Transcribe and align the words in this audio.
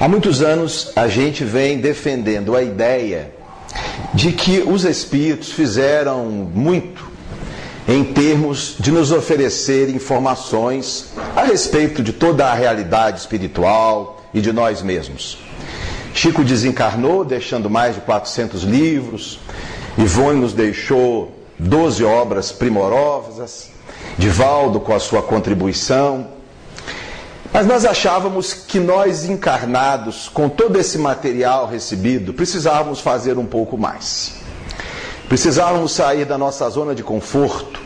Há 0.00 0.08
muitos 0.08 0.40
anos 0.40 0.92
a 0.96 1.08
gente 1.08 1.44
vem 1.44 1.76
defendendo 1.76 2.56
a 2.56 2.62
ideia 2.62 3.34
de 4.14 4.32
que 4.32 4.60
os 4.60 4.84
espíritos 4.84 5.52
fizeram 5.52 6.24
muito 6.24 7.06
em 7.86 8.02
termos 8.02 8.76
de 8.80 8.90
nos 8.90 9.12
oferecer 9.12 9.90
informações 9.90 11.12
a 11.36 11.42
respeito 11.42 12.02
de 12.02 12.14
toda 12.14 12.46
a 12.46 12.54
realidade 12.54 13.20
espiritual 13.20 14.24
e 14.32 14.40
de 14.40 14.54
nós 14.54 14.80
mesmos. 14.80 15.36
Chico 16.14 16.42
desencarnou, 16.44 17.22
deixando 17.22 17.68
mais 17.68 17.96
de 17.96 18.00
400 18.00 18.62
livros. 18.62 19.38
Ivone 19.98 20.40
nos 20.40 20.54
deixou 20.54 21.30
12 21.58 22.02
obras 22.04 22.50
primorosas. 22.50 23.68
Divaldo 24.16 24.80
com 24.80 24.94
a 24.94 24.98
sua 24.98 25.22
contribuição. 25.22 26.39
Mas 27.52 27.66
nós 27.66 27.84
achávamos 27.84 28.52
que 28.54 28.78
nós 28.78 29.24
encarnados, 29.24 30.28
com 30.28 30.48
todo 30.48 30.78
esse 30.78 30.96
material 30.96 31.66
recebido, 31.66 32.32
precisávamos 32.32 33.00
fazer 33.00 33.38
um 33.38 33.46
pouco 33.46 33.76
mais. 33.76 34.34
Precisávamos 35.28 35.92
sair 35.92 36.24
da 36.24 36.38
nossa 36.38 36.68
zona 36.70 36.94
de 36.94 37.02
conforto 37.02 37.80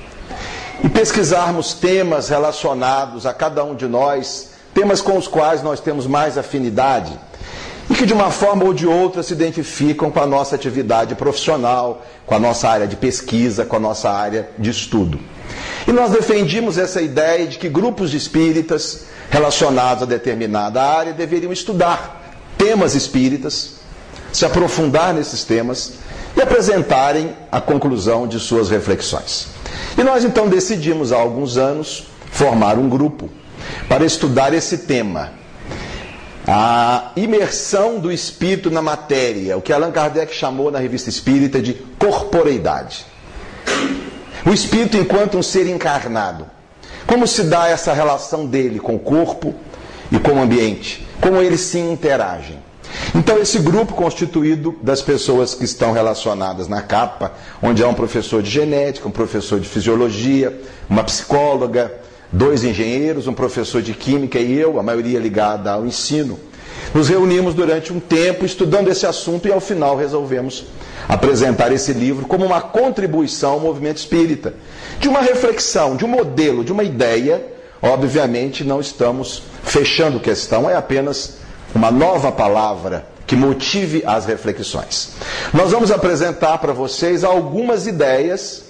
e 0.83 0.89
pesquisarmos 0.89 1.73
temas 1.73 2.29
relacionados 2.29 3.25
a 3.25 3.33
cada 3.33 3.65
um 3.65 3.75
de 3.75 3.87
nós, 3.87 4.51
temas 4.75 5.01
com 5.01 5.17
os 5.17 5.27
quais 5.27 5.63
nós 5.63 5.81
temos 5.81 6.07
mais 6.07 6.37
afinidade 6.37 7.19
e 7.89 7.95
que 7.95 8.07
de 8.07 8.13
uma 8.13 8.31
forma 8.31 8.65
ou 8.65 8.75
de 8.75 8.87
outra 8.87 9.23
se 9.23 9.33
identificam 9.33 10.11
com 10.11 10.21
a 10.21 10.27
nossa 10.27 10.55
atividade 10.55 11.15
profissional, 11.15 12.03
com 12.27 12.35
a 12.35 12.39
nossa 12.39 12.69
área 12.69 12.87
de 12.87 12.97
pesquisa, 12.97 13.65
com 13.65 13.77
a 13.77 13.81
nossa 13.81 14.11
área 14.11 14.49
de 14.59 14.71
estudo. 14.71 15.19
E 15.87 15.93
nós 15.93 16.11
defendimos 16.11 16.79
essa 16.79 17.01
ideia 17.03 17.47
de 17.47 17.59
que 17.59 17.69
grupos 17.69 18.11
de 18.11 18.17
espíritas 18.17 19.05
relacionados 19.31 20.03
a 20.03 20.07
determinada 20.07 20.83
área 20.83 21.13
deveriam 21.13 21.53
estudar 21.53 22.23
temas 22.57 22.95
espíritas, 22.95 23.75
se 24.33 24.45
aprofundar 24.45 25.13
nesses 25.13 25.45
temas 25.45 25.95
e 26.37 26.43
apresentarem 26.43 27.37
a 27.51 27.61
conclusão 27.61 28.27
de 28.27 28.41
suas 28.41 28.71
reflexões. 28.71 29.49
E 29.99 30.03
nós 30.03 30.25
então 30.25 30.49
decidimos 30.49 31.13
há 31.13 31.17
alguns 31.17 31.57
anos 31.57 32.07
formar 32.31 32.79
um 32.79 32.89
grupo 32.89 33.29
para 33.89 34.05
estudar 34.05 34.53
esse 34.53 34.79
tema, 34.79 35.33
a 36.47 37.13
imersão 37.17 37.99
do 37.99 38.13
espírito 38.13 38.71
na 38.71 38.83
matéria, 38.83 39.57
o 39.57 39.63
que 39.63 39.73
Allan 39.73 39.93
Kardec 39.93 40.35
chamou 40.35 40.71
na 40.71 40.79
revista 40.79 41.09
espírita 41.09 41.61
de 41.61 41.75
corporeidade. 41.99 43.07
O 44.47 44.53
espírito 44.53 44.97
enquanto 44.97 45.39
um 45.39 45.43
ser 45.43 45.67
encarnado. 45.67 46.47
Como 47.07 47.27
se 47.27 47.45
dá 47.45 47.69
essa 47.69 47.93
relação 47.93 48.47
dele 48.47 48.79
com 48.79 48.95
o 48.95 48.99
corpo 48.99 49.55
e 50.13 50.19
com 50.19 50.33
o 50.33 50.43
ambiente? 50.43 51.07
Como 51.21 51.41
eles 51.41 51.61
se 51.61 51.79
interagem? 51.79 52.59
Então, 53.15 53.39
esse 53.39 53.59
grupo 53.59 53.95
constituído 53.95 54.77
das 54.83 55.01
pessoas 55.01 55.55
que 55.55 55.65
estão 55.65 55.93
relacionadas 55.93 56.69
na 56.69 56.83
capa, 56.83 57.33
onde 57.63 57.83
há 57.83 57.89
um 57.89 57.95
professor 57.95 58.43
de 58.43 58.51
genética, 58.51 59.09
um 59.09 59.13
professor 59.13 59.59
de 59.59 59.69
fisiologia, 59.69 60.61
uma 60.89 61.05
psicóloga, 61.05 61.93
dois 62.31 62.65
engenheiros, 62.65 63.27
um 63.27 63.35
professor 63.35 63.81
de 63.81 63.95
química 63.95 64.39
e 64.39 64.59
eu, 64.59 64.79
a 64.79 64.83
maioria 64.83 65.19
ligada 65.19 65.73
ao 65.73 65.87
ensino. 65.87 66.39
Nos 66.95 67.09
reunimos 67.09 67.55
durante 67.55 67.93
um 67.93 67.99
tempo 67.99 68.47
estudando 68.47 68.89
esse 68.89 69.05
assunto 69.05 69.49
e 69.49 69.53
ao 69.53 69.61
final 69.61 69.97
resolvemos 69.97 70.67
apresentar 71.09 71.73
esse 71.73 71.93
livro 71.93 72.25
como 72.25 72.47
uma 72.47 72.61
contribuição 72.61 73.55
ao 73.55 73.61
movimento 73.61 73.97
espírita, 73.97 74.55
de 75.01 75.09
uma 75.09 75.21
reflexão, 75.21 75.97
de 75.97 76.05
um 76.05 76.09
modelo, 76.09 76.63
de 76.63 76.71
uma 76.71 76.85
ideia. 76.85 77.45
Obviamente 77.83 78.63
não 78.63 78.81
estamos 78.81 79.43
fechando 79.65 80.21
questão, 80.21 80.71
é 80.71 80.77
apenas 80.77 81.39
uma 81.75 81.91
nova 81.91 82.31
palavra 82.31 83.05
que 83.27 83.35
motive 83.35 84.05
as 84.07 84.25
reflexões. 84.27 85.15
Nós 85.53 85.73
vamos 85.73 85.91
apresentar 85.91 86.59
para 86.59 86.73
vocês 86.73 87.25
algumas 87.25 87.89
ideias 87.89 88.67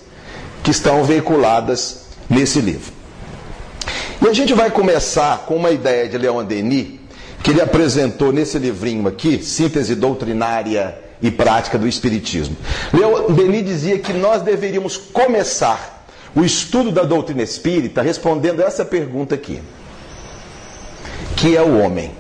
que 0.63 0.71
estão 0.71 1.05
veiculadas 1.05 2.07
nesse 2.31 2.61
livro. 2.61 2.91
E 4.23 4.27
a 4.27 4.33
gente 4.33 4.55
vai 4.55 4.71
começar 4.71 5.45
com 5.45 5.57
uma 5.57 5.71
ideia 5.71 6.09
de 6.09 6.17
Leon 6.17 6.43
Denis, 6.45 7.04
que 7.45 7.51
ele 7.51 7.61
apresentou 7.61 8.33
nesse 8.33 8.59
livrinho 8.59 9.07
aqui, 9.07 9.45
Síntese 9.45 9.95
Doutrinária 9.95 10.97
e 11.21 11.31
Prática 11.31 11.77
do 11.77 11.87
Espiritismo. 11.87 12.57
Leon 12.91 13.35
Denis 13.35 13.67
dizia 13.67 13.99
que 13.99 14.15
nós 14.15 14.41
deveríamos 14.41 14.97
começar 14.97 16.07
o 16.35 16.43
estudo 16.43 16.91
da 16.91 17.03
doutrina 17.03 17.43
espírita 17.43 18.01
respondendo 18.01 18.63
essa 18.63 18.83
pergunta 18.83 19.35
aqui: 19.35 19.61
que 21.37 21.55
é 21.55 21.61
o 21.61 21.81
homem? 21.81 22.13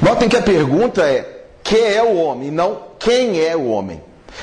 Notem 0.00 0.28
que 0.28 0.36
a 0.36 0.42
pergunta 0.42 1.02
é: 1.02 1.46
que 1.64 1.76
é 1.76 2.00
o 2.00 2.14
homem, 2.14 2.52
não 2.52 2.82
quem 3.00 3.40
é 3.40 3.56
o 3.56 3.66
homem. 3.66 4.00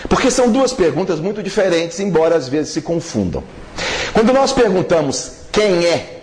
Porque 0.09 0.29
são 0.29 0.51
duas 0.51 0.73
perguntas 0.73 1.21
muito 1.21 1.41
diferentes, 1.41 1.97
embora 2.01 2.35
às 2.35 2.49
vezes 2.49 2.73
se 2.73 2.81
confundam. 2.81 3.41
Quando 4.11 4.33
nós 4.33 4.51
perguntamos 4.51 5.31
quem 5.49 5.85
é, 5.85 6.20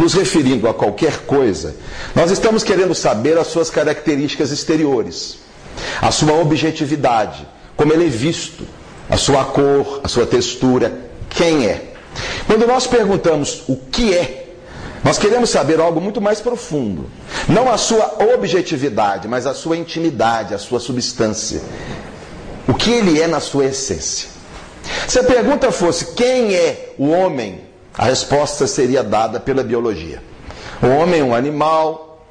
nos 0.00 0.14
referindo 0.14 0.66
a 0.66 0.72
qualquer 0.72 1.18
coisa, 1.26 1.76
nós 2.14 2.30
estamos 2.30 2.64
querendo 2.64 2.94
saber 2.94 3.36
as 3.36 3.48
suas 3.48 3.68
características 3.68 4.50
exteriores, 4.50 5.38
a 6.00 6.10
sua 6.10 6.32
objetividade, 6.32 7.46
como 7.76 7.92
ele 7.92 8.06
é 8.06 8.08
visto, 8.08 8.66
a 9.08 9.18
sua 9.18 9.44
cor, 9.44 10.00
a 10.02 10.08
sua 10.08 10.24
textura, 10.24 11.10
quem 11.28 11.66
é. 11.66 11.92
Quando 12.46 12.66
nós 12.66 12.86
perguntamos 12.86 13.64
o 13.68 13.76
que 13.76 14.14
é, 14.14 14.46
nós 15.04 15.18
queremos 15.18 15.50
saber 15.50 15.80
algo 15.80 16.00
muito 16.00 16.20
mais 16.20 16.40
profundo. 16.40 17.10
Não 17.48 17.70
a 17.70 17.76
sua 17.76 18.18
objetividade, 18.34 19.28
mas 19.28 19.46
a 19.46 19.54
sua 19.54 19.76
intimidade, 19.76 20.54
a 20.54 20.58
sua 20.58 20.80
substância. 20.80 21.60
O 22.66 22.74
que 22.74 22.90
ele 22.90 23.20
é 23.20 23.26
na 23.26 23.40
sua 23.40 23.66
essência. 23.66 24.28
Se 25.06 25.18
a 25.18 25.24
pergunta 25.24 25.70
fosse 25.70 26.14
quem 26.14 26.54
é 26.54 26.94
o 26.98 27.08
homem, 27.08 27.69
a 27.96 28.04
resposta 28.06 28.66
seria 28.66 29.02
dada 29.02 29.40
pela 29.40 29.62
biologia. 29.62 30.22
O 30.82 30.86
homem 30.86 31.20
é 31.20 31.24
um 31.24 31.34
animal 31.34 32.24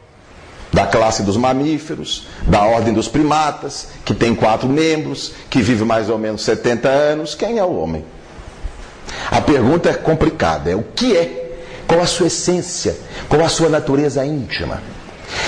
da 0.71 0.85
classe 0.85 1.23
dos 1.23 1.35
mamíferos, 1.35 2.27
da 2.43 2.63
ordem 2.63 2.93
dos 2.93 3.07
primatas, 3.07 3.89
que 4.05 4.13
tem 4.13 4.35
quatro 4.35 4.67
membros, 4.67 5.33
que 5.49 5.61
vive 5.61 5.83
mais 5.83 6.09
ou 6.09 6.17
menos 6.17 6.43
70 6.43 6.87
anos. 6.87 7.35
Quem 7.35 7.57
é 7.57 7.63
o 7.63 7.75
homem? 7.75 8.05
A 9.31 9.41
pergunta 9.41 9.89
é 9.89 9.93
complicada: 9.93 10.69
é 10.69 10.75
o 10.75 10.83
que 10.95 11.15
é 11.15 11.57
qual 11.87 12.01
a 12.01 12.05
sua 12.05 12.27
essência, 12.27 12.95
qual 13.27 13.43
a 13.43 13.49
sua 13.49 13.69
natureza 13.69 14.25
íntima. 14.25 14.81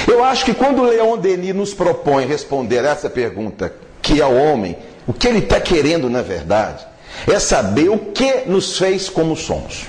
Eu 0.07 0.23
acho 0.23 0.45
que 0.45 0.53
quando 0.53 0.83
Leon 0.83 1.17
Denis 1.17 1.55
nos 1.55 1.73
propõe 1.73 2.25
responder 2.25 2.83
essa 2.83 3.09
pergunta, 3.09 3.73
que 4.01 4.21
é 4.21 4.25
o 4.25 4.35
homem, 4.35 4.77
o 5.07 5.13
que 5.13 5.27
ele 5.27 5.39
está 5.39 5.59
querendo 5.59 6.09
na 6.09 6.21
verdade, 6.21 6.85
é 7.27 7.39
saber 7.39 7.89
o 7.89 7.97
que 7.97 8.43
nos 8.47 8.77
fez 8.77 9.09
como 9.09 9.35
somos. 9.35 9.85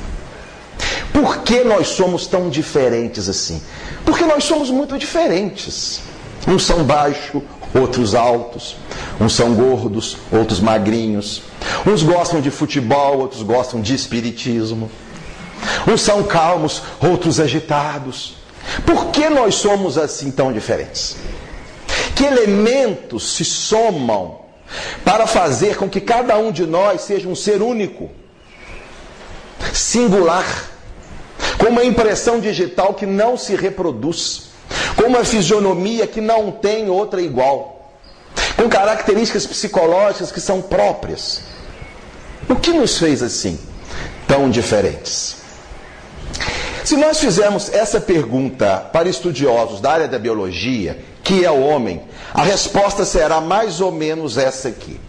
Por 1.12 1.38
que 1.42 1.62
nós 1.62 1.88
somos 1.88 2.26
tão 2.26 2.48
diferentes 2.48 3.28
assim? 3.28 3.60
Porque 4.04 4.24
nós 4.24 4.44
somos 4.44 4.70
muito 4.70 4.98
diferentes. 4.98 6.00
Uns 6.48 6.64
são 6.64 6.82
baixos, 6.82 7.42
outros 7.74 8.14
altos. 8.14 8.76
Uns 9.20 9.34
são 9.34 9.54
gordos, 9.54 10.16
outros 10.32 10.60
magrinhos. 10.60 11.42
Uns 11.86 12.02
gostam 12.02 12.40
de 12.40 12.50
futebol, 12.50 13.18
outros 13.18 13.42
gostam 13.42 13.80
de 13.80 13.94
espiritismo. 13.94 14.90
Uns 15.86 16.00
são 16.00 16.22
calmos, 16.22 16.82
outros 17.00 17.38
agitados. 17.38 18.36
Por 18.86 19.06
que 19.06 19.28
nós 19.28 19.56
somos 19.56 19.98
assim 19.98 20.30
tão 20.30 20.52
diferentes? 20.52 21.16
Que 22.16 22.24
elementos 22.24 23.34
se 23.34 23.44
somam 23.44 24.40
para 25.04 25.26
fazer 25.26 25.76
com 25.76 25.88
que 25.88 26.00
cada 26.00 26.36
um 26.38 26.50
de 26.50 26.66
nós 26.66 27.02
seja 27.02 27.28
um 27.28 27.34
ser 27.34 27.60
único, 27.60 28.10
singular, 29.72 30.71
com 31.62 31.68
uma 31.68 31.84
impressão 31.84 32.40
digital 32.40 32.92
que 32.92 33.06
não 33.06 33.36
se 33.36 33.54
reproduz, 33.54 34.48
com 34.96 35.04
uma 35.04 35.24
fisionomia 35.24 36.08
que 36.08 36.20
não 36.20 36.50
tem 36.50 36.90
outra 36.90 37.22
igual, 37.22 37.92
com 38.56 38.68
características 38.68 39.46
psicológicas 39.46 40.32
que 40.32 40.40
são 40.40 40.60
próprias? 40.60 41.42
O 42.48 42.56
que 42.56 42.72
nos 42.72 42.98
fez 42.98 43.22
assim, 43.22 43.56
tão 44.26 44.50
diferentes? 44.50 45.36
Se 46.82 46.96
nós 46.96 47.20
fizermos 47.20 47.72
essa 47.72 48.00
pergunta 48.00 48.78
para 48.92 49.08
estudiosos 49.08 49.80
da 49.80 49.92
área 49.92 50.08
da 50.08 50.18
biologia, 50.18 50.98
que 51.22 51.44
é 51.44 51.50
o 51.50 51.60
homem, 51.60 52.02
a 52.34 52.42
resposta 52.42 53.04
será 53.04 53.40
mais 53.40 53.80
ou 53.80 53.92
menos 53.92 54.36
essa 54.36 54.66
aqui. 54.68 55.00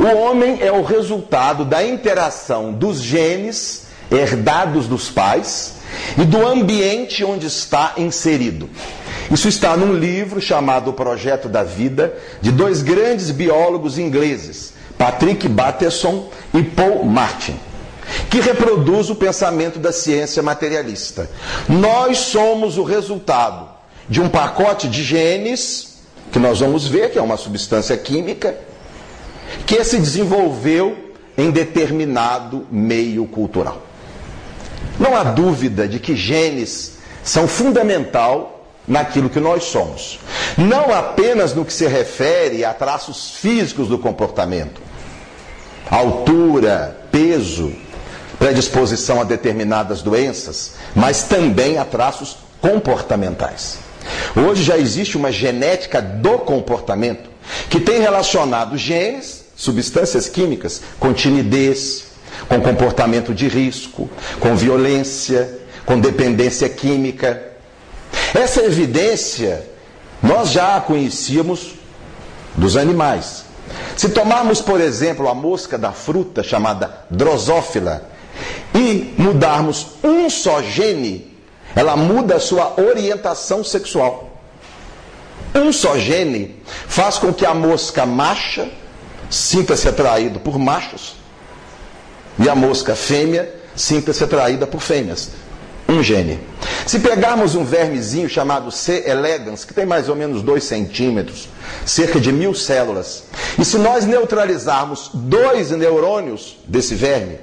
O 0.00 0.18
homem 0.18 0.58
é 0.60 0.72
o 0.72 0.82
resultado 0.82 1.64
da 1.64 1.84
interação 1.84 2.72
dos 2.72 3.00
genes 3.00 3.86
herdados 4.10 4.88
dos 4.88 5.08
pais 5.08 5.75
e 6.18 6.24
do 6.24 6.46
ambiente 6.46 7.24
onde 7.24 7.46
está 7.46 7.94
inserido. 7.96 8.68
Isso 9.30 9.48
está 9.48 9.76
num 9.76 9.94
livro 9.94 10.40
chamado 10.40 10.90
O 10.90 10.94
Projeto 10.94 11.48
da 11.48 11.62
Vida, 11.62 12.14
de 12.40 12.52
dois 12.52 12.82
grandes 12.82 13.30
biólogos 13.30 13.98
ingleses, 13.98 14.72
Patrick 14.96 15.48
Bateson 15.48 16.28
e 16.54 16.62
Paul 16.62 17.04
Martin 17.04 17.58
que 18.30 18.40
reproduz 18.40 19.10
o 19.10 19.14
pensamento 19.14 19.78
da 19.78 19.92
ciência 19.92 20.42
materialista. 20.42 21.28
Nós 21.68 22.18
somos 22.18 22.78
o 22.78 22.82
resultado 22.82 23.68
de 24.08 24.20
um 24.20 24.28
pacote 24.28 24.88
de 24.88 25.02
genes, 25.02 25.98
que 26.30 26.38
nós 26.38 26.60
vamos 26.60 26.86
ver 26.86 27.10
que 27.10 27.18
é 27.18 27.22
uma 27.22 27.36
substância 27.36 27.96
química, 27.96 28.56
que 29.66 29.82
se 29.84 29.98
desenvolveu 29.98 30.96
em 31.36 31.50
determinado 31.50 32.66
meio 32.70 33.26
cultural. 33.26 33.82
Não 34.98 35.16
há 35.16 35.24
dúvida 35.24 35.86
de 35.86 35.98
que 35.98 36.16
genes 36.16 36.92
são 37.22 37.46
fundamental 37.48 38.56
naquilo 38.86 39.28
que 39.28 39.40
nós 39.40 39.64
somos. 39.64 40.18
Não 40.56 40.94
apenas 40.94 41.54
no 41.54 41.64
que 41.64 41.72
se 41.72 41.86
refere 41.86 42.64
a 42.64 42.72
traços 42.72 43.32
físicos 43.36 43.88
do 43.88 43.98
comportamento, 43.98 44.80
altura, 45.90 46.96
peso, 47.10 47.72
predisposição 48.38 49.20
a 49.20 49.24
determinadas 49.24 50.02
doenças, 50.02 50.74
mas 50.94 51.24
também 51.24 51.78
a 51.78 51.84
traços 51.84 52.38
comportamentais. 52.60 53.78
Hoje 54.36 54.62
já 54.62 54.78
existe 54.78 55.16
uma 55.16 55.32
genética 55.32 56.00
do 56.00 56.38
comportamento 56.38 57.28
que 57.68 57.80
tem 57.80 58.00
relacionado 58.00 58.76
genes, 58.76 59.44
substâncias 59.56 60.28
químicas, 60.28 60.82
com 61.00 61.12
timidez, 61.12 62.04
com 62.48 62.60
comportamento 62.60 63.34
de 63.34 63.48
risco, 63.48 64.08
com 64.40 64.54
violência, 64.54 65.58
com 65.84 65.98
dependência 65.98 66.68
química. 66.68 67.42
Essa 68.34 68.62
evidência 68.62 69.64
nós 70.22 70.50
já 70.50 70.76
a 70.76 70.80
conhecíamos 70.80 71.74
dos 72.54 72.76
animais. 72.76 73.44
Se 73.96 74.08
tomarmos, 74.08 74.60
por 74.60 74.80
exemplo, 74.80 75.28
a 75.28 75.34
mosca 75.34 75.76
da 75.76 75.92
fruta 75.92 76.42
chamada 76.42 77.04
drosófila 77.10 78.08
e 78.74 79.14
mudarmos 79.18 79.88
um 80.02 80.28
só 80.28 80.62
gene, 80.62 81.36
ela 81.74 81.96
muda 81.96 82.36
a 82.36 82.40
sua 82.40 82.74
orientação 82.80 83.62
sexual. 83.62 84.30
Um 85.54 85.72
só 85.72 85.98
gene 85.98 86.56
faz 86.86 87.18
com 87.18 87.32
que 87.32 87.46
a 87.46 87.54
mosca 87.54 88.04
macha 88.04 88.68
sinta-se 89.30 89.88
atraído 89.88 90.38
por 90.40 90.58
machos 90.58 91.15
e 92.38 92.48
a 92.48 92.54
mosca 92.54 92.94
fêmea 92.94 93.54
sinta-se 93.74 94.24
atraída 94.24 94.66
por 94.66 94.80
fêmeas. 94.80 95.30
Um 95.88 96.02
gene. 96.02 96.40
Se 96.84 96.98
pegarmos 96.98 97.54
um 97.54 97.64
vermezinho 97.64 98.28
chamado 98.28 98.72
C. 98.72 99.04
elegans, 99.06 99.64
que 99.64 99.72
tem 99.72 99.86
mais 99.86 100.08
ou 100.08 100.16
menos 100.16 100.42
2 100.42 100.62
centímetros, 100.62 101.48
cerca 101.84 102.18
de 102.18 102.32
mil 102.32 102.54
células, 102.54 103.24
e 103.58 103.64
se 103.64 103.78
nós 103.78 104.04
neutralizarmos 104.04 105.10
dois 105.14 105.70
neurônios 105.70 106.56
desse 106.66 106.94
verme, 106.94 107.38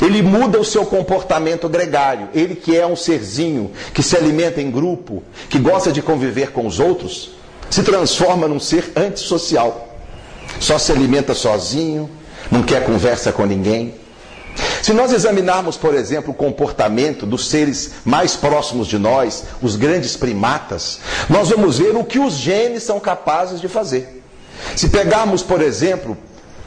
ele 0.00 0.22
muda 0.22 0.58
o 0.58 0.64
seu 0.64 0.84
comportamento 0.86 1.68
gregário. 1.68 2.28
Ele 2.34 2.54
que 2.54 2.76
é 2.76 2.86
um 2.86 2.96
serzinho 2.96 3.70
que 3.92 4.02
se 4.02 4.16
alimenta 4.16 4.60
em 4.60 4.70
grupo, 4.70 5.22
que 5.48 5.58
gosta 5.58 5.92
de 5.92 6.02
conviver 6.02 6.50
com 6.50 6.66
os 6.66 6.80
outros, 6.80 7.32
se 7.70 7.82
transforma 7.82 8.48
num 8.48 8.60
ser 8.60 8.92
antissocial. 8.96 9.96
Só 10.60 10.78
se 10.78 10.92
alimenta 10.92 11.34
sozinho, 11.34 12.10
não 12.50 12.62
quer 12.62 12.84
conversa 12.84 13.32
com 13.32 13.46
ninguém. 13.46 13.94
Se 14.82 14.92
nós 14.92 15.12
examinarmos, 15.12 15.76
por 15.76 15.94
exemplo, 15.94 16.32
o 16.32 16.34
comportamento 16.34 17.24
dos 17.24 17.48
seres 17.48 17.92
mais 18.04 18.34
próximos 18.34 18.88
de 18.88 18.98
nós, 18.98 19.44
os 19.62 19.76
grandes 19.76 20.16
primatas, 20.16 20.98
nós 21.30 21.50
vamos 21.50 21.78
ver 21.78 21.96
o 21.96 22.04
que 22.04 22.18
os 22.18 22.34
genes 22.34 22.82
são 22.82 22.98
capazes 22.98 23.60
de 23.60 23.68
fazer. 23.68 24.22
Se 24.74 24.88
pegarmos, 24.88 25.42
por 25.42 25.62
exemplo, 25.62 26.16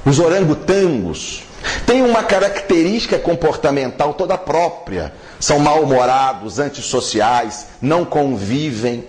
os 0.05 0.19
orangotangos, 0.19 1.43
têm 1.85 2.01
uma 2.01 2.23
característica 2.23 3.19
comportamental 3.19 4.13
toda 4.13 4.38
própria. 4.38 5.13
São 5.39 5.59
mal-humorados, 5.59 6.59
antissociais, 6.59 7.67
não 7.81 8.05
convivem. 8.05 9.05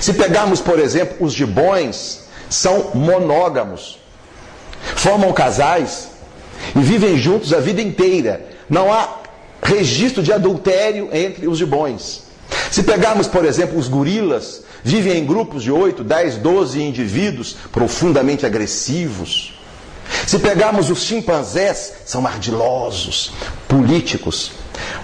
Se 0.00 0.14
pegarmos, 0.14 0.60
por 0.60 0.78
exemplo, 0.78 1.16
os 1.20 1.32
gibões, 1.32 2.24
são 2.48 2.90
monógamos. 2.94 3.98
Formam 4.96 5.32
casais 5.32 6.08
e 6.74 6.80
vivem 6.80 7.16
juntos 7.16 7.52
a 7.52 7.60
vida 7.60 7.80
inteira. 7.80 8.44
Não 8.68 8.92
há 8.92 9.18
registro 9.62 10.22
de 10.22 10.32
adultério 10.32 11.08
entre 11.12 11.48
os 11.48 11.58
gibões. 11.58 12.24
Se 12.70 12.82
pegarmos, 12.82 13.26
por 13.26 13.44
exemplo, 13.44 13.78
os 13.78 13.88
gorilas, 13.88 14.62
vivem 14.82 15.18
em 15.18 15.24
grupos 15.24 15.62
de 15.62 15.72
8, 15.72 16.04
10, 16.04 16.36
12 16.36 16.82
indivíduos 16.82 17.56
profundamente 17.72 18.44
agressivos. 18.44 19.54
Se 20.26 20.38
pegarmos 20.38 20.90
os 20.90 21.02
chimpanzés, 21.02 21.94
são 22.04 22.26
ardilosos, 22.26 23.32
políticos. 23.66 24.52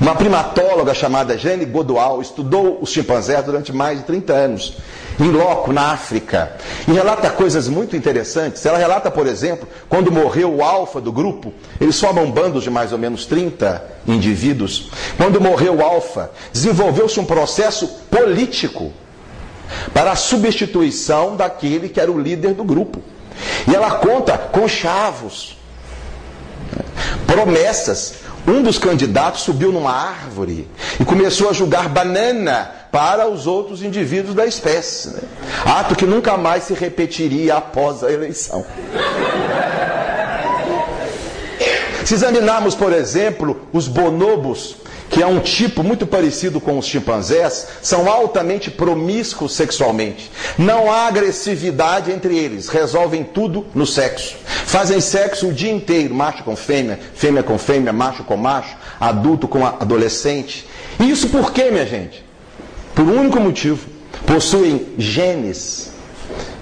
Uma 0.01 0.15
primatóloga 0.15 0.93
chamada 0.95 1.39
Jane 1.39 1.65
Godoal 1.65 2.21
estudou 2.21 2.79
os 2.83 2.91
chimpanzés 2.91 3.45
durante 3.45 3.73
mais 3.73 3.99
de 3.99 4.05
30 4.05 4.33
anos 4.33 4.77
em 5.21 5.31
loco, 5.31 5.73
na 5.73 5.93
África, 5.93 6.53
e 6.89 6.93
relata 6.93 7.29
coisas 7.31 7.69
muito 7.69 7.95
interessantes. 7.95 8.65
Ela 8.65 8.79
relata, 8.79 9.11
por 9.11 9.27
exemplo, 9.27 9.69
quando 9.89 10.11
morreu 10.11 10.57
o 10.57 10.65
alfa 10.65 11.01
do 11.01 11.13
grupo, 11.13 11.53
eles 11.79 12.01
formam 12.01 12.31
bandos 12.31 12.65
de 12.65 12.71
mais 12.71 12.93
ou 12.93 12.99
menos 12.99 13.27
30 13.27 13.85
indivíduos. 14.07 14.91
Quando 15.17 15.41
morreu 15.41 15.77
o 15.77 15.85
alfa, 15.85 16.31
desenvolveu-se 16.53 17.21
um 17.21 17.25
processo 17.25 17.87
político 18.11 18.93
para 19.93 20.13
a 20.13 20.17
substituição 20.17 21.37
daquele 21.37 21.89
que 21.89 22.01
era 22.01 22.11
o 22.11 22.19
líder 22.19 22.55
do 22.55 22.65
grupo. 22.65 23.03
E 23.71 23.75
ela 23.75 23.93
conta 23.93 24.37
com 24.37 24.67
chavos, 24.67 25.59
promessas. 27.27 28.15
Um 28.47 28.63
dos 28.63 28.79
candidatos 28.79 29.43
subiu 29.43 29.71
numa 29.71 29.93
árvore 29.93 30.67
e 30.99 31.05
começou 31.05 31.51
a 31.51 31.53
julgar 31.53 31.91
banana 31.91 32.80
para 32.91 33.29
os 33.29 33.47
outros 33.47 33.83
indivíduos 33.83 34.35
da 34.35 34.47
espécie. 34.47 35.09
Né? 35.11 35.21
Ato 35.65 35.95
que 35.95 36.07
nunca 36.07 36.37
mais 36.37 36.65
se 36.65 36.75
repetiria 36.75 37.57
após 37.57 38.03
a 38.03 38.11
eleição. 38.11 38.65
Se 42.05 42.15
examinarmos, 42.15 42.75
por 42.75 42.93
exemplo, 42.93 43.61
os 43.73 43.87
bonobos, 43.87 44.77
que 45.09 45.23
é 45.23 45.27
um 45.27 45.39
tipo 45.39 45.83
muito 45.83 46.07
parecido 46.07 46.61
com 46.61 46.79
os 46.79 46.87
chimpanzés, 46.87 47.69
são 47.83 48.11
altamente 48.11 48.71
promíscuos 48.71 49.55
sexualmente. 49.55 50.31
Não 50.59 50.91
há 50.91 51.07
agressividade 51.07 52.11
entre 52.11 52.37
eles, 52.37 52.69
resolvem 52.69 53.23
tudo 53.23 53.67
no 53.75 53.87
sexo. 53.87 54.37
Fazem 54.45 55.01
sexo 55.01 55.49
o 55.49 55.53
dia 55.53 55.71
inteiro, 55.71 56.15
macho 56.15 56.43
com 56.43 56.57
fêmea, 56.57 56.99
fêmea 57.15 57.43
com 57.43 57.59
fêmea, 57.59 57.93
macho 57.93 58.25
com 58.25 58.37
macho, 58.37 58.77
adulto 58.99 59.47
com 59.47 59.65
adolescente. 59.67 60.67
E 60.99 61.11
isso 61.11 61.29
por 61.29 61.53
quê, 61.53 61.71
minha 61.71 61.87
gente? 61.87 62.30
Por 63.01 63.09
um 63.09 63.19
único 63.19 63.41
motivo: 63.41 63.89
possuem 64.27 64.95
genes 64.99 65.91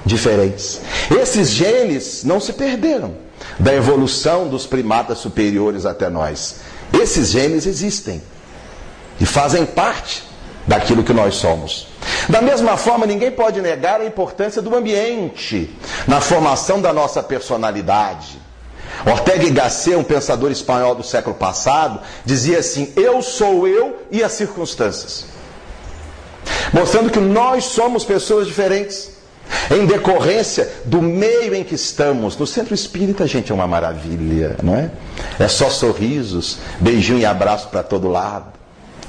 diferentes. 0.07 0.81
Esses 1.21 1.51
genes 1.51 2.23
não 2.23 2.39
se 2.39 2.53
perderam 2.53 3.17
da 3.59 3.75
evolução 3.75 4.47
dos 4.47 4.65
primatas 4.65 5.19
superiores 5.19 5.85
até 5.85 6.09
nós. 6.09 6.61
Esses 6.93 7.31
genes 7.31 7.67
existem 7.67 8.23
e 9.21 9.27
fazem 9.27 9.67
parte 9.67 10.23
daquilo 10.65 11.03
que 11.03 11.13
nós 11.13 11.35
somos. 11.35 11.89
Da 12.29 12.41
mesma 12.41 12.77
forma, 12.77 13.05
ninguém 13.05 13.33
pode 13.33 13.61
negar 13.61 14.01
a 14.01 14.05
importância 14.05 14.63
do 14.63 14.75
ambiente 14.77 15.77
na 16.07 16.21
formação 16.21 16.81
da 16.81 16.93
nossa 16.93 17.21
personalidade. 17.21 18.39
Ortega 19.05 19.45
y 19.45 19.51
Gasset, 19.51 19.97
um 19.97 20.05
pensador 20.05 20.51
espanhol 20.53 20.95
do 20.95 21.03
século 21.03 21.35
passado, 21.35 22.01
dizia 22.25 22.59
assim: 22.59 22.93
Eu 22.97 23.23
sou 23.23 23.67
eu 23.67 24.07
e 24.11 24.23
as 24.23 24.33
circunstâncias 24.33 25.28
mostrando 26.73 27.11
que 27.11 27.19
nós 27.19 27.65
somos 27.65 28.05
pessoas 28.05 28.47
diferentes. 28.47 29.17
Em 29.71 29.87
decorrência 29.87 30.69
do 30.85 31.01
meio 31.01 31.55
em 31.55 31.65
que 31.65 31.75
estamos. 31.75 32.37
No 32.37 32.47
centro 32.47 32.75
espírita, 32.75 33.27
gente, 33.27 33.51
é 33.51 33.55
uma 33.55 33.67
maravilha, 33.67 34.57
não 34.63 34.75
é? 34.75 34.91
É 35.39 35.49
só 35.49 35.71
sorrisos, 35.71 36.59
beijinho 36.81 37.19
e 37.19 37.25
abraço 37.25 37.69
para 37.69 37.83
todo 37.83 38.09
lado. 38.09 38.53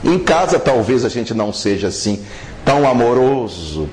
Em 0.03 0.17
casa, 0.17 0.58
talvez 0.58 1.03
a 1.03 1.10
gente 1.10 1.34
não 1.34 1.51
seja 1.51 1.88
assim, 1.88 2.24
tão 2.63 2.88
amoroso. 2.88 3.89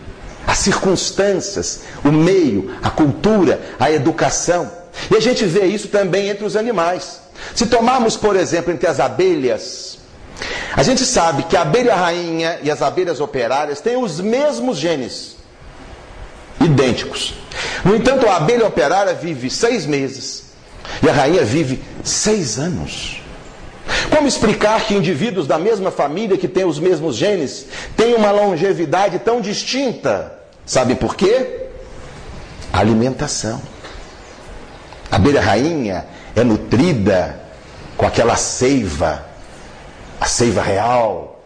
As 0.46 0.58
circunstâncias, 0.58 1.80
o 2.04 2.12
meio, 2.12 2.70
a 2.80 2.90
cultura, 2.90 3.60
a 3.78 3.90
educação. 3.90 4.70
E 5.10 5.16
a 5.16 5.20
gente 5.20 5.44
vê 5.44 5.66
isso 5.66 5.88
também 5.88 6.28
entre 6.28 6.44
os 6.44 6.56
animais. 6.56 7.20
Se 7.54 7.66
tomarmos, 7.66 8.16
por 8.16 8.36
exemplo, 8.36 8.72
entre 8.72 8.86
as 8.86 9.00
abelhas, 9.00 9.98
a 10.74 10.82
gente 10.82 11.04
sabe 11.04 11.44
que 11.44 11.56
a 11.56 11.62
abelha 11.62 11.94
rainha 11.94 12.58
e 12.62 12.70
as 12.70 12.82
abelhas 12.82 13.20
operárias 13.20 13.80
têm 13.80 13.96
os 13.96 14.20
mesmos 14.20 14.78
genes, 14.78 15.36
idênticos. 16.60 17.34
No 17.84 17.96
entanto, 17.96 18.28
a 18.28 18.36
abelha 18.36 18.66
operária 18.66 19.14
vive 19.14 19.48
seis 19.48 19.86
meses 19.86 20.44
e 21.02 21.08
a 21.08 21.12
rainha 21.12 21.44
vive 21.44 21.82
seis 22.04 22.58
anos. 22.58 23.22
Como 24.10 24.28
explicar 24.28 24.84
que 24.84 24.94
indivíduos 24.94 25.46
da 25.46 25.58
mesma 25.58 25.90
família 25.90 26.36
que 26.36 26.48
têm 26.48 26.64
os 26.64 26.78
mesmos 26.78 27.16
genes 27.16 27.66
têm 27.96 28.14
uma 28.14 28.30
longevidade 28.30 29.18
tão 29.20 29.40
distinta? 29.40 30.32
Sabem 30.66 30.96
por 30.96 31.14
quê? 31.14 31.68
Alimentação. 32.72 33.62
A 35.10 35.16
abelha 35.16 35.40
rainha 35.40 36.04
é 36.34 36.44
nutrida 36.44 37.40
com 37.96 38.04
aquela 38.04 38.36
seiva 38.36 39.25
a 40.20 40.26
seiva 40.26 40.62
real, 40.62 41.44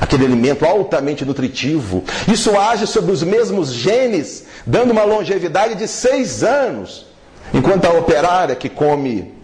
aquele 0.00 0.24
alimento 0.24 0.64
altamente 0.64 1.24
nutritivo. 1.24 2.04
Isso 2.26 2.58
age 2.58 2.86
sobre 2.86 3.12
os 3.12 3.22
mesmos 3.22 3.72
genes, 3.72 4.44
dando 4.66 4.90
uma 4.90 5.04
longevidade 5.04 5.74
de 5.74 5.86
seis 5.86 6.42
anos. 6.42 7.06
Enquanto 7.52 7.86
a 7.86 7.90
operária 7.90 8.54
que 8.54 8.68
come 8.68 9.34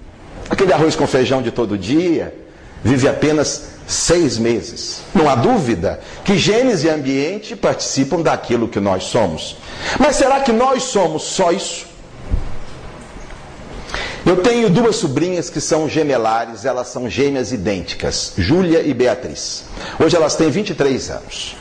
aquele 0.51 0.73
arroz 0.73 0.95
com 0.95 1.07
feijão 1.07 1.41
de 1.41 1.51
todo 1.51 1.79
dia 1.79 2.35
vive 2.83 3.09
apenas 3.09 3.69
seis 3.87 4.37
meses. 4.39 5.01
Não 5.15 5.29
há 5.29 5.35
dúvida 5.35 6.01
que 6.23 6.37
genes 6.37 6.85
e 6.85 6.89
ambiente 6.89 7.57
participam 7.57 8.21
daquilo 8.21 8.69
que 8.69 8.81
nós 8.81 9.05
somos. 9.05 9.57
Mas 9.99 10.17
será 10.17 10.41
que 10.41 10.53
nós 10.53 10.85
somos 10.85 11.23
só 11.23 11.51
isso? 11.51 11.87
Eu 14.27 14.39
tenho 14.39 14.71
duas 14.71 14.97
sobrinhas 14.97 15.51
que 15.51 15.61
são 15.61 15.87
gemelares, 15.87 16.65
elas 16.65 16.89
são 16.89 17.11
gêmeas 17.11 17.53
idênticas, 17.53 18.33
Júlia 18.39 18.81
e 18.81 18.95
Beatriz. 18.95 19.65
Hoje 20.03 20.17
elas 20.17 20.35
têm 20.35 20.51
23 20.51 21.11
anos. 21.11 21.57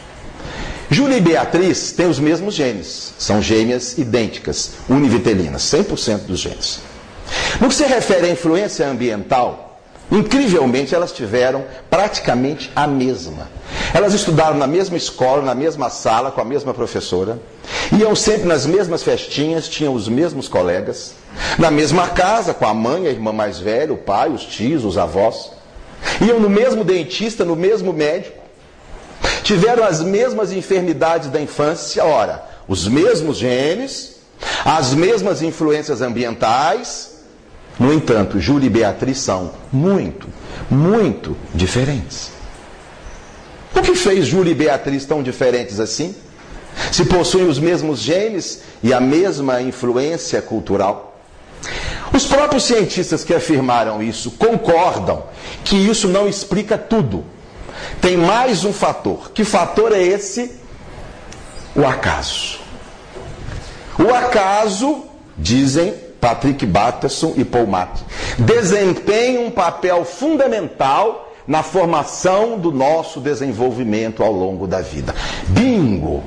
Júlia 0.89 1.17
e 1.17 1.22
Beatriz 1.22 1.91
têm 1.91 2.08
os 2.08 2.20
mesmos 2.20 2.53
genes, 2.53 3.13
são 3.17 3.41
gêmeas 3.41 3.98
idênticas, 3.98 4.72
univitelinas, 4.89 5.63
100% 5.63 6.20
dos 6.20 6.39
genes. 6.39 6.79
No 7.60 7.67
que 7.67 7.75
se 7.75 7.84
refere 7.84 8.27
à 8.27 8.32
influência 8.32 8.88
ambiental, 8.88 9.82
incrivelmente 10.10 10.96
elas 10.96 11.12
tiveram 11.12 11.65
praticamente 11.89 12.72
a 12.74 12.88
mesma. 12.88 13.50
Elas 13.93 14.13
estudaram 14.13 14.57
na 14.57 14.67
mesma 14.67 14.97
escola, 14.97 15.41
na 15.41 15.55
mesma 15.55 15.89
sala, 15.89 16.31
com 16.31 16.41
a 16.41 16.45
mesma 16.45 16.73
professora, 16.73 17.39
iam 17.91 18.15
sempre 18.15 18.47
nas 18.47 18.65
mesmas 18.65 19.03
festinhas, 19.03 19.67
tinham 19.67 19.93
os 19.93 20.07
mesmos 20.07 20.47
colegas, 20.47 21.13
na 21.57 21.69
mesma 21.69 22.07
casa, 22.09 22.53
com 22.53 22.65
a 22.65 22.73
mãe, 22.73 23.07
a 23.07 23.11
irmã 23.11 23.31
mais 23.31 23.59
velha, 23.59 23.93
o 23.93 23.97
pai, 23.97 24.29
os 24.29 24.43
tios, 24.43 24.83
os 24.83 24.97
avós. 24.97 25.51
Iam 26.21 26.39
no 26.39 26.49
mesmo 26.49 26.83
dentista, 26.83 27.45
no 27.45 27.55
mesmo 27.55 27.93
médico. 27.93 28.41
Tiveram 29.43 29.83
as 29.83 30.01
mesmas 30.01 30.51
enfermidades 30.51 31.29
da 31.29 31.39
infância, 31.41 32.03
ora, 32.03 32.43
os 32.67 32.87
mesmos 32.87 33.37
genes, 33.37 34.17
as 34.65 34.93
mesmas 34.93 35.41
influências 35.41 36.01
ambientais. 36.01 37.11
No 37.79 37.93
entanto, 37.93 38.39
Júlia 38.39 38.67
e 38.67 38.69
Beatriz 38.69 39.19
são 39.19 39.51
muito, 39.71 40.27
muito 40.69 41.35
diferentes. 41.53 42.31
O 43.75 43.81
que 43.81 43.95
fez 43.95 44.25
Júlia 44.25 44.51
e 44.51 44.55
Beatriz 44.55 45.05
tão 45.05 45.23
diferentes 45.23 45.79
assim? 45.79 46.15
Se 46.91 47.05
possuem 47.05 47.47
os 47.47 47.59
mesmos 47.59 47.99
genes 47.99 48.61
e 48.81 48.93
a 48.93 48.99
mesma 48.99 49.61
influência 49.61 50.41
cultural. 50.41 51.19
Os 52.13 52.25
próprios 52.25 52.63
cientistas 52.63 53.23
que 53.23 53.33
afirmaram 53.33 54.01
isso 54.01 54.31
concordam 54.31 55.23
que 55.63 55.75
isso 55.75 56.07
não 56.07 56.27
explica 56.27 56.77
tudo. 56.77 57.25
Tem 57.99 58.15
mais 58.15 58.63
um 58.63 58.73
fator. 58.73 59.31
Que 59.31 59.43
fator 59.43 59.91
é 59.91 60.01
esse? 60.01 60.51
O 61.75 61.85
acaso. 61.85 62.59
O 63.97 64.13
acaso, 64.13 65.05
dizem 65.37 65.93
Patrick 66.19 66.65
Batterson 66.65 67.33
e 67.35 67.43
Paul 67.43 67.67
Matt, 67.67 67.99
desempenha 68.37 69.41
um 69.41 69.51
papel 69.51 70.05
fundamental 70.05 71.32
na 71.47 71.63
formação 71.63 72.57
do 72.57 72.71
nosso 72.71 73.19
desenvolvimento 73.19 74.23
ao 74.23 74.31
longo 74.31 74.67
da 74.67 74.81
vida. 74.81 75.13
Bingo! 75.47 76.23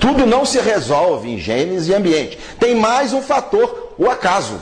Tudo 0.00 0.26
não 0.26 0.44
se 0.44 0.60
resolve 0.60 1.30
em 1.30 1.38
genes 1.38 1.88
e 1.88 1.94
ambiente. 1.94 2.38
Tem 2.58 2.74
mais 2.74 3.12
um 3.12 3.22
fator, 3.22 3.94
o 3.96 4.10
acaso. 4.10 4.60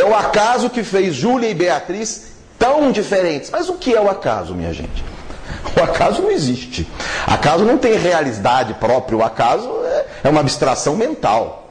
É 0.00 0.04
o 0.04 0.14
acaso 0.14 0.70
que 0.70 0.82
fez 0.82 1.14
Júlia 1.14 1.50
e 1.50 1.54
Beatriz 1.54 2.32
tão 2.58 2.90
diferentes. 2.90 3.50
Mas 3.50 3.68
o 3.68 3.74
que 3.74 3.94
é 3.94 4.00
o 4.00 4.08
acaso, 4.08 4.54
minha 4.54 4.72
gente? 4.72 5.04
O 5.76 5.82
acaso 5.82 6.22
não 6.22 6.30
existe. 6.30 6.88
Acaso 7.26 7.64
não 7.64 7.76
tem 7.76 7.96
realidade 7.96 8.74
própria. 8.74 9.18
O 9.18 9.22
acaso 9.22 9.68
é, 9.84 10.06
é 10.24 10.28
uma 10.28 10.40
abstração 10.40 10.96
mental. 10.96 11.68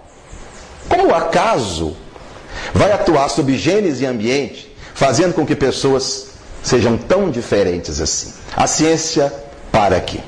Como 0.89 1.07
o 1.07 1.15
acaso 1.15 1.95
vai 2.73 2.91
atuar 2.91 3.29
sobre 3.29 3.57
genes 3.57 4.01
e 4.01 4.05
ambiente, 4.05 4.72
fazendo 4.93 5.33
com 5.33 5.45
que 5.45 5.55
pessoas 5.55 6.27
sejam 6.61 6.97
tão 6.97 7.29
diferentes 7.29 7.99
assim? 7.99 8.33
A 8.55 8.67
ciência 8.67 9.33
para 9.71 9.95
aqui. 9.95 10.19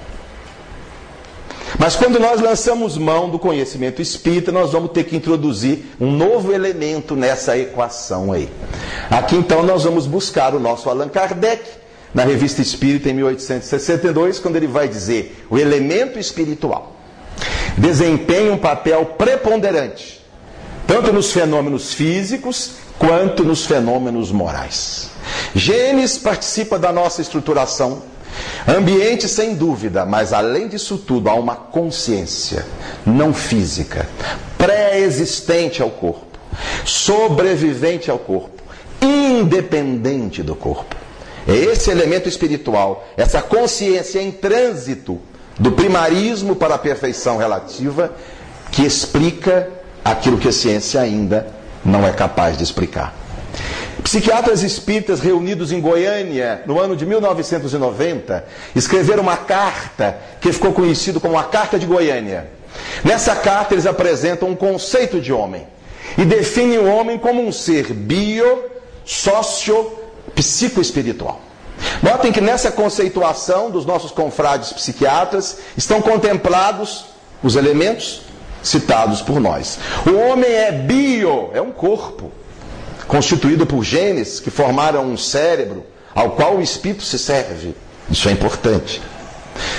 Mas 1.77 1.95
quando 1.95 2.19
nós 2.19 2.39
lançamos 2.39 2.97
mão 2.97 3.29
do 3.29 3.37
conhecimento 3.37 4.01
espírita, 4.01 4.51
nós 4.51 4.71
vamos 4.71 4.91
ter 4.91 5.03
que 5.03 5.15
introduzir 5.15 5.85
um 5.99 6.09
novo 6.11 6.53
elemento 6.53 7.15
nessa 7.15 7.57
equação 7.57 8.31
aí. 8.31 8.49
Aqui 9.09 9.35
então 9.35 9.61
nós 9.63 9.83
vamos 9.83 10.07
buscar 10.07 10.55
o 10.55 10.59
nosso 10.59 10.89
Allan 10.89 11.09
Kardec, 11.09 11.63
na 12.13 12.23
Revista 12.23 12.61
Espírita 12.61 13.09
em 13.09 13.13
1862, 13.13 14.39
quando 14.39 14.55
ele 14.55 14.67
vai 14.67 14.87
dizer: 14.87 15.45
o 15.49 15.57
elemento 15.57 16.17
espiritual 16.17 16.95
desempenha 17.77 18.53
um 18.53 18.57
papel 18.57 19.05
preponderante, 19.17 20.25
tanto 20.87 21.11
nos 21.11 21.33
fenômenos 21.33 21.93
físicos 21.93 22.75
quanto 22.97 23.43
nos 23.43 23.65
fenômenos 23.65 24.31
morais. 24.31 25.09
Genes 25.53 26.17
participa 26.17 26.77
da 26.77 26.91
nossa 26.91 27.21
estruturação 27.21 28.01
Ambiente, 28.67 29.27
sem 29.27 29.55
dúvida, 29.55 30.05
mas 30.05 30.33
além 30.33 30.67
disso 30.67 30.97
tudo, 30.97 31.29
há 31.29 31.35
uma 31.35 31.55
consciência 31.55 32.65
não 33.05 33.33
física, 33.33 34.07
pré-existente 34.57 35.81
ao 35.81 35.89
corpo, 35.89 36.25
sobrevivente 36.83 38.09
ao 38.09 38.17
corpo, 38.17 38.63
independente 39.01 40.41
do 40.41 40.55
corpo. 40.55 40.95
É 41.47 41.53
esse 41.53 41.91
elemento 41.91 42.27
espiritual, 42.27 43.07
essa 43.15 43.41
consciência 43.41 44.19
em 44.19 44.31
trânsito 44.31 45.19
do 45.59 45.71
primarismo 45.71 46.55
para 46.55 46.75
a 46.75 46.79
perfeição 46.79 47.37
relativa, 47.37 48.13
que 48.71 48.83
explica 48.83 49.69
aquilo 50.03 50.39
que 50.39 50.47
a 50.47 50.51
ciência 50.51 50.99
ainda 50.99 51.47
não 51.85 52.05
é 52.05 52.11
capaz 52.11 52.57
de 52.57 52.63
explicar. 52.63 53.13
Psiquiatras 54.03 54.61
espíritas 54.63 55.19
reunidos 55.19 55.71
em 55.71 55.79
Goiânia 55.79 56.63
no 56.65 56.79
ano 56.79 56.95
de 56.95 57.05
1990 57.05 58.45
escreveram 58.75 59.23
uma 59.23 59.37
carta 59.37 60.17
que 60.41 60.51
ficou 60.51 60.73
conhecido 60.73 61.21
como 61.21 61.37
a 61.37 61.43
Carta 61.43 61.79
de 61.79 61.85
Goiânia. 61.85 62.49
Nessa 63.03 63.35
carta 63.35 63.73
eles 63.73 63.85
apresentam 63.85 64.49
um 64.49 64.55
conceito 64.55 65.21
de 65.21 65.31
homem 65.31 65.65
e 66.17 66.25
definem 66.25 66.77
o 66.77 66.87
homem 66.87 67.17
como 67.17 67.41
um 67.41 67.51
ser 67.51 67.93
bio, 67.93 68.65
sócio, 69.05 69.97
psicoespiritual. 70.35 71.41
Notem 72.01 72.31
que 72.31 72.41
nessa 72.41 72.71
conceituação 72.71 73.69
dos 73.69 73.85
nossos 73.85 74.11
confrades 74.11 74.73
psiquiatras 74.73 75.57
estão 75.77 76.01
contemplados 76.01 77.05
os 77.43 77.55
elementos 77.55 78.21
citados 78.65 79.21
por 79.21 79.39
nós. 79.39 79.77
O 80.05 80.15
homem 80.15 80.51
é 80.51 80.71
bio, 80.71 81.51
é 81.53 81.61
um 81.61 81.71
corpo 81.71 82.31
constituído 83.07 83.65
por 83.65 83.83
genes 83.83 84.39
que 84.39 84.49
formaram 84.49 85.05
um 85.05 85.17
cérebro 85.17 85.85
ao 86.13 86.31
qual 86.31 86.57
o 86.57 86.61
espírito 86.61 87.03
se 87.03 87.19
serve. 87.19 87.75
Isso 88.09 88.27
é 88.27 88.31
importante. 88.31 89.01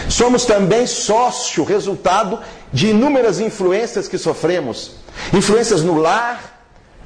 Somos 0.08 0.44
também 0.44 0.86
sócio, 0.86 1.64
resultado 1.64 2.40
de 2.72 2.88
inúmeras 2.88 3.40
influências 3.40 4.08
que 4.08 4.18
sofremos. 4.18 4.92
Influências 5.32 5.82
no 5.82 5.98
lar, 5.98 6.62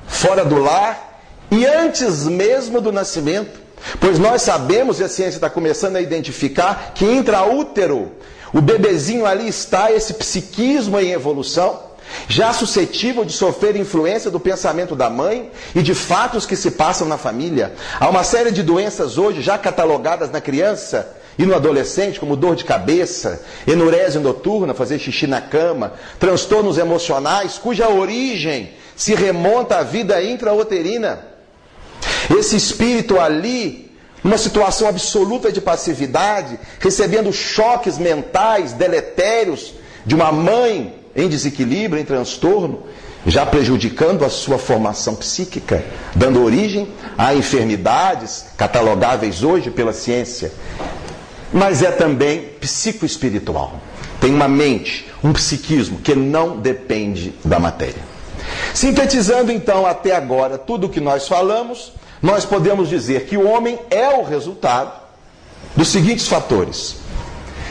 fora 0.06 0.44
do 0.44 0.58
lar 0.60 1.22
e 1.50 1.66
antes 1.66 2.24
mesmo 2.26 2.80
do 2.80 2.92
nascimento. 2.92 3.60
Pois 3.98 4.18
nós 4.18 4.42
sabemos, 4.42 5.00
e 5.00 5.04
a 5.04 5.08
ciência 5.08 5.38
está 5.38 5.48
começando 5.48 5.96
a 5.96 6.00
identificar, 6.00 6.92
que 6.94 7.04
intraútero, 7.04 8.12
o 8.52 8.60
bebezinho 8.60 9.26
ali 9.26 9.48
está, 9.48 9.92
esse 9.92 10.14
psiquismo 10.14 10.98
em 10.98 11.12
evolução 11.12 11.90
já 12.28 12.52
suscetível 12.52 13.24
de 13.24 13.32
sofrer 13.32 13.76
influência 13.76 14.30
do 14.30 14.40
pensamento 14.40 14.96
da 14.96 15.08
mãe 15.08 15.50
e 15.74 15.82
de 15.82 15.94
fatos 15.94 16.46
que 16.46 16.56
se 16.56 16.72
passam 16.72 17.06
na 17.06 17.16
família. 17.16 17.72
Há 17.98 18.08
uma 18.08 18.24
série 18.24 18.50
de 18.50 18.62
doenças 18.62 19.18
hoje 19.18 19.40
já 19.40 19.56
catalogadas 19.56 20.30
na 20.30 20.40
criança 20.40 21.16
e 21.38 21.44
no 21.44 21.54
adolescente, 21.54 22.20
como 22.20 22.36
dor 22.36 22.54
de 22.54 22.64
cabeça, 22.64 23.42
enurese 23.66 24.18
noturna, 24.18 24.74
fazer 24.74 24.98
xixi 24.98 25.26
na 25.26 25.40
cama, 25.40 25.94
transtornos 26.18 26.76
emocionais, 26.76 27.58
cuja 27.58 27.88
origem 27.88 28.72
se 28.94 29.14
remonta 29.14 29.78
à 29.78 29.82
vida 29.82 30.22
intrauterina. 30.22 31.20
Esse 32.36 32.56
espírito 32.56 33.18
ali, 33.18 33.89
numa 34.22 34.38
situação 34.38 34.88
absoluta 34.88 35.50
de 35.50 35.60
passividade, 35.60 36.58
recebendo 36.78 37.32
choques 37.32 37.98
mentais 37.98 38.72
deletérios 38.72 39.74
de 40.04 40.14
uma 40.14 40.30
mãe 40.30 40.94
em 41.14 41.28
desequilíbrio, 41.28 42.00
em 42.00 42.04
transtorno, 42.04 42.82
já 43.26 43.44
prejudicando 43.44 44.24
a 44.24 44.30
sua 44.30 44.58
formação 44.58 45.14
psíquica, 45.14 45.84
dando 46.14 46.42
origem 46.42 46.88
a 47.18 47.34
enfermidades 47.34 48.46
catalogáveis 48.56 49.42
hoje 49.42 49.70
pela 49.70 49.92
ciência. 49.92 50.52
Mas 51.52 51.82
é 51.82 51.90
também 51.90 52.42
psicoespiritual. 52.60 53.78
Tem 54.20 54.32
uma 54.32 54.48
mente, 54.48 55.10
um 55.22 55.32
psiquismo 55.32 55.98
que 55.98 56.14
não 56.14 56.58
depende 56.58 57.34
da 57.44 57.58
matéria. 57.58 58.02
Sintetizando 58.72 59.50
então 59.52 59.84
até 59.86 60.14
agora 60.14 60.56
tudo 60.56 60.86
o 60.86 60.90
que 60.90 61.00
nós 61.00 61.26
falamos, 61.26 61.92
nós 62.22 62.44
podemos 62.44 62.88
dizer 62.88 63.24
que 63.24 63.36
o 63.36 63.48
homem 63.48 63.78
é 63.90 64.08
o 64.10 64.22
resultado 64.22 64.92
dos 65.74 65.88
seguintes 65.88 66.28
fatores: 66.28 66.96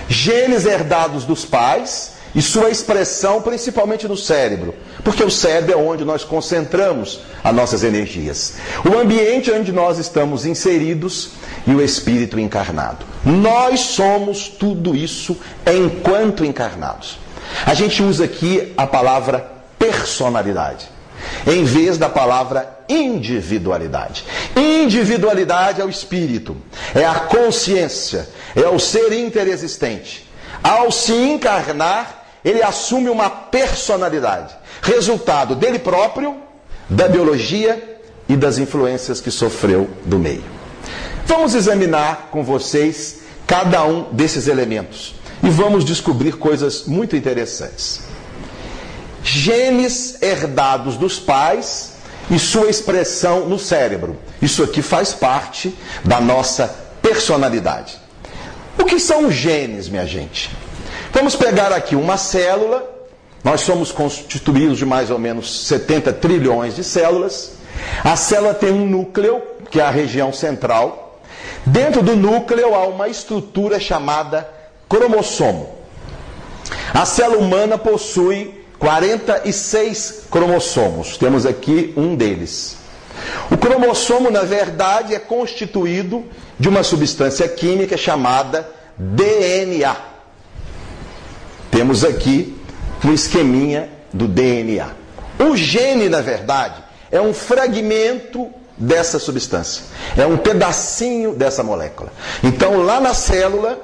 genes 0.07 0.65
herdados 0.65 1.23
dos 1.23 1.45
pais 1.45 2.13
e 2.33 2.41
sua 2.41 2.69
expressão 2.69 3.41
principalmente 3.41 4.07
no 4.07 4.17
cérebro, 4.17 4.73
porque 5.03 5.23
o 5.23 5.31
cérebro 5.31 5.73
é 5.73 5.75
onde 5.75 6.05
nós 6.05 6.23
concentramos 6.23 7.21
as 7.43 7.53
nossas 7.53 7.83
energias. 7.83 8.53
O 8.85 8.97
ambiente 8.97 9.51
onde 9.51 9.71
nós 9.71 9.97
estamos 9.97 10.45
inseridos 10.45 11.31
e 11.65 11.71
o 11.71 11.81
espírito 11.81 12.39
encarnado. 12.39 13.05
Nós 13.25 13.79
somos 13.81 14.47
tudo 14.47 14.95
isso 14.95 15.37
enquanto 15.65 16.45
encarnados. 16.45 17.17
A 17.65 17.73
gente 17.73 18.01
usa 18.03 18.25
aqui 18.25 18.73
a 18.77 18.85
palavra 18.85 19.51
personalidade 19.77 20.98
em 21.45 21.63
vez 21.63 21.97
da 21.97 22.09
palavra 22.09 22.79
individualidade. 22.87 24.25
Individualidade 24.55 25.81
é 25.81 25.85
o 25.85 25.89
espírito, 25.89 26.57
é 26.95 27.05
a 27.05 27.15
consciência, 27.15 28.27
é 28.55 28.67
o 28.67 28.79
ser 28.79 29.13
interexistente. 29.13 30.29
Ao 30.63 30.91
se 30.91 31.13
encarnar, 31.13 32.25
ele 32.43 32.63
assume 32.63 33.09
uma 33.09 33.29
personalidade, 33.29 34.55
resultado 34.81 35.55
dele 35.55 35.79
próprio, 35.79 36.37
da 36.89 37.07
biologia 37.07 37.99
e 38.27 38.35
das 38.35 38.57
influências 38.57 39.21
que 39.21 39.31
sofreu 39.31 39.89
do 40.05 40.17
meio. 40.17 40.43
Vamos 41.25 41.53
examinar 41.53 42.29
com 42.31 42.43
vocês 42.43 43.19
cada 43.45 43.83
um 43.83 44.11
desses 44.11 44.47
elementos 44.47 45.15
e 45.43 45.49
vamos 45.49 45.85
descobrir 45.85 46.33
coisas 46.37 46.85
muito 46.85 47.15
interessantes. 47.15 48.08
Genes 49.23 50.21
herdados 50.21 50.97
dos 50.97 51.19
pais 51.19 51.93
e 52.29 52.37
sua 52.37 52.69
expressão 52.69 53.47
no 53.47 53.57
cérebro. 53.57 54.17
Isso 54.41 54.63
aqui 54.63 54.81
faz 54.81 55.13
parte 55.13 55.75
da 56.03 56.21
nossa 56.21 56.67
personalidade. 57.01 57.97
O 58.77 58.85
que 58.85 58.99
são 58.99 59.31
genes, 59.31 59.89
minha 59.89 60.05
gente? 60.05 60.49
Vamos 61.11 61.35
pegar 61.35 61.73
aqui 61.73 61.95
uma 61.95 62.17
célula, 62.17 62.87
nós 63.43 63.61
somos 63.61 63.91
constituídos 63.91 64.77
de 64.77 64.85
mais 64.85 65.09
ou 65.09 65.17
menos 65.17 65.67
70 65.67 66.13
trilhões 66.13 66.75
de 66.75 66.83
células. 66.83 67.53
A 68.03 68.15
célula 68.15 68.53
tem 68.53 68.71
um 68.71 68.85
núcleo, 68.85 69.41
que 69.71 69.79
é 69.79 69.83
a 69.83 69.89
região 69.89 70.31
central. 70.31 71.19
Dentro 71.65 72.01
do 72.01 72.15
núcleo 72.15 72.75
há 72.75 72.85
uma 72.87 73.07
estrutura 73.07 73.79
chamada 73.79 74.47
cromossomo. 74.87 75.75
A 76.93 77.05
célula 77.05 77.39
humana 77.39 77.77
possui 77.77 78.58
46 78.79 80.23
cromossomos. 80.31 81.17
Temos 81.17 81.45
aqui 81.45 81.93
um 81.97 82.15
deles. 82.15 82.77
O 83.51 83.57
cromossomo, 83.57 84.31
na 84.31 84.43
verdade, 84.43 85.13
é 85.13 85.19
constituído 85.19 86.25
de 86.57 86.69
uma 86.69 86.81
substância 86.81 87.47
química 87.47 87.97
chamada 87.97 88.69
DNA. 88.97 89.95
Temos 91.69 92.03
aqui 92.05 92.57
um 93.03 93.13
esqueminha 93.13 93.89
do 94.13 94.27
DNA. 94.27 94.89
O 95.39 95.55
gene, 95.55 96.09
na 96.09 96.21
verdade, 96.21 96.83
é 97.11 97.21
um 97.21 97.33
fragmento 97.33 98.49
dessa 98.77 99.19
substância. 99.19 99.83
É 100.17 100.25
um 100.25 100.37
pedacinho 100.37 101.33
dessa 101.33 101.63
molécula. 101.63 102.11
Então, 102.43 102.81
lá 102.81 102.99
na 102.99 103.13
célula, 103.13 103.79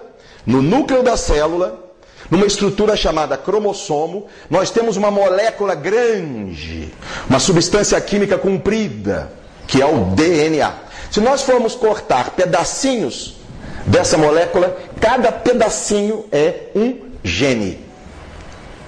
no 0.46 0.62
núcleo 0.62 1.04
da 1.04 1.18
célula, 1.18 1.85
numa 2.30 2.46
estrutura 2.46 2.96
chamada 2.96 3.38
cromossomo, 3.38 4.26
nós 4.50 4.72
temos 4.72 4.98
uma 4.98 5.12
molécula 5.12 5.76
grande, 5.76 6.92
uma 7.30 7.40
substância 7.40 8.00
química 8.02 8.38
comprida, 8.38 9.32
que 9.68 9.82
é 9.82 9.86
o 9.86 10.06
DNA. 10.06 10.74
Se 11.12 11.20
nós 11.22 11.44
formos 11.44 11.76
cortar 11.76 12.32
pedacinhos 12.32 13.36
dessa 13.86 14.18
molécula, 14.18 14.76
cada 15.00 15.32
pedacinho 15.32 16.26
é 16.32 16.72
um 16.76 17.00
gene. 17.24 17.80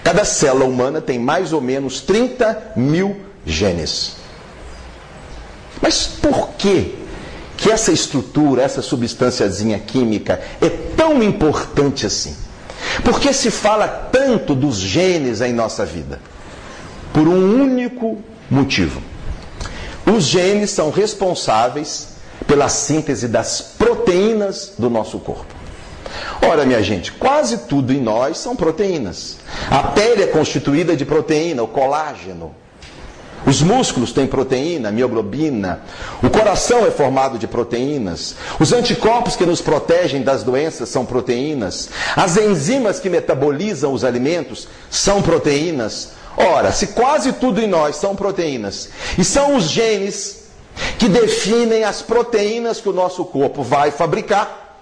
Cada 0.04 0.26
célula 0.26 0.66
humana 0.66 1.02
tem 1.02 1.20
mais 1.20 1.54
ou 1.54 1.62
menos 1.62 2.02
30 2.02 2.74
mil 2.76 3.18
genes. 3.46 4.16
Mas 5.82 6.08
por 6.08 6.50
que, 6.58 6.96
que 7.56 7.70
essa 7.70 7.92
estrutura, 7.92 8.64
essa 8.64 8.82
substânciazinha 8.82 9.78
química 9.80 10.42
é 10.60 10.70
tão 10.70 11.22
importante 11.22 12.06
assim? 12.06 12.47
Por 13.04 13.20
que 13.20 13.34
se 13.34 13.50
fala 13.52 13.88
tanto 13.88 14.54
dos 14.54 14.78
genes 14.78 15.42
em 15.42 15.54
nossa 15.54 15.86
vida? 15.86 16.20
Por 17.14 17.28
um 17.28 17.62
único 17.62 18.22
motivo. 18.50 19.02
Os 20.06 20.24
genes 20.24 20.72
são 20.72 20.90
responsáveis 20.90 22.16
pela 22.46 22.70
síntese 22.70 23.28
das 23.28 23.62
proteínas 23.62 24.74
do 24.78 24.90
nosso 24.90 25.20
corpo. 25.20 25.56
Ora, 26.42 26.66
minha 26.66 26.82
gente, 26.82 27.12
quase 27.12 27.60
tudo 27.60 27.92
em 27.92 28.02
nós 28.02 28.38
são 28.38 28.56
proteínas. 28.56 29.38
A 29.70 29.84
pele 29.84 30.24
é 30.24 30.28
constituída 30.28 30.96
de 30.96 31.06
proteína, 31.06 31.64
o 31.64 31.68
colágeno. 31.68 32.56
Os 33.48 33.62
músculos 33.62 34.12
têm 34.12 34.28
proteína, 34.28 34.92
mioglobina. 34.92 35.80
O 36.22 36.30
coração 36.30 36.86
é 36.86 36.92
formado 36.92 37.40
de 37.40 37.48
proteínas. 37.48 38.36
Os 38.60 38.74
anticorpos 38.74 39.38
que 39.38 39.46
nos 39.46 39.62
protegem 39.62 40.22
das 40.22 40.44
doenças 40.44 40.90
são 40.90 41.06
proteínas. 41.06 41.88
As 42.14 42.36
enzimas 42.36 43.00
que 43.00 43.10
metabolizam 43.10 43.94
os 43.94 44.04
alimentos 44.04 44.68
são 44.92 45.22
proteínas. 45.22 46.10
Ora, 46.36 46.74
se 46.74 46.88
quase 46.88 47.32
tudo 47.32 47.62
em 47.62 47.68
nós 47.68 47.96
são 47.96 48.18
proteínas, 48.18 48.90
e 49.18 49.24
são 49.24 49.56
os 49.56 49.70
genes 49.70 50.44
que 51.00 51.08
definem 51.08 51.86
as 51.86 52.02
proteínas 52.02 52.82
que 52.82 52.90
o 52.90 52.94
nosso 52.94 53.24
corpo 53.24 53.64
vai 53.64 53.92
fabricar, 53.92 54.78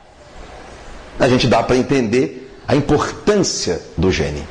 a 1.19 1.29
gente 1.29 1.45
dá 1.47 1.61
para 1.61 1.77
entender 1.77 2.51
a 2.67 2.75
importância 2.75 3.79
do 3.95 4.11
gene. 4.11 4.45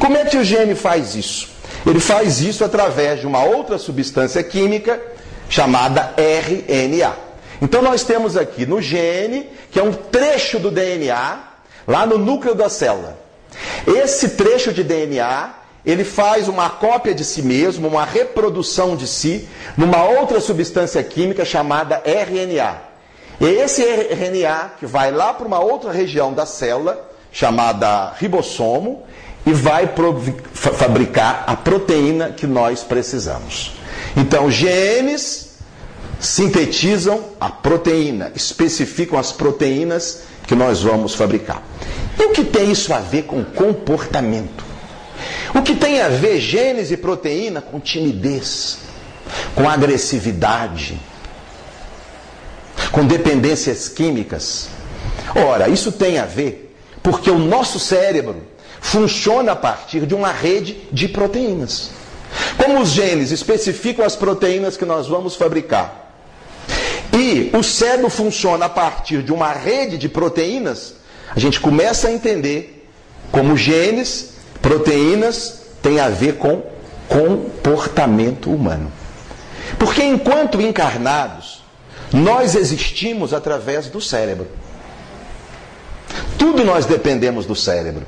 Como 0.00 0.16
é 0.16 0.24
que 0.24 0.38
o 0.38 0.42
gene 0.42 0.74
faz 0.74 1.14
isso? 1.14 1.53
Ele 1.86 2.00
faz 2.00 2.40
isso 2.40 2.64
através 2.64 3.20
de 3.20 3.26
uma 3.26 3.44
outra 3.44 3.78
substância 3.78 4.42
química 4.42 5.00
chamada 5.48 6.14
RNA. 6.16 7.14
Então 7.60 7.82
nós 7.82 8.02
temos 8.02 8.36
aqui 8.36 8.66
no 8.66 8.80
gene, 8.80 9.48
que 9.70 9.78
é 9.78 9.82
um 9.82 9.92
trecho 9.92 10.58
do 10.58 10.70
DNA, 10.70 11.38
lá 11.86 12.06
no 12.06 12.18
núcleo 12.18 12.54
da 12.54 12.68
célula. 12.68 13.18
Esse 13.86 14.30
trecho 14.30 14.72
de 14.72 14.82
DNA, 14.82 15.54
ele 15.84 16.04
faz 16.04 16.48
uma 16.48 16.70
cópia 16.70 17.14
de 17.14 17.24
si 17.24 17.42
mesmo, 17.42 17.86
uma 17.88 18.04
reprodução 18.04 18.96
de 18.96 19.06
si, 19.06 19.48
numa 19.76 20.04
outra 20.04 20.40
substância 20.40 21.02
química 21.02 21.44
chamada 21.44 22.02
RNA. 22.04 22.76
E 23.40 23.46
esse 23.46 23.82
RNA 23.82 24.72
que 24.78 24.86
vai 24.86 25.10
lá 25.10 25.34
para 25.34 25.46
uma 25.46 25.60
outra 25.60 25.92
região 25.92 26.32
da 26.32 26.46
célula, 26.46 27.10
chamada 27.30 28.12
ribossomo, 28.16 29.02
e 29.46 29.52
vai 29.52 29.88
fabricar 30.52 31.44
a 31.46 31.54
proteína 31.56 32.30
que 32.30 32.46
nós 32.46 32.82
precisamos. 32.82 33.72
Então, 34.16 34.50
genes 34.50 35.54
sintetizam 36.18 37.22
a 37.38 37.50
proteína, 37.50 38.32
especificam 38.34 39.18
as 39.18 39.32
proteínas 39.32 40.22
que 40.46 40.54
nós 40.54 40.82
vamos 40.82 41.14
fabricar. 41.14 41.62
E 42.18 42.22
o 42.24 42.30
que 42.30 42.44
tem 42.44 42.70
isso 42.70 42.92
a 42.94 43.00
ver 43.00 43.22
com 43.24 43.44
comportamento? 43.44 44.64
O 45.54 45.62
que 45.62 45.74
tem 45.74 46.00
a 46.00 46.08
ver 46.08 46.40
genes 46.40 46.90
e 46.90 46.96
proteína 46.96 47.60
com 47.60 47.78
timidez, 47.78 48.78
com 49.54 49.68
agressividade, 49.68 50.98
com 52.90 53.06
dependências 53.06 53.88
químicas. 53.88 54.68
Ora, 55.34 55.68
isso 55.68 55.92
tem 55.92 56.18
a 56.18 56.24
ver 56.24 56.74
porque 57.02 57.30
o 57.30 57.38
nosso 57.38 57.78
cérebro 57.78 58.36
funciona 58.84 59.52
a 59.52 59.56
partir 59.56 60.04
de 60.04 60.14
uma 60.14 60.30
rede 60.30 60.76
de 60.92 61.08
proteínas. 61.08 61.90
Como 62.58 62.80
os 62.80 62.90
genes 62.90 63.30
especificam 63.30 64.04
as 64.04 64.14
proteínas 64.14 64.76
que 64.76 64.84
nós 64.84 65.08
vamos 65.08 65.34
fabricar, 65.34 66.12
e 67.10 67.50
o 67.56 67.62
cérebro 67.62 68.10
funciona 68.10 68.66
a 68.66 68.68
partir 68.68 69.22
de 69.22 69.32
uma 69.32 69.52
rede 69.52 69.96
de 69.96 70.08
proteínas, 70.08 70.96
a 71.34 71.40
gente 71.40 71.60
começa 71.60 72.08
a 72.08 72.12
entender 72.12 72.86
como 73.32 73.56
genes, 73.56 74.34
proteínas, 74.60 75.62
têm 75.82 75.98
a 75.98 76.10
ver 76.10 76.34
com 76.34 76.62
comportamento 77.08 78.50
humano. 78.50 78.92
Porque 79.78 80.04
enquanto 80.04 80.60
encarnados, 80.60 81.64
nós 82.12 82.54
existimos 82.54 83.32
através 83.32 83.86
do 83.86 84.00
cérebro. 84.00 84.46
Tudo 86.38 86.64
nós 86.64 86.84
dependemos 86.84 87.46
do 87.46 87.56
cérebro. 87.56 88.06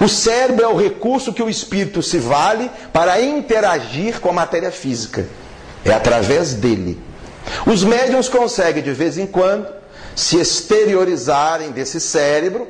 O 0.00 0.08
cérebro 0.08 0.64
é 0.64 0.68
o 0.68 0.76
recurso 0.76 1.32
que 1.32 1.42
o 1.42 1.48
espírito 1.48 2.02
se 2.02 2.18
vale 2.18 2.70
para 2.92 3.20
interagir 3.20 4.20
com 4.20 4.30
a 4.30 4.32
matéria 4.32 4.70
física. 4.70 5.26
É 5.84 5.92
através 5.92 6.54
dele. 6.54 7.00
Os 7.66 7.84
médiums 7.84 8.28
conseguem, 8.28 8.82
de 8.82 8.92
vez 8.92 9.18
em 9.18 9.26
quando, 9.26 9.66
se 10.14 10.38
exteriorizarem 10.38 11.70
desse 11.70 12.00
cérebro 12.00 12.66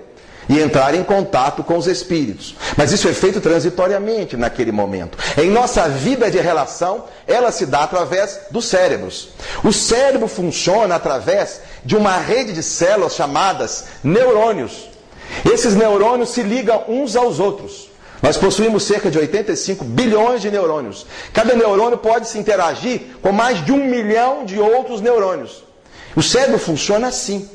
e 0.48 0.60
entrar 0.60 0.94
em 0.94 1.02
contato 1.02 1.62
com 1.62 1.76
os 1.76 1.86
espíritos. 1.86 2.54
Mas 2.76 2.92
isso 2.92 3.08
é 3.08 3.12
feito 3.12 3.40
transitoriamente 3.40 4.36
naquele 4.36 4.72
momento. 4.72 5.16
Em 5.38 5.50
nossa 5.50 5.88
vida 5.88 6.30
de 6.30 6.38
relação, 6.38 7.04
ela 7.26 7.50
se 7.50 7.66
dá 7.66 7.84
através 7.84 8.40
dos 8.50 8.66
cérebros. 8.66 9.30
O 9.62 9.72
cérebro 9.72 10.28
funciona 10.28 10.94
através 10.94 11.60
de 11.84 11.96
uma 11.96 12.16
rede 12.18 12.52
de 12.52 12.62
células 12.62 13.14
chamadas 13.14 13.86
neurônios. 14.02 14.93
Esses 15.50 15.74
neurônios 15.74 16.30
se 16.30 16.42
ligam 16.42 16.84
uns 16.88 17.16
aos 17.16 17.40
outros. 17.40 17.90
Nós 18.22 18.36
possuímos 18.36 18.84
cerca 18.84 19.10
de 19.10 19.18
85 19.18 19.84
bilhões 19.84 20.40
de 20.40 20.50
neurônios. 20.50 21.06
Cada 21.32 21.54
neurônio 21.54 21.98
pode 21.98 22.28
se 22.28 22.38
interagir 22.38 23.02
com 23.20 23.32
mais 23.32 23.62
de 23.64 23.70
um 23.70 23.84
milhão 23.84 24.44
de 24.44 24.58
outros 24.58 25.00
neurônios. 25.00 25.62
O 26.16 26.22
cérebro 26.22 26.58
funciona 26.58 27.08
assim. 27.08 27.48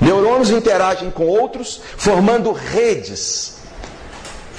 Neurônios 0.00 0.50
interagem 0.50 1.10
com 1.10 1.26
outros, 1.26 1.80
formando 1.96 2.50
redes. 2.50 3.58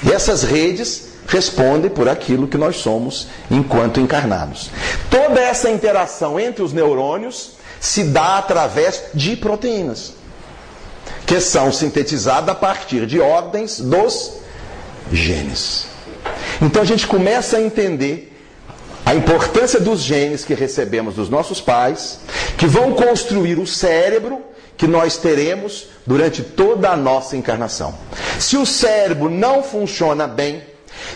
E 0.03 0.11
essas 0.11 0.43
redes 0.43 1.07
respondem 1.27 1.89
por 1.89 2.07
aquilo 2.07 2.47
que 2.47 2.57
nós 2.57 2.77
somos 2.77 3.27
enquanto 3.51 3.99
encarnados. 3.99 4.69
Toda 5.09 5.41
essa 5.41 5.69
interação 5.69 6.39
entre 6.39 6.63
os 6.63 6.71
neurônios 6.71 7.57
se 7.79 8.05
dá 8.05 8.37
através 8.37 9.03
de 9.13 9.35
proteínas, 9.35 10.13
que 11.27 11.41
são 11.41 11.73
sintetizadas 11.73 12.49
a 12.49 12.55
partir 12.55 13.05
de 13.05 13.19
ordens 13.19 13.81
dos 13.81 14.37
genes. 15.11 15.85
Então 16.61 16.81
a 16.81 16.85
gente 16.85 17.05
começa 17.05 17.57
a 17.57 17.61
entender 17.61 18.33
a 19.05 19.13
importância 19.13 19.77
dos 19.77 20.01
genes 20.01 20.45
que 20.45 20.53
recebemos 20.53 21.15
dos 21.15 21.29
nossos 21.29 21.59
pais, 21.59 22.19
que 22.57 22.65
vão 22.65 22.93
construir 22.93 23.59
o 23.59 23.67
cérebro 23.67 24.41
que 24.77 24.87
nós 24.87 25.17
teremos 25.17 25.87
durante 26.05 26.41
toda 26.41 26.89
a 26.89 26.95
nossa 26.95 27.35
encarnação. 27.35 27.93
Se 28.39 28.55
o 28.55 28.65
cérebro 28.65 29.29
não 29.29 29.61
funciona 29.61 30.27
bem, 30.27 30.63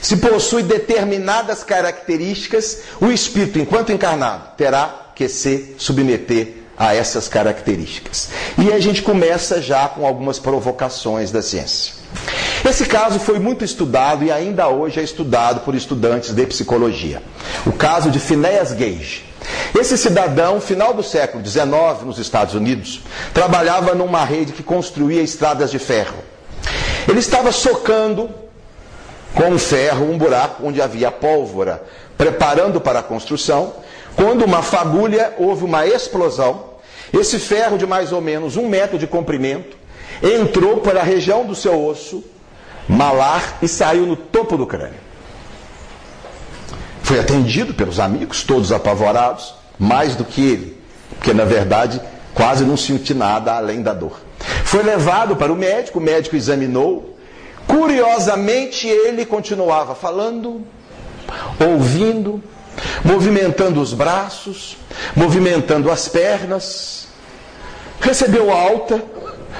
se 0.01 0.17
possui 0.17 0.63
determinadas 0.63 1.63
características, 1.63 2.81
o 2.99 3.07
espírito, 3.07 3.59
enquanto 3.59 3.93
encarnado, 3.93 4.55
terá 4.57 5.11
que 5.15 5.29
se 5.29 5.73
submeter 5.77 6.60
a 6.81 6.95
essas 6.95 7.27
características. 7.27 8.29
E 8.57 8.73
a 8.73 8.79
gente 8.79 9.03
começa 9.03 9.61
já 9.61 9.87
com 9.87 10.03
algumas 10.03 10.39
provocações 10.39 11.31
da 11.31 11.39
ciência. 11.39 11.93
Esse 12.67 12.87
caso 12.87 13.19
foi 13.19 13.37
muito 13.37 13.63
estudado 13.63 14.23
e 14.23 14.31
ainda 14.31 14.67
hoje 14.67 14.99
é 14.99 15.03
estudado 15.03 15.59
por 15.59 15.75
estudantes 15.75 16.33
de 16.33 16.43
psicologia. 16.47 17.21
O 17.67 17.71
caso 17.71 18.09
de 18.09 18.19
Phineas 18.19 18.71
Gage. 18.73 19.25
Esse 19.79 19.95
cidadão, 19.95 20.59
final 20.59 20.91
do 20.91 21.03
século 21.03 21.45
XIX, 21.45 22.03
nos 22.03 22.17
Estados 22.17 22.55
Unidos, 22.55 23.01
trabalhava 23.31 23.93
numa 23.93 24.25
rede 24.25 24.51
que 24.51 24.63
construía 24.63 25.21
estradas 25.21 25.69
de 25.69 25.77
ferro. 25.77 26.17
Ele 27.07 27.19
estava 27.19 27.51
socando 27.51 28.27
com 29.35 29.51
um 29.51 29.59
ferro 29.59 30.11
um 30.11 30.17
buraco 30.17 30.65
onde 30.65 30.81
havia 30.81 31.11
pólvora, 31.11 31.83
preparando 32.17 32.81
para 32.81 32.99
a 32.99 33.03
construção, 33.03 33.73
quando 34.15 34.43
uma 34.43 34.61
fagulha 34.61 35.33
houve 35.37 35.63
uma 35.63 35.85
explosão. 35.85 36.70
Esse 37.13 37.39
ferro 37.39 37.77
de 37.77 37.85
mais 37.85 38.11
ou 38.11 38.21
menos 38.21 38.55
um 38.55 38.67
metro 38.67 38.97
de 38.97 39.05
comprimento 39.05 39.77
entrou 40.23 40.77
pela 40.77 41.03
região 41.03 41.45
do 41.45 41.55
seu 41.55 41.83
osso 41.85 42.23
malar 42.87 43.57
e 43.61 43.67
saiu 43.67 44.05
no 44.05 44.15
topo 44.15 44.57
do 44.57 44.65
crânio. 44.65 44.99
Foi 47.03 47.19
atendido 47.19 47.73
pelos 47.73 47.99
amigos, 47.99 48.43
todos 48.43 48.71
apavorados, 48.71 49.53
mais 49.77 50.15
do 50.15 50.23
que 50.23 50.41
ele, 50.41 50.77
porque 51.09 51.33
na 51.33 51.43
verdade 51.43 52.01
quase 52.33 52.63
não 52.63 52.77
sentiu 52.77 53.15
nada 53.15 53.55
além 53.55 53.81
da 53.81 53.93
dor. 53.93 54.19
Foi 54.63 54.81
levado 54.83 55.35
para 55.35 55.51
o 55.51 55.55
médico, 55.55 55.99
o 55.99 56.01
médico 56.01 56.35
examinou. 56.35 57.17
Curiosamente, 57.67 58.87
ele 58.87 59.25
continuava 59.25 59.93
falando, 59.93 60.61
ouvindo, 61.59 62.41
movimentando 63.03 63.81
os 63.81 63.93
braços, 63.93 64.77
movimentando 65.15 65.91
as 65.91 66.07
pernas. 66.07 67.07
Recebeu 67.99 68.51
alta, 68.51 69.03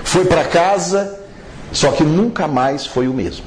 foi 0.03 0.25
para 0.25 0.43
casa, 0.45 1.19
só 1.71 1.91
que 1.91 2.03
nunca 2.03 2.47
mais 2.47 2.85
foi 2.85 3.07
o 3.07 3.13
mesmo. 3.13 3.45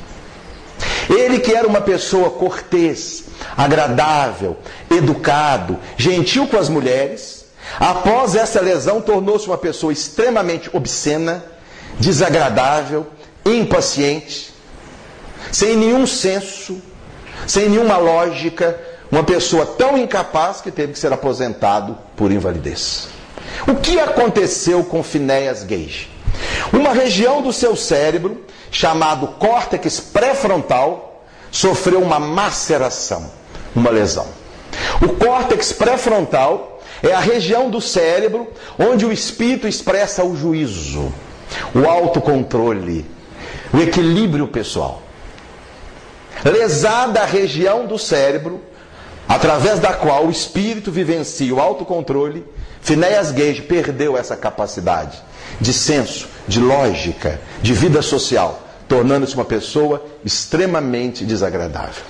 Ele 1.09 1.39
que 1.39 1.53
era 1.53 1.67
uma 1.67 1.81
pessoa 1.81 2.31
cortês, 2.31 3.25
agradável, 3.57 4.57
educado, 4.91 5.79
gentil 5.97 6.47
com 6.47 6.57
as 6.57 6.69
mulheres, 6.69 7.47
após 7.79 8.35
essa 8.35 8.61
lesão 8.61 9.01
tornou-se 9.01 9.47
uma 9.47 9.59
pessoa 9.59 9.93
extremamente 9.93 10.71
obscena, 10.73 11.45
desagradável, 11.99 13.07
impaciente, 13.45 14.53
sem 15.53 15.77
nenhum 15.77 16.07
senso, 16.07 16.81
sem 17.47 17.69
nenhuma 17.69 17.97
lógica, 17.97 18.81
uma 19.15 19.23
pessoa 19.23 19.65
tão 19.65 19.97
incapaz 19.97 20.61
que 20.61 20.73
teve 20.73 20.93
que 20.93 20.99
ser 20.99 21.13
aposentado 21.13 21.97
por 22.17 22.33
invalidez. 22.33 23.07
O 23.69 23.77
que 23.77 24.01
aconteceu 24.01 24.83
com 24.83 25.05
Phineas 25.05 25.63
Gage? 25.63 26.11
Uma 26.73 26.93
região 26.93 27.41
do 27.41 27.53
seu 27.53 27.77
cérebro, 27.77 28.45
chamado 28.73 29.29
córtex 29.39 30.01
pré-frontal, 30.01 31.23
sofreu 31.53 32.03
uma 32.03 32.19
maceração, 32.19 33.31
uma 33.73 33.89
lesão. 33.89 34.27
O 35.01 35.11
córtex 35.11 35.73
pré-frontal 35.73 36.81
é 37.01 37.13
a 37.13 37.21
região 37.21 37.71
do 37.71 37.81
cérebro 37.81 38.49
onde 38.77 39.07
o 39.07 39.13
espírito 39.13 39.69
expressa 39.69 40.25
o 40.25 40.37
juízo, 40.37 41.15
o 41.73 41.89
autocontrole, 41.89 43.07
o 43.73 43.79
equilíbrio 43.79 44.49
pessoal. 44.49 45.03
Lesada 46.45 47.21
a 47.21 47.27
região 47.27 47.87
do 47.87 47.97
cérebro, 47.97 48.74
através 49.29 49.79
da 49.79 49.93
qual 49.93 50.27
o 50.27 50.31
espírito 50.31 50.91
vivencia 50.91 51.55
o 51.55 51.61
autocontrole, 51.61 52.45
Phineas 52.81 53.31
Gage 53.31 53.63
perdeu 53.63 54.17
essa 54.17 54.37
capacidade 54.37 55.23
de 55.61 55.73
senso, 55.73 56.29
de 56.47 56.61
lógica, 56.61 57.41
de 57.63 57.73
vida 57.73 58.03
social, 58.03 58.61
tornando-se 58.89 59.35
uma 59.35 59.45
pessoa 59.45 60.05
extremamente 60.25 61.25
desagradável. 61.25 62.05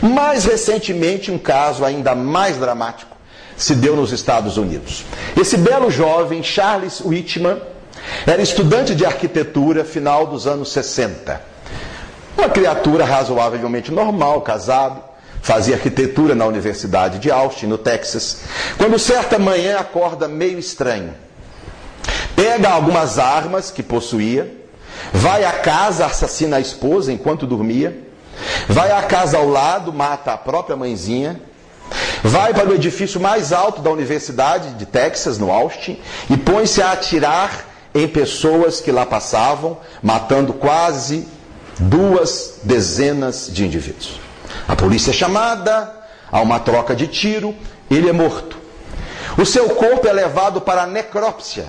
Mais 0.00 0.44
recentemente, 0.44 1.30
um 1.30 1.38
caso 1.38 1.84
ainda 1.84 2.14
mais 2.14 2.56
dramático 2.56 3.16
se 3.56 3.74
deu 3.74 3.94
nos 3.94 4.10
Estados 4.10 4.56
Unidos. 4.56 5.04
Esse 5.40 5.56
belo 5.56 5.90
jovem, 5.90 6.42
Charles 6.42 7.00
Whitman, 7.00 7.60
era 8.26 8.42
estudante 8.42 8.94
de 8.94 9.06
arquitetura 9.06 9.84
final 9.84 10.26
dos 10.26 10.46
anos 10.46 10.72
60. 10.72 11.51
Uma 12.36 12.48
criatura 12.48 13.04
razoavelmente 13.04 13.92
normal, 13.92 14.40
casado, 14.40 15.02
fazia 15.42 15.74
arquitetura 15.74 16.34
na 16.34 16.46
Universidade 16.46 17.18
de 17.18 17.30
Austin, 17.30 17.66
no 17.66 17.76
Texas, 17.76 18.42
quando 18.78 18.98
certa 18.98 19.38
manhã 19.38 19.78
acorda 19.78 20.28
meio 20.28 20.58
estranho. 20.58 21.14
Pega 22.34 22.70
algumas 22.70 23.18
armas 23.18 23.70
que 23.70 23.82
possuía, 23.82 24.50
vai 25.12 25.44
à 25.44 25.52
casa, 25.52 26.06
assassina 26.06 26.56
a 26.56 26.60
esposa 26.60 27.12
enquanto 27.12 27.46
dormia, 27.46 27.96
vai 28.68 28.90
à 28.92 29.02
casa 29.02 29.36
ao 29.36 29.48
lado, 29.48 29.92
mata 29.92 30.32
a 30.32 30.38
própria 30.38 30.76
mãezinha, 30.76 31.40
vai 32.22 32.54
para 32.54 32.70
o 32.70 32.74
edifício 32.74 33.20
mais 33.20 33.52
alto 33.52 33.82
da 33.82 33.90
Universidade 33.90 34.70
de 34.74 34.86
Texas, 34.86 35.38
no 35.38 35.50
Austin, 35.50 36.00
e 36.30 36.36
põe-se 36.36 36.80
a 36.80 36.92
atirar 36.92 37.66
em 37.94 38.08
pessoas 38.08 38.80
que 38.80 38.90
lá 38.90 39.04
passavam, 39.04 39.78
matando 40.02 40.52
quase 40.52 41.28
duas 41.88 42.60
dezenas 42.62 43.48
de 43.52 43.64
indivíduos. 43.64 44.20
A 44.68 44.76
polícia 44.76 45.10
é 45.10 45.14
chamada, 45.14 45.92
há 46.30 46.40
uma 46.40 46.60
troca 46.60 46.94
de 46.94 47.06
tiro, 47.06 47.54
ele 47.90 48.08
é 48.08 48.12
morto. 48.12 48.58
O 49.36 49.44
seu 49.44 49.70
corpo 49.70 50.06
é 50.06 50.12
levado 50.12 50.60
para 50.60 50.82
a 50.82 50.86
necrópsia. 50.86 51.66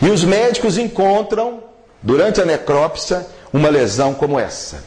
E 0.00 0.08
os 0.08 0.24
médicos 0.24 0.78
encontram, 0.78 1.62
durante 2.02 2.40
a 2.40 2.44
necrópsia, 2.44 3.26
uma 3.52 3.68
lesão 3.68 4.14
como 4.14 4.38
essa. 4.38 4.82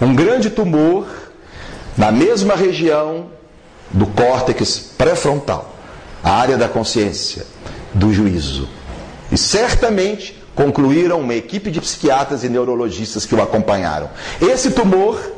Um 0.00 0.14
grande 0.14 0.50
tumor 0.50 1.06
na 1.96 2.12
mesma 2.12 2.54
região 2.54 3.30
do 3.90 4.06
córtex 4.06 4.78
pré-frontal, 4.96 5.74
a 6.22 6.30
área 6.30 6.56
da 6.56 6.68
consciência, 6.68 7.46
do 7.94 8.12
juízo. 8.12 8.68
E 9.30 9.38
certamente 9.38 10.35
concluíram 10.56 11.20
uma 11.20 11.34
equipe 11.34 11.70
de 11.70 11.80
psiquiatras 11.80 12.42
e 12.42 12.48
neurologistas 12.48 13.24
que 13.24 13.34
o 13.36 13.40
acompanharam. 13.40 14.10
Esse 14.40 14.72
tumor 14.72 15.36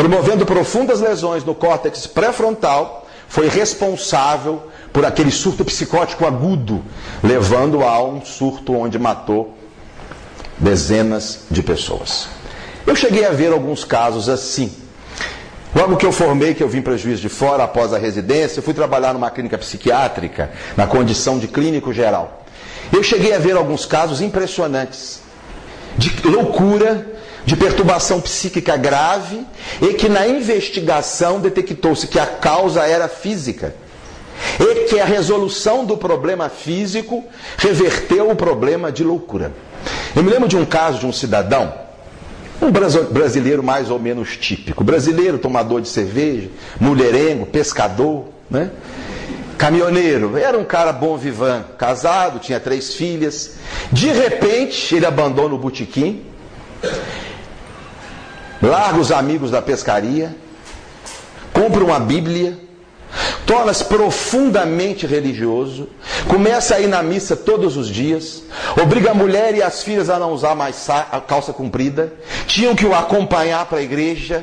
promovendo 0.00 0.46
profundas 0.46 0.98
lesões 0.98 1.44
no 1.44 1.54
córtex 1.54 2.06
pré-frontal, 2.06 3.06
foi 3.28 3.50
responsável 3.50 4.62
por 4.94 5.04
aquele 5.04 5.30
surto 5.30 5.62
psicótico 5.62 6.26
agudo, 6.26 6.82
levando 7.22 7.84
a 7.84 8.02
um 8.02 8.24
surto 8.24 8.74
onde 8.74 8.98
matou 8.98 9.54
dezenas 10.58 11.40
de 11.50 11.62
pessoas. 11.62 12.28
Eu 12.86 12.96
cheguei 12.96 13.26
a 13.26 13.30
ver 13.30 13.52
alguns 13.52 13.84
casos 13.84 14.30
assim. 14.30 14.72
Logo 15.76 15.98
que 15.98 16.06
eu 16.06 16.12
formei, 16.12 16.54
que 16.54 16.62
eu 16.62 16.68
vim 16.68 16.80
para 16.80 16.96
Juiz 16.96 17.20
de 17.20 17.28
Fora 17.28 17.64
após 17.64 17.92
a 17.92 17.98
residência, 17.98 18.60
eu 18.60 18.62
fui 18.62 18.72
trabalhar 18.72 19.12
numa 19.12 19.30
clínica 19.30 19.58
psiquiátrica, 19.58 20.50
na 20.78 20.86
condição 20.86 21.38
de 21.38 21.46
clínico 21.46 21.92
geral. 21.92 22.39
Eu 22.92 23.02
cheguei 23.02 23.32
a 23.32 23.38
ver 23.38 23.56
alguns 23.56 23.86
casos 23.86 24.20
impressionantes 24.20 25.20
de 25.96 26.10
loucura 26.26 27.06
de 27.44 27.56
perturbação 27.56 28.20
psíquica 28.20 28.76
grave 28.76 29.46
e 29.80 29.94
que 29.94 30.08
na 30.08 30.26
investigação 30.26 31.40
detectou-se 31.40 32.06
que 32.06 32.18
a 32.18 32.26
causa 32.26 32.86
era 32.86 33.08
física. 33.08 33.74
e 34.58 34.84
que 34.86 34.98
a 34.98 35.04
resolução 35.04 35.84
do 35.84 35.98
problema 35.98 36.48
físico 36.48 37.22
reverteu 37.58 38.30
o 38.30 38.34
problema 38.34 38.90
de 38.90 39.04
loucura. 39.04 39.52
Eu 40.16 40.22
me 40.22 40.30
lembro 40.30 40.48
de 40.48 40.56
um 40.56 40.64
caso 40.64 40.98
de 40.98 41.06
um 41.06 41.12
cidadão, 41.12 41.72
um 42.60 42.70
brasileiro 42.70 43.62
mais 43.62 43.90
ou 43.90 43.98
menos 43.98 44.36
típico, 44.38 44.82
brasileiro 44.82 45.38
tomador 45.38 45.80
de 45.82 45.88
cerveja, 45.88 46.48
mulherengo, 46.80 47.46
pescador, 47.46 48.24
né? 48.50 48.70
Caminhoneiro, 49.60 50.38
era 50.38 50.58
um 50.58 50.64
cara 50.64 50.90
bom 50.90 51.18
vivan, 51.18 51.62
casado, 51.76 52.38
tinha 52.38 52.58
três 52.58 52.94
filhas. 52.94 53.56
De 53.92 54.10
repente, 54.10 54.96
ele 54.96 55.04
abandona 55.04 55.54
o 55.54 55.58
botequim, 55.58 56.24
larga 58.62 58.98
os 58.98 59.12
amigos 59.12 59.50
da 59.50 59.60
pescaria, 59.60 60.34
compra 61.52 61.84
uma 61.84 62.00
Bíblia, 62.00 62.58
torna-se 63.44 63.84
profundamente 63.84 65.06
religioso, 65.06 65.90
começa 66.26 66.76
a 66.76 66.80
ir 66.80 66.86
na 66.86 67.02
missa 67.02 67.36
todos 67.36 67.76
os 67.76 67.86
dias, 67.86 68.42
obriga 68.80 69.10
a 69.10 69.14
mulher 69.14 69.54
e 69.54 69.62
as 69.62 69.82
filhas 69.82 70.08
a 70.08 70.18
não 70.18 70.32
usar 70.32 70.54
mais 70.54 70.88
calça 71.28 71.52
comprida, 71.52 72.14
tinham 72.46 72.74
que 72.74 72.86
o 72.86 72.94
acompanhar 72.94 73.66
para 73.66 73.80
a 73.80 73.82
igreja, 73.82 74.42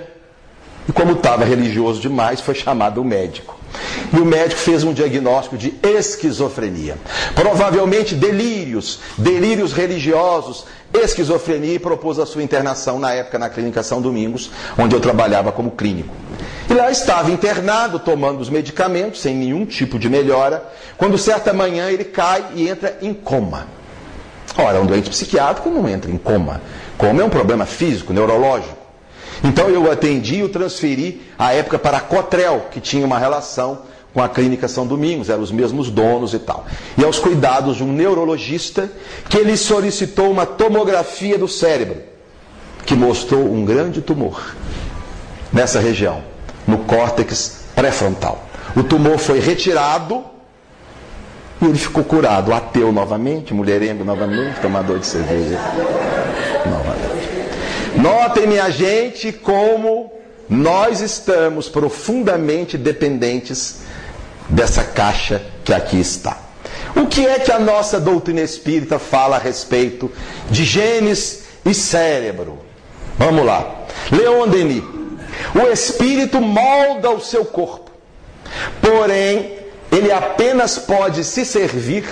e 0.87 0.91
como 0.91 1.13
estava 1.13 1.43
religioso 1.43 1.99
demais, 1.99 2.39
foi 2.39 2.53
chamado 2.53 3.01
o 3.01 3.03
médico. 3.03 3.56
E 4.13 4.19
o 4.19 4.25
médico 4.25 4.59
fez 4.59 4.83
um 4.83 4.93
diagnóstico 4.93 5.57
de 5.57 5.73
esquizofrenia. 5.83 6.97
Provavelmente 7.35 8.15
delírios, 8.15 8.99
delírios 9.17 9.73
religiosos, 9.73 10.65
esquizofrenia 10.93 11.75
e 11.75 11.79
propôs 11.79 12.19
a 12.19 12.25
sua 12.25 12.43
internação 12.43 12.99
na 12.99 13.13
época 13.13 13.37
na 13.37 13.49
Clínica 13.49 13.83
São 13.83 14.01
Domingos, 14.01 14.51
onde 14.77 14.95
eu 14.95 14.99
trabalhava 14.99 15.51
como 15.51 15.71
clínico. 15.71 16.13
E 16.69 16.73
lá 16.73 16.91
estava 16.91 17.31
internado, 17.31 17.99
tomando 17.99 18.39
os 18.39 18.49
medicamentos, 18.49 19.21
sem 19.21 19.35
nenhum 19.35 19.65
tipo 19.65 19.97
de 19.97 20.09
melhora, 20.09 20.63
quando 20.97 21.17
certa 21.17 21.53
manhã 21.53 21.89
ele 21.89 22.03
cai 22.03 22.43
e 22.55 22.67
entra 22.67 22.97
em 23.01 23.13
coma. 23.13 23.67
Ora, 24.57 24.81
um 24.81 24.85
doente 24.85 25.09
psiquiátrico 25.09 25.69
não 25.69 25.87
entra 25.87 26.09
em 26.09 26.17
coma. 26.17 26.61
Coma 26.97 27.21
é 27.21 27.25
um 27.25 27.29
problema 27.29 27.65
físico, 27.65 28.11
neurológico. 28.11 28.76
Então 29.43 29.69
eu 29.69 29.91
atendi 29.91 30.37
e 30.37 30.43
o 30.43 30.49
transferi 30.49 31.21
à 31.37 31.53
época 31.53 31.77
para 31.77 31.97
a 31.97 32.01
Cotrel, 32.01 32.67
que 32.71 32.79
tinha 32.79 33.05
uma 33.05 33.19
relação 33.19 33.79
com 34.13 34.21
a 34.21 34.29
Clínica 34.29 34.67
São 34.67 34.87
Domingos, 34.87 35.29
eram 35.29 35.43
os 35.43 35.51
mesmos 35.51 35.91
donos 35.91 36.33
e 36.33 36.39
tal. 36.39 36.65
E 36.97 37.03
aos 37.03 37.19
cuidados 37.19 37.77
de 37.77 37.83
um 37.83 37.93
neurologista 37.93 38.91
que 39.29 39.37
ele 39.37 39.55
solicitou 39.55 40.31
uma 40.31 40.45
tomografia 40.45 41.37
do 41.37 41.47
cérebro, 41.47 42.01
que 42.85 42.95
mostrou 42.95 43.45
um 43.51 43.63
grande 43.63 44.01
tumor 44.01 44.55
nessa 45.53 45.79
região, 45.79 46.23
no 46.65 46.79
córtex 46.79 47.65
pré-frontal. 47.75 48.43
O 48.75 48.83
tumor 48.83 49.19
foi 49.19 49.39
retirado 49.39 50.23
e 51.61 51.65
ele 51.65 51.77
ficou 51.77 52.03
curado, 52.03 52.53
ateu 52.53 52.91
novamente, 52.91 53.53
mulherengo 53.53 54.03
novamente, 54.03 54.59
tomador 54.61 54.99
de 54.99 55.05
cerveja 55.05 55.59
novamente. 56.65 56.96
Notem, 57.97 58.45
minha 58.45 58.69
gente, 58.69 59.31
como 59.31 60.13
nós 60.47 61.01
estamos 61.01 61.67
profundamente 61.67 62.77
dependentes 62.77 63.77
dessa 64.47 64.83
caixa 64.83 65.41
que 65.65 65.73
aqui 65.73 65.99
está. 65.99 66.37
O 66.95 67.07
que 67.07 67.25
é 67.25 67.39
que 67.39 67.51
a 67.51 67.59
nossa 67.59 67.99
doutrina 67.99 68.41
espírita 68.41 68.99
fala 68.99 69.35
a 69.35 69.39
respeito 69.39 70.11
de 70.49 70.63
genes 70.63 71.43
e 71.65 71.73
cérebro? 71.73 72.59
Vamos 73.17 73.45
lá. 73.45 73.85
Leon 74.11 74.47
Denis. 74.47 74.83
O 75.55 75.71
espírito 75.71 76.39
molda 76.39 77.09
o 77.09 77.19
seu 77.19 77.45
corpo, 77.45 77.91
porém, 78.81 79.57
ele 79.91 80.11
apenas 80.11 80.77
pode 80.77 81.23
se 81.23 81.45
servir 81.45 82.05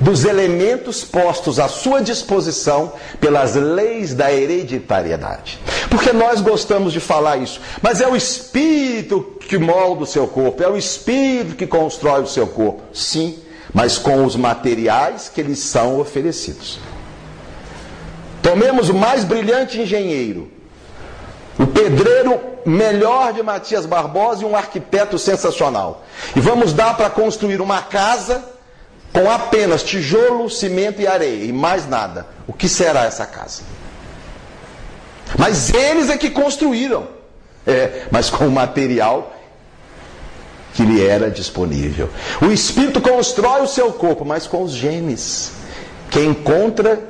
dos 0.00 0.24
elementos 0.24 1.04
postos 1.04 1.58
à 1.58 1.68
sua 1.68 2.02
disposição 2.02 2.92
pelas 3.20 3.54
leis 3.54 4.14
da 4.14 4.32
hereditariedade. 4.32 5.58
Porque 5.88 6.12
nós 6.12 6.40
gostamos 6.40 6.92
de 6.92 7.00
falar 7.00 7.38
isso, 7.38 7.60
mas 7.80 8.00
é 8.00 8.06
o 8.06 8.16
espírito 8.16 9.22
que 9.40 9.58
molda 9.58 10.02
o 10.02 10.06
seu 10.06 10.26
corpo, 10.26 10.62
é 10.62 10.68
o 10.68 10.76
espírito 10.76 11.56
que 11.56 11.66
constrói 11.66 12.22
o 12.22 12.26
seu 12.26 12.46
corpo. 12.46 12.82
Sim, 12.92 13.38
mas 13.72 13.96
com 13.96 14.24
os 14.24 14.36
materiais 14.36 15.30
que 15.32 15.42
lhes 15.42 15.60
são 15.60 15.98
oferecidos. 15.98 16.78
Tomemos 18.42 18.88
o 18.88 18.94
mais 18.94 19.24
brilhante 19.24 19.80
engenheiro, 19.80 20.50
o 21.58 21.66
pedreiro 21.66 22.38
melhor 22.64 23.32
de 23.32 23.42
Matias 23.42 23.86
Barbosa 23.86 24.42
e 24.42 24.46
um 24.46 24.56
arquiteto 24.56 25.18
sensacional. 25.18 26.04
E 26.34 26.40
vamos 26.40 26.72
dar 26.72 26.96
para 26.96 27.08
construir 27.08 27.60
uma 27.60 27.82
casa 27.82 28.55
com 29.12 29.30
apenas 29.30 29.82
tijolo, 29.82 30.50
cimento 30.50 31.00
e 31.00 31.06
areia 31.06 31.44
e 31.44 31.52
mais 31.52 31.88
nada. 31.88 32.26
O 32.46 32.52
que 32.52 32.68
será 32.68 33.04
essa 33.04 33.26
casa? 33.26 33.62
Mas 35.38 35.72
eles 35.72 36.08
é 36.10 36.16
que 36.16 36.30
construíram, 36.30 37.08
é, 37.66 38.06
mas 38.10 38.30
com 38.30 38.46
o 38.46 38.50
material 38.50 39.34
que 40.74 40.82
lhe 40.82 41.02
era 41.02 41.30
disponível. 41.30 42.10
O 42.42 42.52
espírito 42.52 43.00
constrói 43.00 43.62
o 43.62 43.66
seu 43.66 43.92
corpo, 43.92 44.24
mas 44.24 44.46
com 44.46 44.62
os 44.62 44.72
genes 44.72 45.52
que 46.10 46.20
encontra 46.20 47.00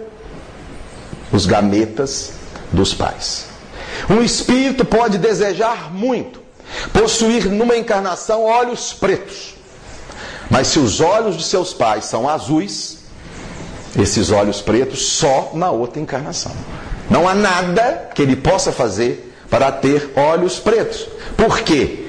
os 1.32 1.44
gametas 1.44 2.32
dos 2.72 2.94
pais. 2.94 3.46
Um 4.08 4.22
espírito 4.22 4.84
pode 4.84 5.18
desejar 5.18 5.92
muito, 5.92 6.40
possuir 6.92 7.46
numa 7.46 7.76
encarnação 7.76 8.44
olhos 8.44 8.92
pretos 8.92 9.55
mas 10.50 10.68
se 10.68 10.78
os 10.78 11.00
olhos 11.00 11.36
de 11.36 11.44
seus 11.44 11.72
pais 11.72 12.04
são 12.04 12.28
azuis, 12.28 12.98
esses 13.98 14.30
olhos 14.30 14.60
pretos 14.60 15.06
só 15.06 15.52
na 15.54 15.70
outra 15.70 16.00
encarnação. 16.00 16.52
Não 17.10 17.28
há 17.28 17.34
nada 17.34 18.10
que 18.14 18.22
ele 18.22 18.36
possa 18.36 18.72
fazer 18.72 19.34
para 19.48 19.70
ter 19.72 20.12
olhos 20.16 20.58
pretos. 20.58 21.08
Por 21.36 21.60
quê? 21.60 22.06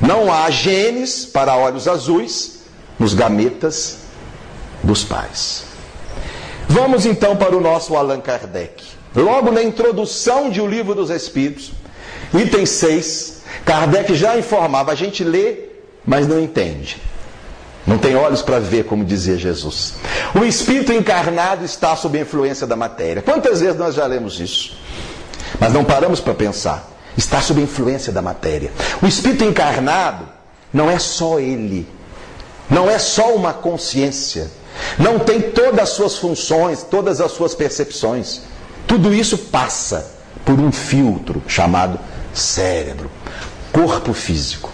Não 0.00 0.32
há 0.32 0.50
genes 0.50 1.24
para 1.24 1.56
olhos 1.56 1.86
azuis 1.86 2.60
nos 2.98 3.14
gametas 3.14 3.98
dos 4.82 5.04
pais. 5.04 5.64
Vamos 6.68 7.06
então 7.06 7.36
para 7.36 7.56
o 7.56 7.60
nosso 7.60 7.96
Allan 7.96 8.20
Kardec. 8.20 8.84
Logo 9.14 9.50
na 9.50 9.62
introdução 9.62 10.50
de 10.50 10.60
O 10.60 10.66
Livro 10.66 10.94
dos 10.94 11.10
Espíritos, 11.10 11.72
item 12.34 12.66
6, 12.66 13.42
Kardec 13.64 14.14
já 14.14 14.36
informava: 14.38 14.92
a 14.92 14.94
gente 14.94 15.24
lê, 15.24 15.70
mas 16.04 16.26
não 16.26 16.38
entende. 16.38 17.00
Não 17.88 17.96
tem 17.96 18.14
olhos 18.14 18.42
para 18.42 18.60
ver, 18.60 18.84
como 18.84 19.02
dizia 19.02 19.38
Jesus. 19.38 19.94
O 20.38 20.44
espírito 20.44 20.92
encarnado 20.92 21.64
está 21.64 21.96
sob 21.96 22.18
a 22.18 22.20
influência 22.20 22.66
da 22.66 22.76
matéria. 22.76 23.22
Quantas 23.22 23.62
vezes 23.62 23.78
nós 23.78 23.94
já 23.94 24.04
lemos 24.04 24.38
isso? 24.38 24.76
Mas 25.58 25.72
não 25.72 25.82
paramos 25.82 26.20
para 26.20 26.34
pensar. 26.34 26.86
Está 27.16 27.40
sob 27.40 27.62
a 27.62 27.64
influência 27.64 28.12
da 28.12 28.20
matéria. 28.20 28.70
O 29.02 29.06
espírito 29.06 29.42
encarnado 29.42 30.28
não 30.70 30.90
é 30.90 30.98
só 30.98 31.40
ele. 31.40 31.88
Não 32.68 32.90
é 32.90 32.98
só 32.98 33.34
uma 33.34 33.54
consciência. 33.54 34.50
Não 34.98 35.18
tem 35.18 35.40
todas 35.40 35.80
as 35.80 35.88
suas 35.88 36.18
funções, 36.18 36.82
todas 36.82 37.22
as 37.22 37.32
suas 37.32 37.54
percepções. 37.54 38.42
Tudo 38.86 39.14
isso 39.14 39.38
passa 39.38 40.14
por 40.44 40.60
um 40.60 40.70
filtro 40.70 41.42
chamado 41.48 41.98
cérebro, 42.34 43.10
corpo 43.72 44.12
físico. 44.12 44.70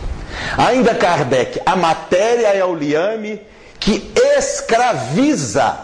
Ainda 0.57 0.95
Kardec, 0.95 1.61
a 1.65 1.77
matéria 1.77 2.49
é 2.49 2.65
o 2.65 2.75
liame 2.75 3.41
que 3.79 4.13
escraviza 4.39 5.77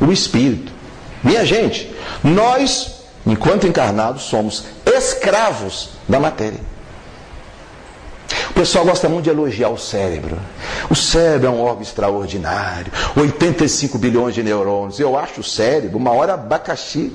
o 0.00 0.10
espírito. 0.10 0.72
Minha 1.22 1.44
gente, 1.44 1.94
nós, 2.24 3.02
enquanto 3.26 3.66
encarnados, 3.66 4.22
somos 4.22 4.64
escravos 4.86 5.90
da 6.08 6.18
matéria. 6.18 6.60
O 8.50 8.54
pessoal 8.54 8.84
gosta 8.84 9.08
muito 9.08 9.24
de 9.24 9.30
elogiar 9.30 9.68
o 9.68 9.78
cérebro. 9.78 10.38
O 10.88 10.94
cérebro 10.94 11.48
é 11.48 11.50
um 11.50 11.62
órgão 11.62 11.82
extraordinário, 11.82 12.92
85 13.16 13.98
bilhões 13.98 14.34
de 14.34 14.42
neurônios. 14.42 14.98
Eu 14.98 15.16
acho 15.18 15.40
o 15.40 15.44
cérebro 15.44 15.98
uma 15.98 16.12
hora 16.12 16.34
abacaxi 16.34 17.12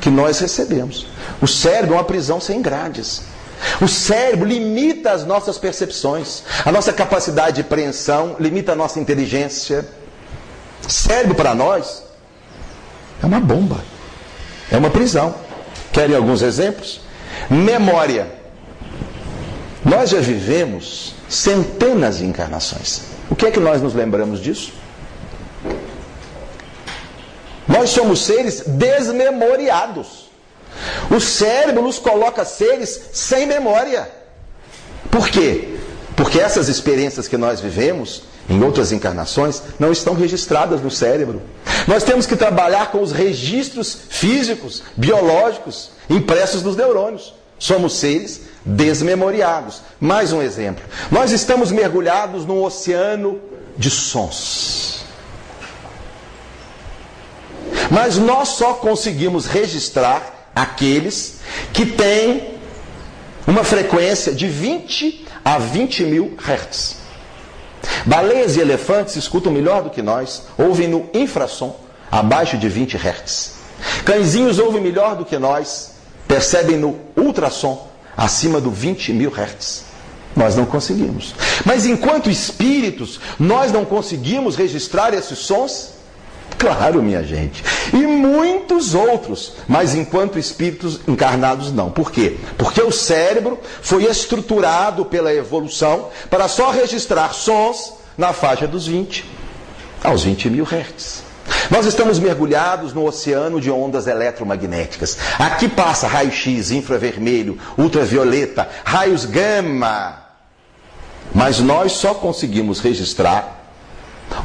que 0.00 0.10
nós 0.10 0.38
recebemos. 0.38 1.06
O 1.40 1.46
cérebro 1.46 1.94
é 1.94 1.98
uma 1.98 2.04
prisão 2.04 2.40
sem 2.40 2.62
grades. 2.62 3.22
O 3.80 3.88
cérebro 3.88 4.46
limita 4.46 5.12
as 5.12 5.24
nossas 5.24 5.58
percepções, 5.58 6.42
a 6.64 6.72
nossa 6.72 6.92
capacidade 6.92 7.56
de 7.56 7.60
apreensão, 7.62 8.36
limita 8.38 8.72
a 8.72 8.76
nossa 8.76 8.98
inteligência. 9.00 9.86
Cérebro 10.86 11.34
para 11.34 11.54
nós 11.54 12.04
é 13.22 13.26
uma 13.26 13.40
bomba, 13.40 13.82
é 14.70 14.76
uma 14.76 14.90
prisão. 14.90 15.34
Querem 15.92 16.14
alguns 16.14 16.42
exemplos? 16.42 17.00
Memória. 17.50 18.26
Nós 19.84 20.10
já 20.10 20.20
vivemos 20.20 21.14
centenas 21.28 22.18
de 22.18 22.26
encarnações. 22.26 23.02
O 23.30 23.36
que 23.36 23.46
é 23.46 23.50
que 23.50 23.60
nós 23.60 23.80
nos 23.80 23.94
lembramos 23.94 24.40
disso? 24.40 24.72
Nós 27.66 27.90
somos 27.90 28.24
seres 28.24 28.62
desmemoriados. 28.66 30.27
O 31.10 31.20
cérebro 31.20 31.82
nos 31.82 31.98
coloca 31.98 32.44
seres 32.44 33.00
sem 33.12 33.46
memória. 33.46 34.10
Por 35.10 35.28
quê? 35.28 35.76
Porque 36.16 36.38
essas 36.40 36.68
experiências 36.68 37.28
que 37.28 37.36
nós 37.36 37.60
vivemos 37.60 38.22
em 38.48 38.62
outras 38.62 38.92
encarnações 38.92 39.62
não 39.78 39.92
estão 39.92 40.14
registradas 40.14 40.80
no 40.80 40.90
cérebro. 40.90 41.42
Nós 41.86 42.02
temos 42.02 42.26
que 42.26 42.36
trabalhar 42.36 42.90
com 42.90 43.02
os 43.02 43.12
registros 43.12 43.96
físicos, 44.08 44.82
biológicos, 44.96 45.90
impressos 46.08 46.62
nos 46.62 46.76
neurônios. 46.76 47.34
Somos 47.58 47.96
seres 47.96 48.42
desmemoriados. 48.64 49.82
Mais 50.00 50.32
um 50.32 50.42
exemplo. 50.42 50.84
Nós 51.10 51.32
estamos 51.32 51.72
mergulhados 51.72 52.44
num 52.44 52.62
oceano 52.62 53.40
de 53.76 53.90
sons. 53.90 55.04
Mas 57.90 58.16
nós 58.16 58.48
só 58.48 58.74
conseguimos 58.74 59.46
registrar 59.46 60.37
aqueles 60.58 61.38
que 61.72 61.86
têm 61.86 62.54
uma 63.46 63.62
frequência 63.62 64.32
de 64.32 64.48
20 64.48 65.26
a 65.44 65.58
20 65.58 66.04
mil 66.04 66.36
hertz. 66.38 66.96
Baleias 68.04 68.56
e 68.56 68.60
elefantes 68.60 69.16
escutam 69.16 69.52
melhor 69.52 69.82
do 69.82 69.90
que 69.90 70.02
nós, 70.02 70.42
ouvem 70.58 70.88
no 70.88 71.08
infrassom, 71.14 71.78
abaixo 72.10 72.58
de 72.58 72.68
20 72.68 72.96
hertz. 72.96 73.54
Cãezinhos 74.04 74.58
ouvem 74.58 74.82
melhor 74.82 75.14
do 75.16 75.24
que 75.24 75.38
nós, 75.38 75.92
percebem 76.26 76.76
no 76.76 76.98
ultrassom, 77.16 77.88
acima 78.16 78.60
do 78.60 78.70
20 78.70 79.12
mil 79.12 79.30
hertz. 79.30 79.84
Nós 80.36 80.56
não 80.56 80.66
conseguimos. 80.66 81.34
Mas 81.64 81.86
enquanto 81.86 82.30
espíritos, 82.30 83.20
nós 83.38 83.72
não 83.72 83.84
conseguimos 83.84 84.56
registrar 84.56 85.14
esses 85.14 85.38
sons? 85.38 85.97
Claro, 86.58 87.00
minha 87.02 87.22
gente. 87.22 87.62
E 87.92 87.96
muitos 87.98 88.94
outros, 88.94 89.54
mas 89.68 89.94
enquanto 89.94 90.38
espíritos 90.38 91.00
encarnados 91.06 91.72
não. 91.72 91.90
Por 91.90 92.10
quê? 92.10 92.36
Porque 92.58 92.82
o 92.82 92.90
cérebro 92.90 93.58
foi 93.80 94.04
estruturado 94.04 95.04
pela 95.04 95.32
evolução 95.32 96.08
para 96.28 96.48
só 96.48 96.70
registrar 96.70 97.32
sons 97.32 97.94
na 98.16 98.32
faixa 98.32 98.66
dos 98.66 98.88
20 98.88 99.24
aos 100.02 100.24
20 100.24 100.50
mil 100.50 100.64
hertz. 100.64 101.22
Nós 101.70 101.86
estamos 101.86 102.18
mergulhados 102.18 102.92
no 102.92 103.06
oceano 103.06 103.60
de 103.60 103.70
ondas 103.70 104.06
eletromagnéticas. 104.06 105.16
Aqui 105.38 105.68
passa 105.68 106.06
raio-x, 106.06 106.70
infravermelho, 106.70 107.58
ultravioleta, 107.76 108.68
raios 108.84 109.24
gama. 109.24 110.24
Mas 111.34 111.60
nós 111.60 111.92
só 111.92 112.14
conseguimos 112.14 112.80
registrar 112.80 113.57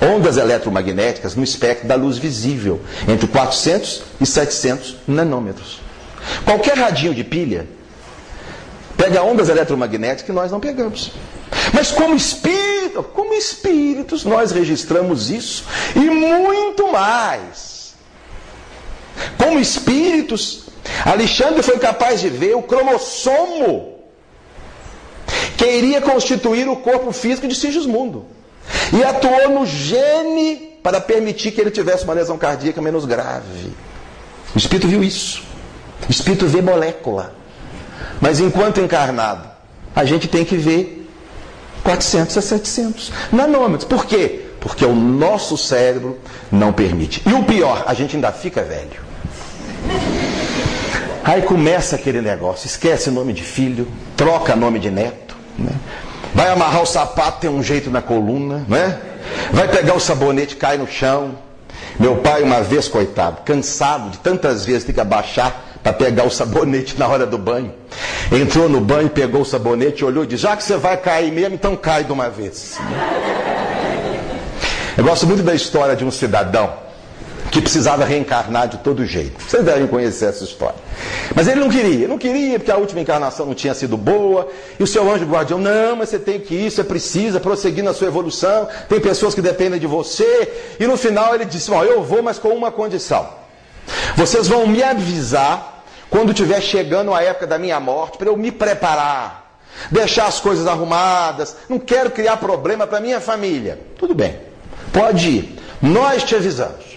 ondas 0.01 0.37
eletromagnéticas 0.37 1.35
no 1.35 1.43
espectro 1.43 1.87
da 1.87 1.95
luz 1.95 2.17
visível, 2.17 2.81
entre 3.07 3.27
400 3.27 4.03
e 4.21 4.25
700 4.25 4.97
nanômetros. 5.07 5.81
Qualquer 6.45 6.77
radinho 6.77 7.13
de 7.13 7.23
pilha 7.23 7.67
pega 8.97 9.23
ondas 9.23 9.49
eletromagnéticas 9.49 10.25
que 10.25 10.31
nós 10.31 10.51
não 10.51 10.59
pegamos. 10.59 11.11
Mas 11.73 11.91
como 11.91 12.15
espírito, 12.15 13.03
como 13.03 13.33
espíritos, 13.33 14.23
nós 14.23 14.51
registramos 14.51 15.29
isso 15.29 15.65
e 15.95 15.99
muito 15.99 16.91
mais. 16.91 17.93
Como 19.37 19.59
espíritos, 19.59 20.65
Alexandre 21.05 21.61
foi 21.61 21.77
capaz 21.77 22.21
de 22.21 22.29
ver 22.29 22.55
o 22.55 22.63
cromossomo 22.63 23.99
que 25.57 25.65
iria 25.65 26.01
constituir 26.01 26.67
o 26.67 26.75
corpo 26.77 27.11
físico 27.11 27.47
de 27.47 27.55
Sigismundo. 27.55 28.25
E 28.91 29.03
atuou 29.03 29.49
no 29.49 29.65
gene 29.65 30.77
para 30.81 30.99
permitir 30.99 31.51
que 31.51 31.61
ele 31.61 31.71
tivesse 31.71 32.03
uma 32.03 32.13
lesão 32.13 32.37
cardíaca 32.37 32.81
menos 32.81 33.05
grave. 33.05 33.71
O 34.53 34.57
espírito 34.57 34.87
viu 34.87 35.03
isso. 35.03 35.43
O 36.07 36.11
espírito 36.11 36.45
vê 36.47 36.61
molécula. 36.61 37.33
Mas 38.21 38.39
enquanto 38.39 38.81
encarnado, 38.81 39.47
a 39.95 40.05
gente 40.05 40.27
tem 40.27 40.43
que 40.43 40.57
ver 40.57 41.09
400 41.83 42.37
a 42.37 42.41
700 42.41 43.11
nanômetros. 43.31 43.85
Por 43.87 44.05
quê? 44.05 44.45
Porque 44.59 44.85
o 44.85 44.95
nosso 44.95 45.57
cérebro 45.57 46.19
não 46.51 46.71
permite. 46.71 47.21
E 47.25 47.33
o 47.33 47.43
pior, 47.43 47.83
a 47.87 47.93
gente 47.93 48.15
ainda 48.15 48.31
fica 48.31 48.61
velho. 48.63 49.01
Aí 51.23 51.41
começa 51.41 51.95
aquele 51.95 52.21
negócio, 52.21 52.67
esquece 52.67 53.09
nome 53.09 53.31
de 53.31 53.43
filho, 53.43 53.87
troca 54.15 54.55
nome 54.55 54.79
de 54.79 54.91
neto. 54.91 55.35
Né? 55.57 55.71
Vai 56.33 56.49
amarrar 56.49 56.81
o 56.81 56.85
sapato, 56.85 57.39
tem 57.41 57.49
um 57.49 57.61
jeito 57.61 57.89
na 57.91 58.01
coluna, 58.01 58.65
né? 58.67 58.99
Vai 59.51 59.67
pegar 59.67 59.93
o 59.93 59.99
sabonete, 59.99 60.55
cai 60.55 60.77
no 60.77 60.87
chão. 60.87 61.35
Meu 61.99 62.17
pai, 62.17 62.41
uma 62.41 62.61
vez, 62.61 62.87
coitado, 62.87 63.41
cansado 63.45 64.09
de 64.09 64.17
tantas 64.17 64.65
vezes 64.65 64.83
ter 64.83 64.93
que 64.93 64.99
abaixar 64.99 65.63
para 65.83 65.93
pegar 65.93 66.23
o 66.23 66.31
sabonete 66.31 66.97
na 66.97 67.07
hora 67.07 67.25
do 67.25 67.37
banho. 67.37 67.73
Entrou 68.31 68.67
no 68.67 68.81
banho, 68.81 69.09
pegou 69.09 69.41
o 69.41 69.45
sabonete, 69.45 70.03
olhou 70.03 70.23
e 70.23 70.27
disse: 70.27 70.43
Já 70.43 70.57
que 70.57 70.63
você 70.63 70.75
vai 70.75 70.97
cair 70.97 71.31
mesmo, 71.31 71.53
então 71.55 71.75
cai 71.75 72.03
de 72.03 72.11
uma 72.11 72.29
vez. 72.29 72.79
Eu 74.97 75.03
gosto 75.03 75.27
muito 75.27 75.43
da 75.43 75.53
história 75.53 75.95
de 75.95 76.03
um 76.03 76.11
cidadão 76.11 76.82
que 77.53 77.61
precisava 77.61 78.03
reencarnar 78.03 78.67
de 78.67 78.79
todo 78.79 79.05
jeito. 79.05 79.39
Vocês 79.39 79.63
devem 79.63 79.85
conhecer 79.85 80.25
essa 80.25 80.43
história. 80.43 80.75
Mas 81.35 81.47
ele 81.47 81.59
não 81.59 81.69
queria, 81.69 82.07
não 82.07 82.17
queria 82.17 82.57
porque 82.57 82.71
a 82.71 82.77
última 82.77 82.99
encarnação 82.99 83.45
não 83.45 83.53
tinha 83.53 83.75
sido 83.75 83.95
boa. 83.95 84.49
E 84.79 84.81
o 84.81 84.87
seu 84.87 85.09
anjo 85.09 85.23
guardião, 85.25 85.59
não, 85.59 85.95
mas 85.97 86.09
você 86.09 86.17
tem 86.17 86.39
que 86.39 86.55
ir, 86.55 86.71
você 86.71 86.83
precisa 86.83 87.39
prosseguir 87.39 87.83
na 87.83 87.93
sua 87.93 88.07
evolução. 88.07 88.67
Tem 88.89 88.99
pessoas 88.99 89.35
que 89.35 89.41
dependem 89.41 89.79
de 89.79 89.85
você. 89.85 90.51
E 90.79 90.87
no 90.87 90.97
final 90.97 91.35
ele 91.35 91.45
disse: 91.45 91.69
Ó, 91.69 91.83
eu 91.83 92.01
vou, 92.01 92.23
mas 92.23 92.39
com 92.39 92.49
uma 92.49 92.71
condição. 92.71 93.29
Vocês 94.15 94.47
vão 94.47 94.65
me 94.65 94.81
avisar 94.81 95.83
quando 96.09 96.31
estiver 96.31 96.59
chegando 96.59 97.13
a 97.13 97.21
época 97.21 97.45
da 97.45 97.59
minha 97.59 97.79
morte, 97.79 98.17
para 98.17 98.29
eu 98.29 98.37
me 98.37 98.51
preparar, 98.51 99.59
deixar 99.91 100.25
as 100.25 100.39
coisas 100.39 100.65
arrumadas. 100.65 101.55
Não 101.69 101.77
quero 101.77 102.09
criar 102.09 102.37
problema 102.37 102.87
para 102.87 102.99
minha 102.99 103.21
família. 103.21 103.79
Tudo 103.95 104.15
bem, 104.15 104.39
pode 104.91 105.29
ir. 105.29 105.59
Nós 105.79 106.23
te 106.23 106.35
avisamos. 106.35 106.92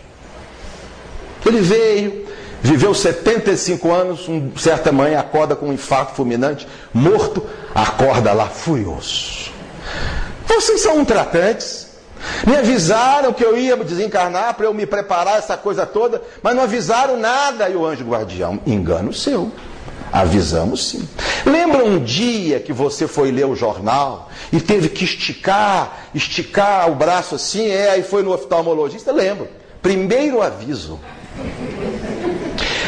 Ele 1.48 1.60
veio, 1.60 2.26
viveu 2.60 2.94
75 2.94 3.92
anos, 3.92 4.28
um 4.28 4.56
certa 4.56 4.90
manhã 4.90 5.20
acorda 5.20 5.54
com 5.54 5.68
um 5.68 5.72
infarto 5.72 6.14
fulminante, 6.14 6.66
morto, 6.92 7.44
acorda 7.74 8.32
lá 8.32 8.46
furioso. 8.46 9.50
Vocês 10.46 10.80
são 10.80 10.98
um 10.98 11.04
tratantes. 11.04 11.86
Me 12.46 12.56
avisaram 12.56 13.32
que 13.32 13.44
eu 13.44 13.56
ia 13.56 13.76
desencarnar 13.76 14.54
para 14.54 14.66
eu 14.66 14.74
me 14.74 14.86
preparar 14.86 15.38
essa 15.38 15.56
coisa 15.56 15.86
toda, 15.86 16.22
mas 16.42 16.56
não 16.56 16.62
avisaram 16.62 17.16
nada. 17.16 17.68
E 17.68 17.76
o 17.76 17.84
anjo 17.84 18.04
guardião, 18.04 18.58
engano 18.66 19.12
seu. 19.12 19.52
Avisamos 20.10 20.88
sim. 20.88 21.06
Lembra 21.44 21.84
um 21.84 22.02
dia 22.02 22.60
que 22.60 22.72
você 22.72 23.06
foi 23.06 23.30
ler 23.30 23.44
o 23.44 23.54
jornal 23.54 24.30
e 24.52 24.60
teve 24.60 24.88
que 24.88 25.04
esticar, 25.04 26.08
esticar 26.14 26.90
o 26.90 26.94
braço 26.94 27.34
assim, 27.34 27.68
é, 27.68 27.90
aí 27.90 28.02
foi 28.02 28.22
no 28.22 28.32
oftalmologista? 28.32 29.12
Lembro. 29.12 29.48
Primeiro 29.82 30.40
aviso. 30.42 30.98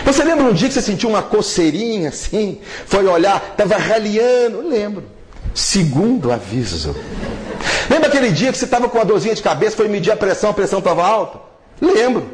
Você 0.08 0.24
lembra 0.24 0.46
um 0.46 0.54
dia 0.54 0.68
que 0.68 0.74
você 0.74 0.80
sentiu 0.80 1.10
uma 1.10 1.22
coceirinha 1.22 2.08
assim? 2.08 2.60
Foi 2.86 3.06
olhar, 3.06 3.50
estava 3.52 3.76
raliando? 3.76 4.66
Lembro. 4.66 5.04
Segundo 5.54 6.32
aviso. 6.32 6.96
Lembra 7.90 8.08
aquele 8.08 8.30
dia 8.30 8.50
que 8.50 8.56
você 8.56 8.64
estava 8.64 8.88
com 8.88 8.96
uma 8.96 9.04
dorzinha 9.04 9.34
de 9.34 9.42
cabeça, 9.42 9.76
foi 9.76 9.86
medir 9.86 10.10
a 10.10 10.16
pressão, 10.16 10.50
a 10.50 10.54
pressão 10.54 10.78
estava 10.78 11.04
alta? 11.04 11.40
Lembro. 11.80 12.26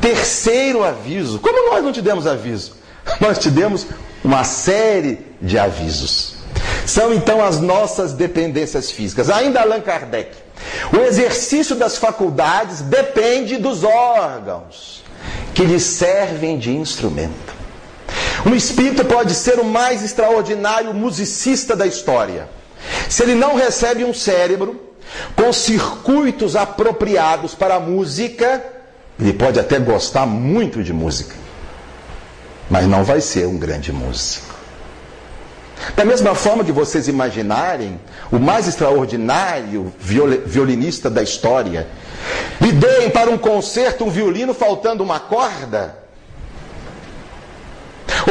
Terceiro 0.00 0.82
aviso. 0.82 1.38
Como 1.40 1.70
nós 1.70 1.84
não 1.84 1.92
te 1.92 2.00
demos 2.00 2.26
aviso? 2.26 2.72
Nós 3.20 3.38
te 3.38 3.50
demos 3.50 3.86
uma 4.24 4.42
série 4.44 5.18
de 5.42 5.58
avisos. 5.58 6.36
São 6.86 7.12
então 7.12 7.44
as 7.44 7.60
nossas 7.60 8.14
dependências 8.14 8.90
físicas. 8.90 9.28
Ainda 9.28 9.60
Allan 9.60 9.80
Kardec. 9.80 10.30
O 10.90 11.00
exercício 11.02 11.76
das 11.76 11.98
faculdades 11.98 12.80
depende 12.80 13.58
dos 13.58 13.84
órgãos 13.84 15.00
que 15.54 15.64
lhe 15.64 15.80
servem 15.80 16.58
de 16.58 16.70
instrumento. 16.70 17.54
Um 18.46 18.54
espírito 18.54 19.04
pode 19.04 19.34
ser 19.34 19.58
o 19.58 19.64
mais 19.64 20.02
extraordinário 20.02 20.94
musicista 20.94 21.76
da 21.76 21.86
história. 21.86 22.48
Se 23.08 23.22
ele 23.22 23.34
não 23.34 23.54
recebe 23.54 24.04
um 24.04 24.14
cérebro 24.14 24.80
com 25.36 25.52
circuitos 25.52 26.56
apropriados 26.56 27.54
para 27.54 27.76
a 27.76 27.80
música, 27.80 28.62
ele 29.18 29.32
pode 29.32 29.60
até 29.60 29.78
gostar 29.78 30.24
muito 30.24 30.82
de 30.82 30.92
música, 30.92 31.34
mas 32.70 32.86
não 32.86 33.04
vai 33.04 33.20
ser 33.20 33.46
um 33.46 33.58
grande 33.58 33.92
músico. 33.92 34.50
Da 35.96 36.04
mesma 36.04 36.34
forma 36.34 36.64
que 36.64 36.72
vocês 36.72 37.08
imaginarem 37.08 38.00
o 38.30 38.38
mais 38.38 38.68
extraordinário 38.68 39.92
violinista 39.98 41.10
da 41.10 41.22
história, 41.22 41.88
lhe 42.60 42.72
deem 42.72 43.10
para 43.10 43.30
um 43.30 43.38
concerto 43.38 44.04
um 44.04 44.10
violino 44.10 44.52
faltando 44.52 45.02
uma 45.02 45.18
corda, 45.18 45.98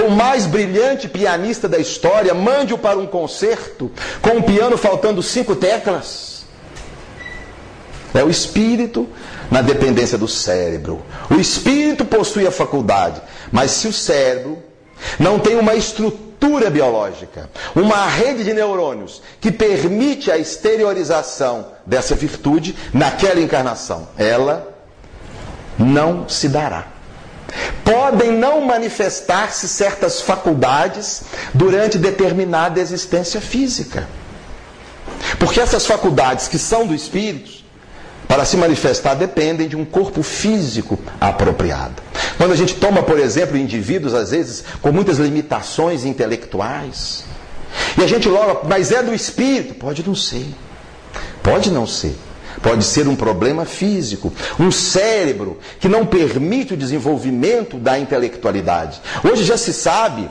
o 0.06 0.12
mais 0.12 0.46
brilhante 0.46 1.08
pianista 1.08 1.68
da 1.68 1.78
história, 1.78 2.34
mande-o 2.34 2.78
para 2.78 2.98
um 2.98 3.08
concerto 3.08 3.92
com 4.22 4.38
um 4.38 4.42
piano 4.42 4.78
faltando 4.78 5.24
cinco 5.24 5.56
teclas. 5.56 6.44
É 8.14 8.24
o 8.24 8.30
espírito 8.30 9.08
na 9.52 9.62
dependência 9.62 10.18
do 10.18 10.28
cérebro. 10.28 11.02
O 11.30 11.36
espírito 11.36 12.06
possui 12.06 12.46
a 12.46 12.52
faculdade, 12.52 13.22
mas 13.52 13.72
se 13.72 13.88
o 13.88 13.94
cérebro 13.94 14.69
não 15.20 15.40
tem 15.40 15.56
uma 15.58 15.76
estrutura, 15.76 16.70
biológica, 16.70 17.50
uma 17.76 18.08
rede 18.08 18.44
de 18.44 18.54
neurônios 18.54 19.22
que 19.42 19.52
permite 19.52 20.32
a 20.32 20.38
exteriorização 20.38 21.68
dessa 21.86 22.16
virtude 22.16 22.76
naquela 22.94 23.40
encarnação. 23.40 24.08
Ela 24.18 24.74
não 25.78 26.28
se 26.30 26.48
dará. 26.48 26.88
Podem 27.84 28.32
não 28.32 28.62
manifestar-se 28.62 29.68
certas 29.68 30.22
faculdades 30.22 31.24
durante 31.54 31.98
determinada 31.98 32.80
existência 32.80 33.42
física. 33.42 34.08
Porque 35.40 35.60
essas 35.60 35.86
faculdades 35.86 36.48
que 36.48 36.60
são 36.60 36.86
do 36.86 36.94
espírito, 36.94 37.59
para 38.30 38.46
se 38.46 38.56
manifestar, 38.56 39.16
dependem 39.16 39.68
de 39.68 39.76
um 39.76 39.84
corpo 39.84 40.22
físico 40.22 41.00
apropriado. 41.20 42.00
Quando 42.38 42.52
a 42.52 42.56
gente 42.56 42.76
toma, 42.76 43.02
por 43.02 43.18
exemplo, 43.20 43.58
indivíduos, 43.58 44.14
às 44.14 44.30
vezes, 44.30 44.64
com 44.84 44.92
muitas 44.92 45.18
limitações 45.18 46.06
intelectuais, 46.06 47.26
e 47.98 48.04
a 48.04 48.08
gente 48.08 48.30
logo, 48.30 48.68
mas 48.68 48.92
é 48.92 49.02
do 49.02 49.16
espírito? 49.16 49.74
Pode 49.74 50.06
não 50.06 50.14
ser. 50.14 50.46
Pode 51.42 51.72
não 51.72 51.88
ser. 51.88 52.16
Pode 52.62 52.84
ser 52.86 53.08
um 53.08 53.16
problema 53.16 53.66
físico, 53.66 54.32
um 54.60 54.70
cérebro 54.70 55.58
que 55.80 55.88
não 55.88 56.06
permite 56.06 56.76
o 56.76 56.78
desenvolvimento 56.78 57.78
da 57.78 57.98
intelectualidade. 57.98 59.02
Hoje 59.24 59.44
já 59.44 59.58
se 59.58 59.74
sabe 59.74 60.30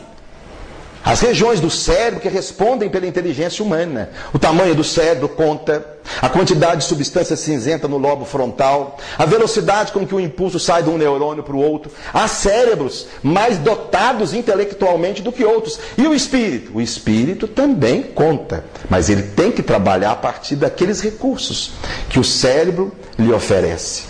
as 1.04 1.20
regiões 1.20 1.60
do 1.60 1.70
cérebro 1.70 2.20
que 2.20 2.28
respondem 2.28 2.90
pela 2.90 3.06
inteligência 3.06 3.64
humana. 3.64 4.10
O 4.32 4.38
tamanho 4.38 4.74
do 4.74 4.84
cérebro 4.84 5.28
conta, 5.28 5.86
a 6.20 6.28
quantidade 6.28 6.82
de 6.82 6.88
substância 6.88 7.36
cinzenta 7.36 7.86
no 7.86 7.98
lobo 7.98 8.24
frontal, 8.24 8.98
a 9.16 9.24
velocidade 9.24 9.92
com 9.92 10.06
que 10.06 10.14
o 10.14 10.20
impulso 10.20 10.58
sai 10.58 10.82
de 10.82 10.90
um 10.90 10.98
neurônio 10.98 11.42
para 11.42 11.54
o 11.56 11.62
outro. 11.62 11.90
Há 12.12 12.26
cérebros 12.28 13.06
mais 13.22 13.58
dotados 13.58 14.34
intelectualmente 14.34 15.22
do 15.22 15.32
que 15.32 15.44
outros. 15.44 15.78
E 15.96 16.06
o 16.06 16.14
espírito? 16.14 16.72
O 16.74 16.80
espírito 16.80 17.46
também 17.46 18.02
conta, 18.02 18.64
mas 18.90 19.08
ele 19.08 19.22
tem 19.22 19.50
que 19.50 19.62
trabalhar 19.62 20.12
a 20.12 20.16
partir 20.16 20.56
daqueles 20.56 21.00
recursos 21.00 21.72
que 22.08 22.18
o 22.18 22.24
cérebro 22.24 22.92
lhe 23.18 23.32
oferece. 23.32 24.04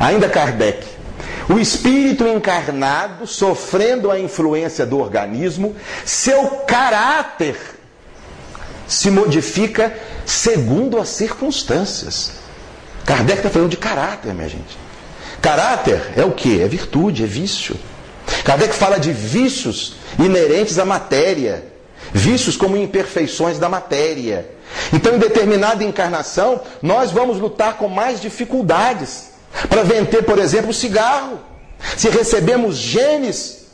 Ainda 0.00 0.28
Kardec 0.28 0.93
o 1.48 1.58
espírito 1.58 2.26
encarnado, 2.26 3.26
sofrendo 3.26 4.10
a 4.10 4.18
influência 4.18 4.86
do 4.86 4.98
organismo, 4.98 5.74
seu 6.04 6.46
caráter 6.66 7.56
se 8.86 9.10
modifica 9.10 9.94
segundo 10.24 10.98
as 10.98 11.08
circunstâncias. 11.08 12.32
Kardec 13.04 13.38
está 13.38 13.50
falando 13.50 13.70
de 13.70 13.76
caráter, 13.76 14.32
minha 14.34 14.48
gente. 14.48 14.78
Caráter 15.40 16.12
é 16.16 16.24
o 16.24 16.32
que? 16.32 16.60
É 16.60 16.68
virtude, 16.68 17.24
é 17.24 17.26
vício. 17.26 17.76
Kardec 18.44 18.74
fala 18.74 18.98
de 18.98 19.12
vícios 19.12 19.96
inerentes 20.18 20.78
à 20.78 20.84
matéria, 20.84 21.64
vícios 22.12 22.56
como 22.56 22.76
imperfeições 22.76 23.58
da 23.58 23.68
matéria. 23.68 24.48
Então, 24.92 25.14
em 25.14 25.18
determinada 25.18 25.84
encarnação, 25.84 26.60
nós 26.80 27.10
vamos 27.10 27.38
lutar 27.38 27.76
com 27.76 27.88
mais 27.88 28.20
dificuldades 28.20 29.33
para 29.68 29.82
vender, 29.82 30.22
por 30.22 30.38
exemplo, 30.38 30.72
cigarro. 30.72 31.40
Se 31.96 32.08
recebemos 32.08 32.76
genes 32.76 33.66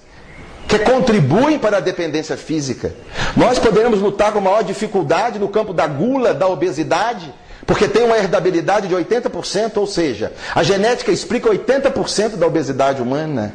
que 0.66 0.78
contribuem 0.78 1.58
para 1.58 1.78
a 1.78 1.80
dependência 1.80 2.36
física, 2.36 2.92
nós 3.36 3.58
poderemos 3.58 4.00
lutar 4.00 4.32
com 4.32 4.40
maior 4.40 4.62
dificuldade 4.62 5.38
no 5.38 5.48
campo 5.48 5.72
da 5.72 5.86
gula, 5.86 6.32
da 6.32 6.46
obesidade, 6.46 7.32
porque 7.66 7.88
tem 7.88 8.04
uma 8.04 8.16
herdabilidade 8.16 8.88
de 8.88 8.94
80%, 8.94 9.76
ou 9.76 9.86
seja, 9.86 10.32
a 10.54 10.62
genética 10.62 11.10
explica 11.10 11.48
80% 11.48 12.36
da 12.36 12.46
obesidade 12.46 13.02
humana. 13.02 13.52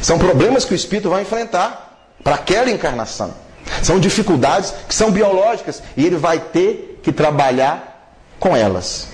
São 0.00 0.18
problemas 0.18 0.64
que 0.64 0.72
o 0.72 0.76
espírito 0.76 1.10
vai 1.10 1.22
enfrentar 1.22 2.10
para 2.22 2.36
aquela 2.36 2.70
encarnação. 2.70 3.34
São 3.82 3.98
dificuldades 3.98 4.72
que 4.88 4.94
são 4.94 5.10
biológicas 5.10 5.82
e 5.96 6.04
ele 6.06 6.16
vai 6.16 6.38
ter 6.38 7.00
que 7.02 7.12
trabalhar 7.12 8.16
com 8.38 8.56
elas. 8.56 9.08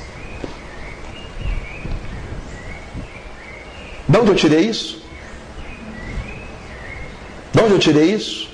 De 4.09 4.19
onde 4.19 4.31
eu 4.31 4.35
tirei 4.35 4.61
isso? 4.61 5.03
De 7.53 7.61
onde 7.61 7.75
eu 7.75 7.79
tirei 7.79 8.15
isso? 8.15 8.49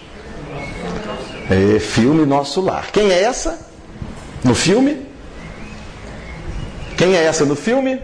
É 1.49 1.79
filme 1.79 2.27
Nosso 2.27 2.61
Lar. 2.61 2.91
Quem 2.91 3.11
é 3.11 3.23
essa? 3.23 3.69
No 4.43 4.55
filme? 4.55 5.07
Quem 6.97 7.15
é 7.17 7.25
essa 7.25 7.45
no 7.45 7.55
filme? 7.55 8.01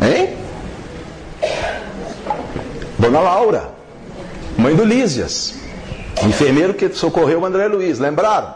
Hein? 0.00 0.36
Dona 2.98 3.20
Laura, 3.20 3.72
mãe 4.56 4.74
do 4.74 4.84
Lísias, 4.84 5.54
enfermeiro 6.22 6.74
que 6.74 6.88
socorreu 6.90 7.40
o 7.40 7.44
André 7.44 7.66
Luiz, 7.66 7.98
lembraram? 7.98 8.54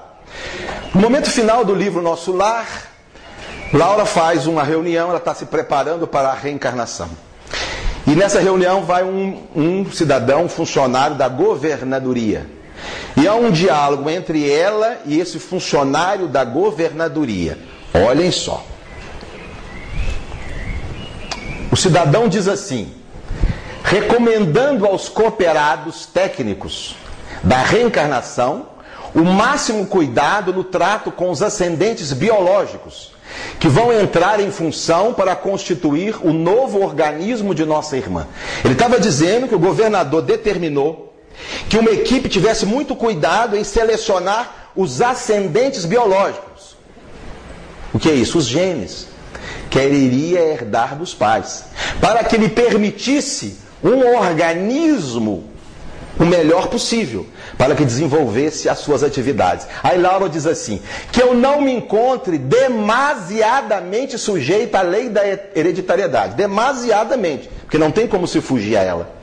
No 0.95 1.01
momento 1.01 1.31
final 1.31 1.65
do 1.65 1.75
livro 1.75 2.01
Nosso 2.01 2.33
Lar, 2.33 2.86
Laura 3.77 4.07
faz 4.07 4.47
uma 4.47 4.63
reunião, 4.63 5.11
ela 5.11 5.19
está 5.19 5.35
se 5.35 5.45
preparando 5.45 6.07
para 6.07 6.31
a 6.31 6.35
reencarnação. 6.35 7.11
E 8.07 8.13
nessa 8.13 8.41
reunião 8.41 8.85
vai 8.85 9.05
um, 9.05 9.43
um 9.55 9.91
cidadão, 9.91 10.45
um 10.45 10.49
funcionário 10.49 11.15
da 11.15 11.29
governadoria. 11.29 12.47
E 13.19 13.29
há 13.29 13.35
um 13.35 13.51
diálogo 13.51 14.09
entre 14.09 14.51
ela 14.51 14.97
e 15.05 15.21
esse 15.21 15.39
funcionário 15.39 16.27
da 16.27 16.43
governadoria. 16.43 17.59
Olhem 17.93 18.31
só. 18.31 18.65
O 21.71 21.77
cidadão 21.77 22.29
diz 22.29 22.49
assim: 22.49 22.95
recomendando 23.85 24.87
aos 24.87 25.11
cooperados 25.11 26.07
técnicos 26.07 26.97
da 27.43 27.59
reencarnação 27.59 28.69
o 29.15 29.23
máximo 29.23 29.87
cuidado 29.87 30.51
no 30.51 30.65
trato 30.65 31.11
com 31.11 31.31
os 31.31 31.43
ascendentes 31.43 32.15
biológicos 32.15 33.16
que 33.59 33.69
vão 33.69 33.93
entrar 33.93 34.41
em 34.41 34.51
função 34.51 35.13
para 35.15 35.35
constituir 35.35 36.17
o 36.23 36.33
novo 36.33 36.83
organismo 36.83 37.55
de 37.55 37.65
nossa 37.65 37.97
irmã. 37.97 38.27
Ele 38.65 38.75
estava 38.75 39.01
dizendo 39.01 39.49
que 39.49 39.55
o 39.55 39.59
governador 39.59 40.23
determinou 40.23 41.15
que 41.69 41.79
uma 41.79 41.91
equipe 41.91 42.29
tivesse 42.29 42.65
muito 42.65 42.95
cuidado 42.95 43.57
em 43.57 43.65
selecionar 43.65 44.71
os 44.75 45.01
ascendentes 45.01 45.85
biológicos. 45.85 46.77
O 47.93 47.99
que 47.99 48.09
é 48.09 48.15
isso? 48.15 48.39
Os 48.39 48.47
genes 48.47 49.09
que 49.71 49.79
ele 49.79 49.97
iria 49.97 50.41
herdar 50.41 50.97
dos 50.97 51.13
pais, 51.13 51.65
para 52.01 52.23
que 52.25 52.37
lhe 52.37 52.49
permitisse 52.49 53.59
um 53.83 54.17
organismo 54.17 55.45
o 56.19 56.25
melhor 56.25 56.69
possível 56.69 57.27
para 57.59 57.75
que 57.75 57.85
desenvolvesse 57.85 58.69
as 58.69 58.79
suas 58.79 59.03
atividades. 59.03 59.67
Aí 59.83 59.99
Laura 60.01 60.29
diz 60.29 60.47
assim: 60.47 60.81
que 61.13 61.23
eu 61.23 61.35
não 61.35 61.61
me 61.61 61.73
encontre 61.73 62.39
demasiadamente 62.39 64.19
sujeita 64.19 64.79
à 64.79 64.83
lei 64.83 65.09
da 65.09 65.23
hereditariedade. 65.27 66.35
Demasiadamente, 66.35 67.49
porque 67.63 67.79
não 67.79 67.91
tem 67.91 68.07
como 68.07 68.27
se 68.27 68.41
fugir 68.41 68.77
a 68.77 68.83
ela. 68.83 69.17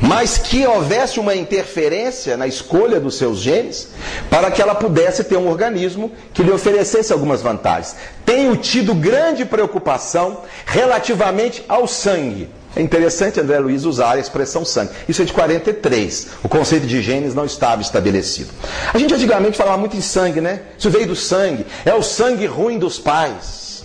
Mas 0.00 0.36
que 0.36 0.66
houvesse 0.66 1.20
uma 1.20 1.34
interferência 1.34 2.36
na 2.36 2.46
escolha 2.46 2.98
dos 2.98 3.16
seus 3.16 3.38
genes 3.38 3.90
para 4.28 4.50
que 4.50 4.60
ela 4.60 4.74
pudesse 4.74 5.22
ter 5.24 5.36
um 5.36 5.48
organismo 5.48 6.12
que 6.32 6.42
lhe 6.42 6.50
oferecesse 6.50 7.12
algumas 7.12 7.40
vantagens. 7.40 7.94
Tenho 8.26 8.56
tido 8.56 8.92
grande 8.94 9.44
preocupação 9.44 10.42
relativamente 10.66 11.64
ao 11.68 11.86
sangue 11.86 12.50
é 12.76 12.82
interessante 12.82 13.40
André 13.40 13.58
Luiz 13.58 13.84
usar 13.84 14.12
a 14.12 14.18
expressão 14.18 14.64
sangue. 14.64 14.90
Isso 15.08 15.22
é 15.22 15.24
de 15.24 15.32
43. 15.32 16.28
O 16.42 16.48
conceito 16.48 16.86
de 16.86 17.00
genes 17.00 17.34
não 17.34 17.44
estava 17.44 17.80
estabelecido. 17.82 18.50
A 18.92 18.98
gente 18.98 19.14
antigamente 19.14 19.56
falava 19.56 19.76
muito 19.76 19.96
em 19.96 20.00
sangue, 20.00 20.40
né? 20.40 20.60
Isso 20.76 20.90
veio 20.90 21.06
do 21.06 21.14
sangue. 21.14 21.64
É 21.84 21.94
o 21.94 22.02
sangue 22.02 22.46
ruim 22.46 22.78
dos 22.78 22.98
pais. 22.98 23.84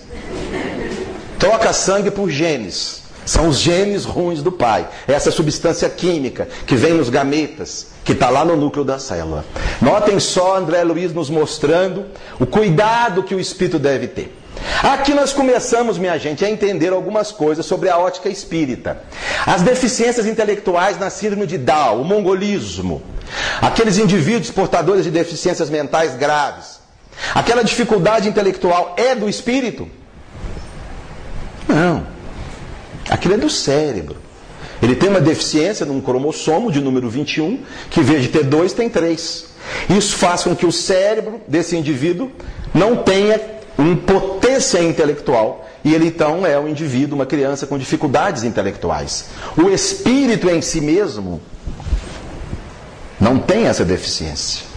Troca 1.37 1.71
sangue 1.71 2.09
por 2.09 2.29
genes. 2.29 3.03
São 3.25 3.47
os 3.47 3.59
genes 3.59 4.05
ruins 4.05 4.41
do 4.41 4.51
pai. 4.51 4.87
É 5.07 5.13
essa 5.13 5.29
substância 5.29 5.87
química 5.87 6.47
que 6.65 6.75
vem 6.75 6.93
nos 6.93 7.09
gametas, 7.09 7.87
que 8.03 8.13
está 8.13 8.31
lá 8.31 8.43
no 8.43 8.55
núcleo 8.55 8.83
da 8.83 8.97
célula. 8.97 9.45
Notem 9.79 10.19
só 10.19 10.57
André 10.57 10.83
Luiz 10.83 11.13
nos 11.13 11.29
mostrando 11.29 12.05
o 12.39 12.45
cuidado 12.47 13.21
que 13.21 13.35
o 13.35 13.39
espírito 13.39 13.77
deve 13.77 14.07
ter. 14.07 14.38
Aqui 14.83 15.13
nós 15.13 15.33
começamos, 15.33 15.97
minha 15.97 16.17
gente, 16.17 16.43
a 16.43 16.49
entender 16.49 16.93
algumas 16.93 17.31
coisas 17.31 17.65
sobre 17.65 17.89
a 17.89 17.97
ótica 17.97 18.29
espírita. 18.29 19.01
As 19.45 19.61
deficiências 19.61 20.25
intelectuais 20.25 20.97
na 20.97 21.09
síndrome 21.09 21.45
de 21.45 21.57
Down, 21.57 22.01
o 22.01 22.05
mongolismo, 22.05 23.01
aqueles 23.61 23.97
indivíduos 23.97 24.51
portadores 24.51 25.03
de 25.03 25.11
deficiências 25.11 25.69
mentais 25.69 26.15
graves. 26.15 26.79
Aquela 27.35 27.63
dificuldade 27.63 28.29
intelectual 28.29 28.95
é 28.97 29.13
do 29.15 29.27
espírito? 29.27 29.87
Não. 31.67 32.07
Aquilo 33.09 33.33
é 33.33 33.37
do 33.37 33.49
cérebro. 33.49 34.17
Ele 34.81 34.95
tem 34.95 35.09
uma 35.09 35.19
deficiência 35.19 35.85
num 35.85 35.99
cromossomo 35.99 36.71
de 36.71 36.79
número 36.79 37.09
21, 37.09 37.63
que 37.89 37.99
em 37.99 38.03
vez 38.03 38.23
de 38.23 38.29
ter 38.29 38.43
dois, 38.43 38.71
tem 38.71 38.89
três. 38.89 39.47
Isso 39.89 40.15
faz 40.15 40.43
com 40.43 40.55
que 40.55 40.65
o 40.65 40.71
cérebro 40.71 41.41
desse 41.47 41.75
indivíduo 41.75 42.31
não 42.73 42.95
tenha 42.95 43.58
um 43.79 43.95
potência 43.95 44.83
intelectual 44.83 45.65
e 45.83 45.95
ele 45.95 46.07
então 46.07 46.45
é 46.45 46.59
um 46.59 46.67
indivíduo, 46.67 47.17
uma 47.17 47.25
criança 47.25 47.65
com 47.65 47.77
dificuldades 47.77 48.43
intelectuais. 48.43 49.29
O 49.57 49.69
espírito 49.69 50.49
em 50.49 50.61
si 50.61 50.81
mesmo 50.81 51.41
não 53.19 53.39
tem 53.39 53.67
essa 53.67 53.85
deficiência. 53.85 54.67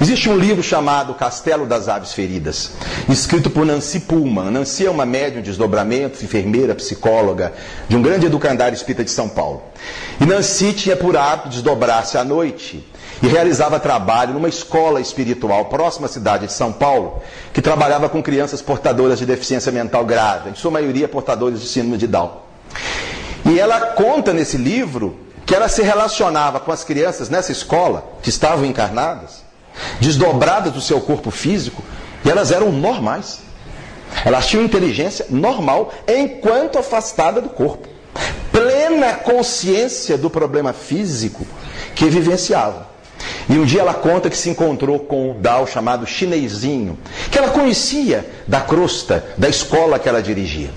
Existe 0.00 0.28
um 0.28 0.36
livro 0.36 0.62
chamado 0.62 1.14
Castelo 1.14 1.66
das 1.66 1.88
Aves 1.88 2.12
Feridas, 2.12 2.72
escrito 3.08 3.48
por 3.48 3.64
Nancy 3.64 4.00
Pullman. 4.00 4.50
Nancy 4.50 4.86
é 4.86 4.90
uma 4.90 5.06
médium 5.06 5.40
de 5.40 5.50
desdobramento, 5.50 6.24
enfermeira, 6.24 6.74
psicóloga, 6.74 7.52
de 7.88 7.96
um 7.96 8.02
grande 8.02 8.26
educandário 8.26 8.74
espírita 8.74 9.04
de 9.04 9.12
São 9.12 9.28
Paulo. 9.28 9.62
E 10.20 10.26
Nancy 10.26 10.72
tinha 10.72 10.96
por 10.96 11.16
hábito 11.16 11.50
desdobrar-se 11.50 12.18
à 12.18 12.24
noite 12.24 12.84
e 13.22 13.28
realizava 13.28 13.78
trabalho 13.78 14.34
numa 14.34 14.48
escola 14.48 15.00
espiritual 15.00 15.66
próxima 15.66 16.06
à 16.06 16.10
cidade 16.10 16.48
de 16.48 16.52
São 16.52 16.72
Paulo, 16.72 17.22
que 17.52 17.62
trabalhava 17.62 18.08
com 18.08 18.20
crianças 18.20 18.60
portadoras 18.60 19.18
de 19.18 19.24
deficiência 19.24 19.70
mental 19.70 20.04
grave, 20.04 20.50
em 20.50 20.54
sua 20.56 20.72
maioria 20.72 21.06
portadores 21.06 21.60
de 21.60 21.68
síndrome 21.68 21.96
de 21.96 22.08
Down. 22.08 22.32
E 23.48 23.60
ela 23.60 23.80
conta 23.92 24.32
nesse 24.32 24.56
livro 24.56 25.16
que 25.46 25.54
ela 25.54 25.68
se 25.68 25.82
relacionava 25.82 26.58
com 26.58 26.72
as 26.72 26.82
crianças 26.82 27.28
nessa 27.28 27.52
escola, 27.52 28.04
que 28.22 28.28
estavam 28.28 28.64
encarnadas, 28.64 29.44
desdobradas 30.00 30.72
do 30.72 30.80
seu 30.80 31.00
corpo 31.00 31.30
físico, 31.30 31.82
e 32.24 32.30
elas 32.30 32.50
eram 32.50 32.72
normais. 32.72 33.40
Elas 34.24 34.46
tinham 34.46 34.64
inteligência 34.64 35.26
normal 35.30 35.92
enquanto 36.06 36.78
afastada 36.78 37.40
do 37.40 37.48
corpo. 37.48 37.88
Plena 38.50 39.14
consciência 39.14 40.18
do 40.18 40.28
problema 40.28 40.72
físico 40.72 41.46
que 41.94 42.06
vivenciavam. 42.06 42.91
E 43.48 43.58
um 43.58 43.64
dia 43.64 43.80
ela 43.80 43.94
conta 43.94 44.30
que 44.30 44.36
se 44.36 44.48
encontrou 44.50 44.98
com 44.98 45.30
um 45.30 45.40
Dao 45.40 45.66
chamado 45.66 46.06
chinesinho, 46.06 46.98
que 47.30 47.38
ela 47.38 47.48
conhecia 47.48 48.28
da 48.46 48.60
crosta 48.60 49.24
da 49.36 49.48
escola 49.48 49.98
que 49.98 50.08
ela 50.08 50.22
dirigia. 50.22 50.70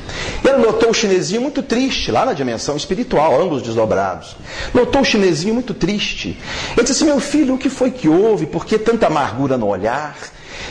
Ela 0.43 0.57
notou 0.57 0.89
o 0.89 0.93
chinesinho 0.93 1.41
muito 1.41 1.61
triste, 1.61 2.11
lá 2.11 2.25
na 2.25 2.33
dimensão 2.33 2.75
espiritual, 2.75 3.41
ambos 3.41 3.61
desdobrados. 3.61 4.35
Notou 4.73 5.01
o 5.01 5.05
chinesinho 5.05 5.53
muito 5.53 5.73
triste. 5.73 6.37
Ele 6.71 6.81
disse 6.81 6.91
assim: 6.93 7.05
Meu 7.05 7.19
filho, 7.19 7.55
o 7.55 7.57
que 7.57 7.69
foi 7.69 7.91
que 7.91 8.07
houve? 8.07 8.45
Por 8.45 8.65
que 8.65 8.77
tanta 8.77 9.07
amargura 9.07 9.57
no 9.57 9.67
olhar? 9.67 10.15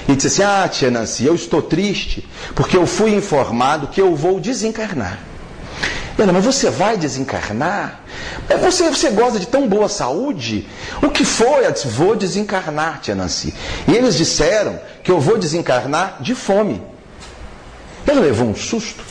E 0.08 0.14
disse 0.14 0.28
assim: 0.28 0.42
Ah, 0.42 0.68
tia 0.68 0.90
Nancy, 0.90 1.24
eu 1.24 1.34
estou 1.34 1.62
triste 1.62 2.26
porque 2.54 2.76
eu 2.76 2.86
fui 2.86 3.14
informado 3.14 3.88
que 3.88 4.00
eu 4.00 4.14
vou 4.14 4.40
desencarnar. 4.40 5.33
Ela, 6.16 6.32
mas 6.32 6.44
você 6.44 6.70
vai 6.70 6.96
desencarnar? 6.96 8.00
É, 8.48 8.56
você, 8.56 8.88
você 8.88 9.10
gosta 9.10 9.38
de 9.38 9.46
tão 9.46 9.66
boa 9.66 9.88
saúde? 9.88 10.68
O 11.02 11.10
que 11.10 11.24
foi? 11.24 11.64
Ela 11.64 11.72
disse, 11.72 11.88
vou 11.88 12.14
desencarnar, 12.14 13.00
tia 13.00 13.14
Nancy. 13.14 13.52
E 13.88 13.92
eles 13.92 14.14
disseram 14.16 14.78
que 15.02 15.10
eu 15.10 15.20
vou 15.20 15.36
desencarnar 15.36 16.18
de 16.20 16.34
fome. 16.34 16.80
Ela 18.06 18.20
levou 18.20 18.46
um 18.46 18.54
susto. 18.54 19.02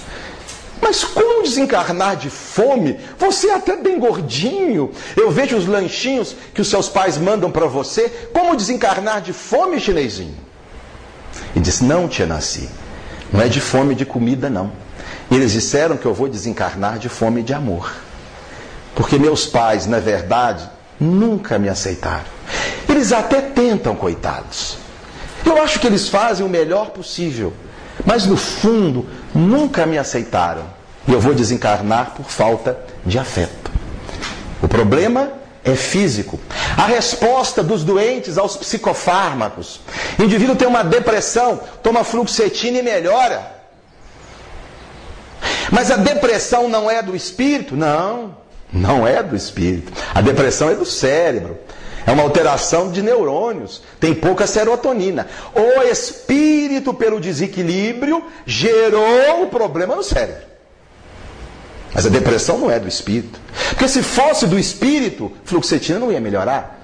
Mas 0.82 1.04
como 1.04 1.44
desencarnar 1.44 2.16
de 2.16 2.30
fome? 2.30 3.00
Você 3.18 3.48
é 3.48 3.56
até 3.56 3.76
bem 3.76 4.00
gordinho. 4.00 4.92
Eu 5.16 5.32
vejo 5.32 5.58
os 5.58 5.66
lanchinhos 5.66 6.36
que 6.54 6.62
os 6.62 6.70
seus 6.70 6.90
pais 6.90 7.18
mandam 7.18 7.50
para 7.50 7.66
você. 7.68 8.10
Como 8.34 8.56
desencarnar 8.56 9.22
de 9.22 9.34
fome, 9.34 9.80
chinesinho? 9.80 10.36
E 11.56 11.60
disse: 11.60 11.84
Não, 11.84 12.08
tia 12.08 12.26
Nancy. 12.26 12.70
Não 13.32 13.42
é 13.42 13.48
de 13.48 13.62
fome 13.62 13.96
de 13.96 14.06
comida, 14.06 14.50
não. 14.50 14.72
Eles 15.34 15.52
disseram 15.52 15.98
que 15.98 16.06
eu 16.06 16.14
vou 16.14 16.30
desencarnar 16.30 17.00
de 17.00 17.10
fome 17.10 17.42
e 17.42 17.44
de 17.44 17.56
amor. 17.56 17.92
Porque 18.94 19.18
meus 19.18 19.48
pais, 19.48 19.88
na 19.88 20.00
verdade, 20.00 20.70
nunca 21.00 21.58
me 21.58 21.68
aceitaram. 21.68 22.26
Eles 22.88 23.12
até 23.12 23.42
tentam, 23.42 23.96
coitados. 23.96 24.78
Eu 25.44 25.60
acho 25.60 25.80
que 25.80 25.88
eles 25.88 26.08
fazem 26.08 26.46
o 26.46 26.50
melhor 26.50 26.92
possível. 26.92 27.52
Mas 28.06 28.28
no 28.28 28.38
fundo, 28.38 29.08
nunca 29.34 29.88
me 29.88 29.98
aceitaram. 29.98 30.66
E 31.08 31.12
eu 31.12 31.20
vou 31.20 31.34
desencarnar 31.34 32.12
por 32.12 32.26
falta 32.26 32.78
de 33.04 33.18
afeto. 33.18 33.72
O 34.62 34.68
problema 34.68 35.32
é 35.66 35.76
físico. 35.76 36.40
A 36.78 36.86
resposta 36.86 37.64
dos 37.64 37.84
doentes 37.84 38.38
aos 38.38 38.56
psicofármacos. 38.56 39.82
O 40.20 40.24
indivíduo 40.24 40.56
tem 40.56 40.68
uma 40.68 40.84
depressão, 40.84 41.60
toma 41.82 42.04
fluoxetina 42.04 42.78
e 42.78 42.84
melhora. 42.84 43.63
Mas 45.72 45.92
a 45.92 45.96
depressão 45.96 46.68
não 46.68 46.90
é 46.90 47.02
do 47.02 47.16
espírito? 47.16 47.76
Não, 47.76 48.36
não 48.72 49.08
é 49.08 49.22
do 49.22 49.36
espírito. 49.36 49.92
A 50.14 50.22
depressão 50.22 50.70
é 50.70 50.76
do 50.76 50.86
cérebro. 50.86 51.58
É 52.06 52.12
uma 52.12 52.24
alteração 52.24 52.92
de 52.92 53.02
neurônios. 53.02 53.82
Tem 54.00 54.14
pouca 54.14 54.46
serotonina. 54.46 55.28
O 55.54 55.82
espírito, 55.84 56.94
pelo 56.94 57.20
desequilíbrio, 57.20 58.24
gerou 58.46 59.44
o 59.44 59.48
problema 59.48 59.96
no 59.96 60.04
cérebro. 60.04 60.44
Mas 61.94 62.06
a 62.06 62.10
depressão 62.10 62.58
não 62.58 62.72
é 62.72 62.80
do 62.80 62.88
espírito. 62.88 63.40
Porque 63.70 63.88
se 63.88 64.02
fosse 64.02 64.48
do 64.48 64.60
espírito, 64.60 65.32
fluoxetina 65.46 66.00
não 66.00 66.12
ia 66.12 66.20
melhorar. 66.20 66.82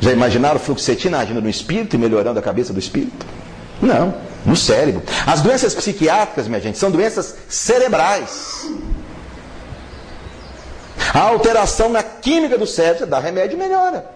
Já 0.00 0.12
imaginaram 0.12 0.58
fluoxetina 0.58 1.18
agindo 1.18 1.42
no 1.42 1.50
espírito 1.50 1.96
e 1.96 1.98
melhorando 1.98 2.38
a 2.38 2.42
cabeça 2.42 2.72
do 2.72 2.78
espírito? 2.78 3.26
Não 3.80 4.31
no 4.44 4.56
cérebro. 4.56 5.02
As 5.26 5.40
doenças 5.40 5.74
psiquiátricas, 5.74 6.48
minha 6.48 6.60
gente, 6.60 6.78
são 6.78 6.90
doenças 6.90 7.36
cerebrais. 7.48 8.70
A 11.14 11.20
alteração 11.20 11.88
na 11.88 12.02
química 12.02 12.56
do 12.56 12.66
cérebro 12.66 13.06
dá 13.06 13.18
remédio 13.18 13.56
e 13.56 13.58
melhora. 13.58 14.06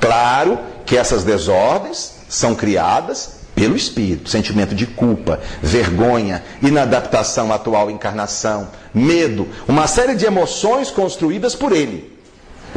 Claro 0.00 0.58
que 0.86 0.96
essas 0.96 1.24
desordens 1.24 2.14
são 2.28 2.54
criadas 2.54 3.38
pelo 3.54 3.74
espírito, 3.74 4.30
sentimento 4.30 4.72
de 4.72 4.86
culpa, 4.86 5.40
vergonha, 5.60 6.44
inadaptação 6.62 7.50
à 7.50 7.56
atual 7.56 7.90
encarnação, 7.90 8.68
medo, 8.94 9.48
uma 9.66 9.88
série 9.88 10.14
de 10.14 10.24
emoções 10.24 10.92
construídas 10.92 11.56
por 11.56 11.72
ele. 11.72 12.16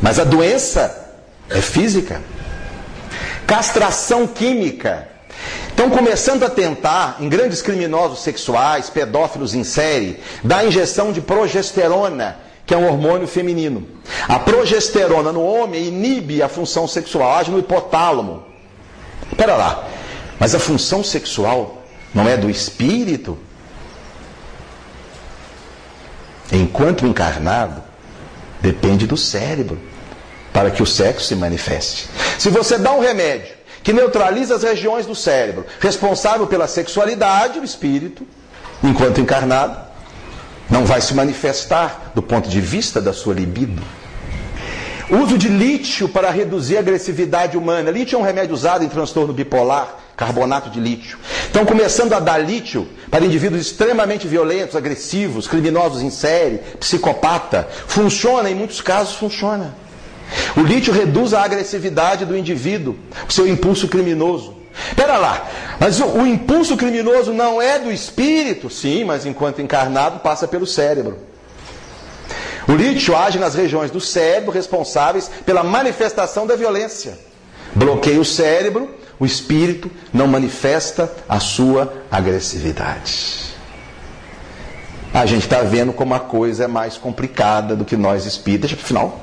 Mas 0.02 0.18
a 0.18 0.24
doença 0.24 1.14
é 1.50 1.62
física. 1.62 2.20
Castração 3.46 4.26
química 4.26 5.11
Estão 5.82 5.98
começando 5.98 6.44
a 6.44 6.50
tentar, 6.52 7.18
em 7.20 7.28
grandes 7.28 7.60
criminosos 7.60 8.20
sexuais, 8.20 8.88
pedófilos 8.88 9.56
em 9.56 9.64
série, 9.64 10.20
dar 10.44 10.64
injeção 10.64 11.12
de 11.12 11.22
progesterona, 11.22 12.38
que 12.68 12.76
é 12.76 12.78
um 12.78 12.86
hormônio 12.88 13.28
feminino. 13.28 13.88
A 14.28 14.38
progesterona 14.38 15.32
no 15.32 15.44
homem 15.44 15.88
inibe 15.88 16.44
a 16.44 16.48
função 16.48 16.88
sexual, 16.88 17.36
age 17.36 17.50
no 17.50 17.58
hipotálamo. 17.58 18.44
Espera 19.32 19.56
lá, 19.56 19.88
mas 20.40 20.54
a 20.54 20.60
função 20.60 21.04
sexual 21.04 21.82
não 22.14 22.30
é 22.30 22.38
do 22.38 22.48
espírito? 22.48 23.36
Enquanto 26.52 27.08
encarnado, 27.08 27.82
depende 28.62 29.08
do 29.08 29.18
cérebro 29.18 29.82
para 30.54 30.70
que 30.70 30.84
o 30.84 30.86
sexo 30.86 31.26
se 31.26 31.36
manifeste. 31.36 32.08
Se 32.38 32.50
você 32.50 32.78
dá 32.78 32.92
um 32.92 33.00
remédio 33.00 33.61
que 33.84 33.94
neutraliza 33.94 34.56
as 34.56 34.64
regiões 34.64 35.06
do 35.06 35.16
cérebro 35.16 35.66
responsável 35.80 36.48
pela 36.48 36.68
sexualidade, 36.68 37.60
o 37.60 37.64
espírito, 37.64 38.26
enquanto 38.84 39.22
encarnado, 39.22 39.78
não 40.70 40.86
vai 40.86 41.02
se 41.02 41.14
manifestar 41.14 42.12
do 42.16 42.22
ponto 42.22 42.48
de 42.50 42.62
vista 42.62 43.02
da 43.02 43.12
sua 43.14 43.34
libido. 43.34 43.82
Uso 45.10 45.38
de 45.38 45.50
lítio 45.50 46.08
para 46.08 46.30
reduzir 46.30 46.78
a 46.78 46.80
agressividade 46.80 47.58
humana. 47.58 47.92
Lítio 47.92 48.16
é 48.16 48.20
um 48.20 48.24
remédio 48.24 48.54
usado 48.54 48.86
em 48.86 48.88
transtorno 48.88 49.34
bipolar, 49.34 49.98
carbonato 50.16 50.70
de 50.70 50.80
lítio. 50.80 51.18
Estão 51.44 51.66
começando 51.66 52.14
a 52.14 52.20
dar 52.22 52.38
lítio 52.38 52.88
para 53.10 53.26
indivíduos 53.26 53.62
extremamente 53.62 54.26
violentos, 54.26 54.74
agressivos, 54.74 55.50
criminosos 55.50 56.02
em 56.02 56.10
série, 56.10 56.60
psicopata. 56.80 57.68
Funciona, 57.88 58.50
em 58.50 58.56
muitos 58.56 58.80
casos 58.80 59.16
funciona. 59.16 59.76
O 60.56 60.62
lítio 60.62 60.94
reduz 60.94 61.34
a 61.34 61.44
agressividade 61.44 62.26
do 62.26 62.38
indivíduo, 62.38 62.98
o 63.28 63.32
seu 63.32 63.48
impulso 63.48 63.88
criminoso. 63.88 64.62
Espera 64.88 65.18
lá, 65.18 65.50
mas 65.80 66.00
o, 66.00 66.06
o, 66.06 66.28
impulso 66.28 66.78
criminoso 66.78 67.34
não 67.34 67.62
é 67.62 67.78
do 67.78 67.92
espírito? 67.92 68.70
Sim, 68.70 69.04
mas 69.04 69.26
enquanto 69.26 69.62
encarnado 69.62 70.20
passa 70.20 70.48
pelo 70.48 70.66
cérebro. 70.66 71.18
O 72.68 72.74
lítio 72.74 73.16
age 73.16 73.38
nas 73.38 73.54
regiões 73.54 73.92
do 73.92 74.00
cérebro 74.00 74.52
responsáveis 74.52 75.30
pela 75.46 75.64
manifestação 75.64 76.48
da 76.48 76.56
violência. 76.56 77.18
Bloqueia 77.76 78.20
o 78.20 78.26
cérebro, 78.26 78.90
o 79.20 79.26
espírito 79.26 79.92
não 80.14 80.28
manifesta 80.28 81.12
a 81.28 81.40
sua 81.40 81.94
agressividade. 82.10 83.52
A 85.14 85.26
gente 85.26 85.44
está 85.44 85.62
vendo 85.62 85.92
como 85.92 86.14
a 86.14 86.20
coisa 86.20 86.64
é 86.64 86.68
mais 86.68 86.98
complicada 86.98 87.76
do 87.76 87.84
que 87.84 87.98
nós 87.98 88.26
espíritas, 88.26 88.72
afinal, 88.72 89.20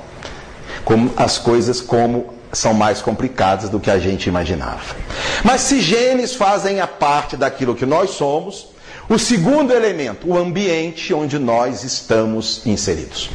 como 0.83 1.11
as 1.17 1.37
coisas 1.37 1.81
como 1.81 2.33
são 2.51 2.73
mais 2.73 3.01
complicadas 3.01 3.69
do 3.69 3.79
que 3.79 3.91
a 3.91 3.99
gente 3.99 4.27
imaginava. 4.27 4.95
Mas 5.43 5.61
se 5.61 5.81
genes 5.81 6.33
fazem 6.35 6.81
a 6.81 6.87
parte 6.87 7.37
daquilo 7.37 7.75
que 7.75 7.85
nós 7.85 8.11
somos, 8.11 8.67
o 9.07 9.17
segundo 9.17 9.73
elemento, 9.73 10.27
o 10.29 10.37
ambiente 10.37 11.13
onde 11.13 11.37
nós 11.39 11.83
estamos 11.83 12.65
inseridos. 12.65 13.29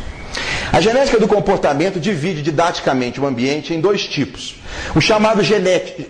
A 0.73 0.81
genética 0.81 1.21
do 1.21 1.29
comportamento 1.29 2.01
divide 2.01 2.43
didaticamente 2.43 3.21
o 3.21 3.27
ambiente 3.27 3.73
em 3.73 3.81
dois 3.81 4.07
tipos: 4.07 4.57
o 4.95 5.01
chamado 5.01 5.41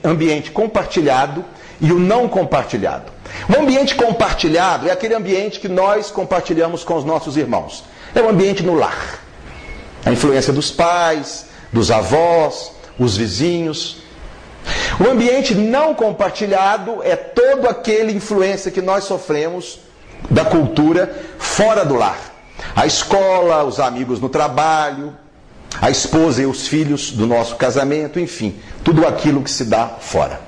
ambiente 0.02 0.50
compartilhado 0.50 1.44
e 1.80 1.92
o 1.92 1.98
não 1.98 2.28
compartilhado. 2.28 3.12
O 3.48 3.60
ambiente 3.60 3.94
compartilhado 3.94 4.88
é 4.88 4.92
aquele 4.92 5.14
ambiente 5.14 5.60
que 5.60 5.68
nós 5.68 6.10
compartilhamos 6.10 6.84
com 6.84 6.96
os 6.96 7.04
nossos 7.04 7.36
irmãos. 7.36 7.84
É 8.14 8.22
o 8.22 8.28
ambiente 8.28 8.62
no 8.62 8.74
lar. 8.74 9.23
A 10.04 10.12
influência 10.12 10.52
dos 10.52 10.70
pais, 10.70 11.46
dos 11.72 11.90
avós, 11.90 12.72
os 12.98 13.16
vizinhos. 13.16 13.98
O 15.00 15.10
ambiente 15.10 15.54
não 15.54 15.94
compartilhado 15.94 17.02
é 17.02 17.16
todo 17.16 17.68
aquele 17.68 18.12
influência 18.12 18.70
que 18.70 18.80
nós 18.82 19.04
sofremos 19.04 19.80
da 20.30 20.44
cultura 20.44 21.14
fora 21.38 21.84
do 21.84 21.94
lar. 21.94 22.18
A 22.74 22.86
escola, 22.86 23.64
os 23.64 23.80
amigos 23.80 24.20
no 24.20 24.28
trabalho, 24.28 25.14
a 25.80 25.90
esposa 25.90 26.42
e 26.42 26.46
os 26.46 26.66
filhos 26.68 27.10
do 27.10 27.26
nosso 27.26 27.56
casamento, 27.56 28.20
enfim, 28.20 28.58
tudo 28.82 29.06
aquilo 29.06 29.42
que 29.42 29.50
se 29.50 29.64
dá 29.64 29.86
fora. 29.86 30.40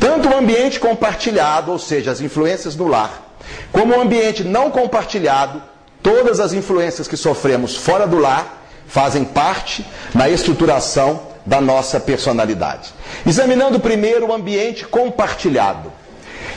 Tanto 0.00 0.28
o 0.28 0.36
ambiente 0.36 0.80
compartilhado, 0.80 1.72
ou 1.72 1.78
seja, 1.78 2.10
as 2.10 2.20
influências 2.20 2.74
do 2.74 2.86
lar, 2.86 3.36
como 3.72 3.94
o 3.94 4.00
ambiente 4.00 4.44
não 4.44 4.70
compartilhado, 4.70 5.62
todas 6.02 6.40
as 6.40 6.52
influências 6.52 7.08
que 7.08 7.16
sofremos 7.16 7.76
fora 7.76 8.06
do 8.06 8.18
lar 8.18 8.65
fazem 8.86 9.24
parte 9.24 9.84
na 10.14 10.28
estruturação 10.28 11.22
da 11.44 11.60
nossa 11.60 12.00
personalidade. 12.00 12.92
Examinando 13.26 13.78
primeiro 13.78 14.26
o 14.26 14.32
ambiente 14.32 14.86
compartilhado. 14.86 15.92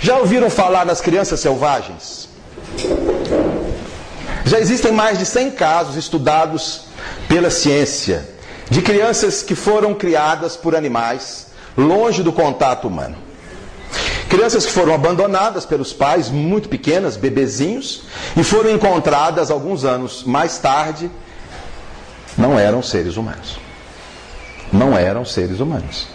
Já 0.02 0.18
ouviram 0.18 0.50
falar 0.50 0.86
nas 0.86 1.02
crianças 1.02 1.40
selvagens? 1.40 2.30
Já 4.46 4.60
existem 4.60 4.92
mais 4.92 5.20
de 5.20 5.26
100 5.26 5.52
casos 5.52 5.96
estudados 5.96 6.86
pela 7.28 7.50
ciência 7.50 8.28
de 8.70 8.82
crianças 8.82 9.42
que 9.42 9.56
foram 9.56 9.94
criadas 9.94 10.56
por 10.56 10.76
animais 10.76 11.48
longe 11.78 12.24
do 12.24 12.32
contato 12.32 12.88
humano. 12.88 13.18
Crianças 14.30 14.66
que 14.66 14.72
foram 14.72 14.94
abandonadas 14.94 15.66
pelos 15.66 15.92
pais, 15.92 16.30
muito 16.30 16.70
pequenas, 16.70 17.18
bebezinhos, 17.18 18.04
e 18.38 18.44
foram 18.44 18.70
encontradas 18.70 19.50
alguns 19.50 19.84
anos 19.84 20.24
mais 20.24 20.60
tarde, 20.60 21.10
não 22.40 22.58
eram 22.58 22.82
seres 22.82 23.18
humanos. 23.18 23.60
Não 24.72 24.98
eram 24.98 25.26
seres 25.26 25.60
humanos. 25.60 26.08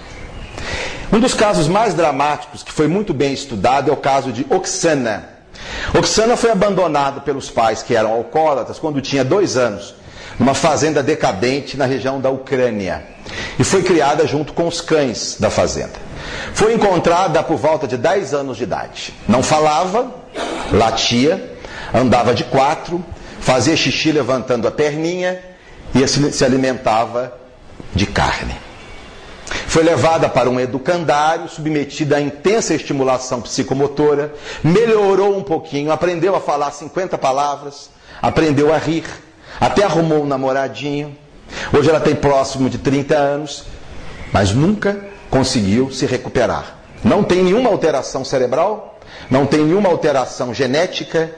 Um 1.13 1.21
dos 1.21 1.35
casos 1.35 1.69
mais 1.69 1.93
dramáticos, 1.93 2.63
que 2.63 2.73
foi 2.73 2.89
muito 2.89 3.13
bem 3.13 3.35
estudado, 3.35 3.91
é 3.91 3.93
o 3.93 3.97
caso 3.97 4.33
de 4.33 4.47
Oksana. 4.49 5.29
Oksana 5.97 6.35
foi 6.37 6.51
abandonada 6.51 7.21
pelos 7.21 7.51
pais 7.51 7.83
que 7.83 7.95
eram 7.95 8.11
alcoólatras 8.11 8.79
quando 8.79 9.03
tinha 9.03 9.23
dois 9.23 9.59
anos, 9.59 9.95
numa 10.39 10.55
fazenda 10.55 11.03
decadente 11.03 11.77
na 11.77 11.85
região 11.85 12.19
da 12.19 12.31
Ucrânia. 12.31 13.05
E 13.59 13.63
foi 13.63 13.83
criada 13.83 14.27
junto 14.27 14.55
com 14.55 14.67
os 14.67 14.81
cães 14.81 15.37
da 15.39 15.51
fazenda. 15.51 15.93
Foi 16.55 16.73
encontrada 16.73 17.43
por 17.43 17.59
volta 17.59 17.87
de 17.87 17.99
10 17.99 18.33
anos 18.33 18.57
de 18.57 18.63
idade. 18.63 19.13
Não 19.29 19.43
falava, 19.43 20.11
latia, 20.73 21.53
andava 21.93 22.35
de 22.35 22.45
quatro, 22.45 23.05
fazia 23.41 23.77
xixi 23.77 24.11
levantando 24.11 24.67
a 24.67 24.71
perninha 24.71 25.54
e 25.95 26.07
se 26.07 26.45
alimentava 26.45 27.33
de 27.95 28.07
carne. 28.07 28.57
Foi 29.67 29.83
levada 29.83 30.29
para 30.29 30.49
um 30.51 30.59
educandário, 30.59 31.49
submetida 31.49 32.17
a 32.17 32.21
intensa 32.21 32.75
estimulação 32.75 33.41
psicomotora, 33.41 34.35
melhorou 34.63 35.37
um 35.37 35.43
pouquinho, 35.43 35.93
aprendeu 35.93 36.35
a 36.35 36.41
falar 36.41 36.71
50 36.71 37.17
palavras, 37.19 37.91
aprendeu 38.21 38.73
a 38.73 38.79
rir, 38.79 39.05
até 39.61 39.85
arrumou 39.85 40.23
um 40.23 40.27
namoradinho. 40.27 41.17
Hoje 41.77 41.91
ela 41.91 42.01
tem 42.01 42.15
próximo 42.15 42.69
de 42.69 42.79
30 42.79 43.17
anos, 43.17 43.65
mas 44.33 44.53
nunca 44.53 44.99
conseguiu 45.31 45.91
se 45.91 46.07
recuperar. 46.07 46.79
Não 47.03 47.23
tem 47.23 47.43
nenhuma 47.43 47.71
alteração 47.71 48.25
cerebral, 48.25 48.99
não 49.31 49.47
tem 49.47 49.65
nenhuma 49.65 49.89
alteração 49.89 50.55
genética, 50.55 51.31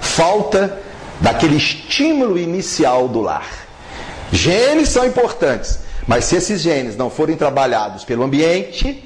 falta 0.00 0.78
daquele 1.20 1.56
estímulo 1.56 2.38
inicial 2.38 3.08
do 3.08 3.20
lar. 3.20 3.48
Genes 4.30 4.90
são 4.90 5.06
importantes, 5.06 5.80
mas 6.06 6.24
se 6.24 6.36
esses 6.36 6.60
genes 6.60 6.96
não 6.96 7.10
forem 7.10 7.36
trabalhados 7.36 8.04
pelo 8.04 8.22
ambiente, 8.22 9.04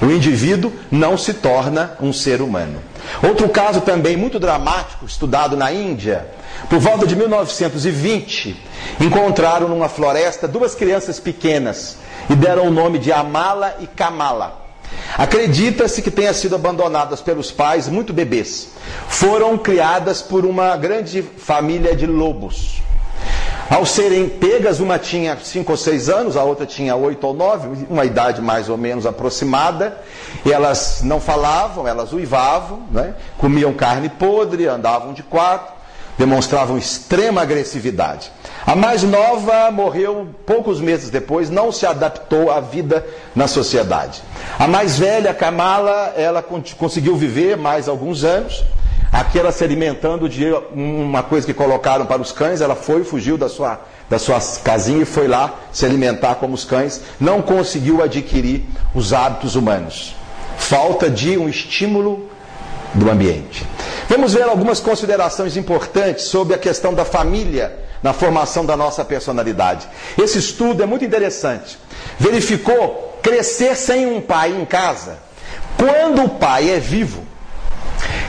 o 0.00 0.06
indivíduo 0.06 0.72
não 0.90 1.16
se 1.16 1.34
torna 1.34 1.92
um 2.00 2.12
ser 2.12 2.40
humano. 2.40 2.82
Outro 3.22 3.48
caso 3.48 3.82
também 3.82 4.16
muito 4.16 4.38
dramático, 4.38 5.04
estudado 5.04 5.56
na 5.56 5.72
Índia, 5.72 6.26
por 6.68 6.78
volta 6.78 7.06
de 7.06 7.14
1920, 7.14 8.56
encontraram 9.00 9.68
numa 9.68 9.88
floresta 9.88 10.48
duas 10.48 10.74
crianças 10.74 11.20
pequenas 11.20 11.98
e 12.30 12.34
deram 12.34 12.66
o 12.66 12.70
nome 12.70 12.98
de 12.98 13.12
Amala 13.12 13.76
e 13.80 13.86
Kamala. 13.86 14.69
Acredita-se 15.16 16.02
que 16.02 16.10
tenham 16.10 16.32
sido 16.32 16.54
abandonadas 16.54 17.20
pelos 17.20 17.50
pais 17.50 17.88
muito 17.88 18.12
bebês. 18.12 18.70
Foram 19.08 19.58
criadas 19.58 20.22
por 20.22 20.46
uma 20.46 20.76
grande 20.76 21.22
família 21.22 21.94
de 21.94 22.06
lobos. 22.06 22.80
Ao 23.70 23.86
serem 23.86 24.28
pegas, 24.28 24.80
uma 24.80 24.98
tinha 24.98 25.38
5 25.40 25.70
ou 25.70 25.78
6 25.78 26.08
anos, 26.08 26.36
a 26.36 26.42
outra 26.42 26.66
tinha 26.66 26.96
8 26.96 27.24
ou 27.24 27.32
9, 27.32 27.86
uma 27.88 28.04
idade 28.04 28.42
mais 28.42 28.68
ou 28.68 28.76
menos 28.76 29.06
aproximada. 29.06 29.96
Elas 30.44 31.02
não 31.04 31.20
falavam, 31.20 31.86
elas 31.86 32.12
uivavam, 32.12 32.82
né? 32.90 33.14
comiam 33.38 33.72
carne 33.72 34.08
podre, 34.08 34.66
andavam 34.66 35.12
de 35.12 35.22
quatro, 35.22 35.72
demonstravam 36.18 36.76
extrema 36.76 37.42
agressividade. 37.42 38.32
A 38.66 38.76
mais 38.76 39.02
nova 39.02 39.70
morreu 39.70 40.28
poucos 40.46 40.80
meses 40.80 41.10
depois, 41.10 41.50
não 41.50 41.72
se 41.72 41.86
adaptou 41.86 42.50
à 42.50 42.60
vida 42.60 43.04
na 43.34 43.48
sociedade. 43.48 44.22
A 44.58 44.66
mais 44.66 44.98
velha, 44.98 45.34
Kamala, 45.34 46.12
ela 46.16 46.42
conseguiu 46.42 47.16
viver 47.16 47.56
mais 47.56 47.88
alguns 47.88 48.22
anos 48.24 48.64
Aquela 49.12 49.50
se 49.50 49.64
alimentando 49.64 50.28
de 50.28 50.52
uma 50.72 51.22
coisa 51.22 51.44
que 51.44 51.52
colocaram 51.52 52.06
para 52.06 52.22
os 52.22 52.30
cães, 52.30 52.60
ela 52.60 52.76
foi, 52.76 53.02
fugiu 53.02 53.36
da 53.36 53.48
sua, 53.48 53.80
da 54.08 54.20
sua 54.20 54.38
casinha 54.62 55.02
e 55.02 55.04
foi 55.04 55.26
lá 55.26 55.52
se 55.72 55.84
alimentar 55.84 56.36
como 56.36 56.54
os 56.54 56.64
cães, 56.64 57.00
não 57.18 57.42
conseguiu 57.42 58.02
adquirir 58.02 58.64
os 58.94 59.12
hábitos 59.12 59.56
humanos. 59.56 60.14
Falta 60.56 61.10
de 61.10 61.36
um 61.36 61.48
estímulo 61.48 62.30
do 62.94 63.10
ambiente. 63.10 63.66
Vamos 64.08 64.34
ver 64.34 64.44
algumas 64.44 64.78
considerações 64.78 65.56
importantes 65.56 66.26
sobre 66.26 66.54
a 66.54 66.58
questão 66.58 66.94
da 66.94 67.04
família 67.04 67.76
na 68.02 68.12
formação 68.12 68.64
da 68.64 68.76
nossa 68.76 69.04
personalidade. 69.04 69.88
Esse 70.18 70.38
estudo 70.38 70.82
é 70.82 70.86
muito 70.86 71.04
interessante. 71.04 71.78
Verificou 72.18 73.18
crescer 73.22 73.76
sem 73.76 74.06
um 74.06 74.20
pai 74.20 74.52
em 74.52 74.64
casa. 74.64 75.18
Quando 75.76 76.24
o 76.24 76.28
pai 76.28 76.70
é 76.70 76.78
vivo, 76.78 77.24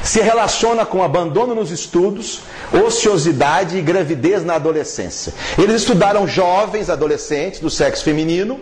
se 0.03 0.21
relaciona 0.21 0.85
com 0.85 1.03
abandono 1.03 1.55
nos 1.55 1.71
estudos, 1.71 2.41
ociosidade 2.85 3.77
e 3.77 3.81
gravidez 3.81 4.43
na 4.43 4.55
adolescência. 4.55 5.33
Eles 5.57 5.81
estudaram 5.81 6.27
jovens 6.27 6.89
adolescentes 6.89 7.59
do 7.59 7.69
sexo 7.69 8.03
feminino 8.03 8.59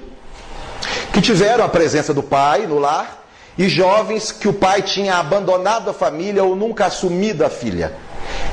que 1.14 1.22
tiveram 1.22 1.64
a 1.64 1.70
presença 1.70 2.14
do 2.14 2.24
pai 2.24 2.66
no 2.66 2.80
lar 2.80 3.24
e 3.58 3.68
jovens 3.68 4.32
que 4.32 4.48
o 4.48 4.54
pai 4.54 4.82
tinha 4.82 5.16
abandonado 5.16 5.90
a 5.90 5.94
família 5.94 6.44
ou 6.44 6.56
nunca 6.56 6.86
assumido 6.86 7.46
a 7.46 7.50
filha. 7.50 7.94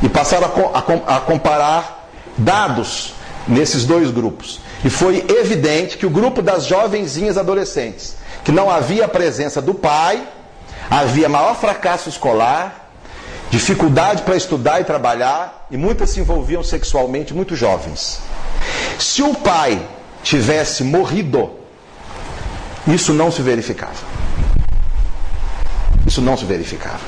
E 0.03 0.09
passaram 0.09 0.51
a, 1.07 1.21
comparar 1.21 1.96
dados 2.37 3.15
nesses 3.47 3.85
dois 3.85 4.11
grupos. 4.11 4.61
E 4.85 4.91
foi 4.91 5.25
evidente 5.29 5.97
que 5.97 6.07
o 6.07 6.11
grupo 6.11 6.43
das 6.43 6.67
jovenzinhas 6.67 7.39
adolescentes, 7.39 8.17
que 8.45 8.53
não 8.53 8.71
havia 8.71 9.05
a 9.05 9.09
presença 9.09 9.61
do 9.63 9.75
pai, 9.75 10.27
havia 10.91 11.29
maior 11.29 11.57
fracasso 11.57 12.09
escolar, 12.09 12.91
dificuldade 13.51 14.23
para 14.23 14.37
estudar 14.37 14.81
e 14.81 14.85
trabalhar, 14.85 15.67
e 15.71 15.77
muitas 15.77 16.11
se 16.11 16.21
envolviam 16.21 16.63
sexualmente, 16.63 17.35
muito 17.35 17.57
jovens. 17.57 18.21
Se 18.99 19.23
o 19.23 19.35
pai 19.35 19.81
tivesse 20.23 20.83
morrido, 20.85 21.51
isso 22.87 23.13
não 23.13 23.31
se 23.31 23.43
verificava. 23.43 23.95
Isso 26.07 26.21
não 26.21 26.37
se 26.37 26.45
verificava. 26.45 27.01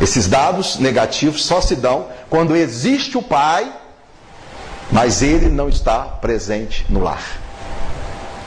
Esses 0.00 0.26
dados 0.26 0.78
negativos 0.78 1.44
só 1.44 1.60
se 1.60 1.76
dão 1.76 2.06
quando 2.28 2.56
existe 2.56 3.18
o 3.18 3.22
pai, 3.22 3.70
mas 4.90 5.22
ele 5.22 5.48
não 5.48 5.68
está 5.68 6.00
presente 6.00 6.84
no 6.88 7.00
lar. 7.00 7.22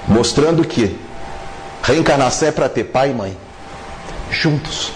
Mostrando 0.07 0.65
que 0.65 0.97
reencarnação 1.81 2.49
é 2.49 2.51
para 2.51 2.67
ter 2.67 2.85
pai 2.85 3.11
e 3.11 3.13
mãe 3.13 3.37
juntos, 4.29 4.91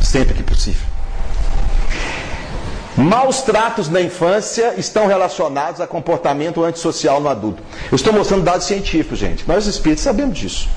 sempre 0.00 0.34
que 0.34 0.42
possível. 0.42 0.92
Maus 2.96 3.40
tratos 3.40 3.88
na 3.88 4.02
infância 4.02 4.74
estão 4.76 5.06
relacionados 5.06 5.80
a 5.80 5.86
comportamento 5.86 6.62
antissocial 6.62 7.20
no 7.20 7.28
adulto. 7.28 7.62
Eu 7.90 7.96
estou 7.96 8.12
mostrando 8.12 8.44
dados 8.44 8.66
científicos, 8.66 9.18
gente. 9.18 9.48
Nós 9.48 9.66
espíritos 9.66 10.04
sabemos 10.04 10.38
disso. 10.38 10.68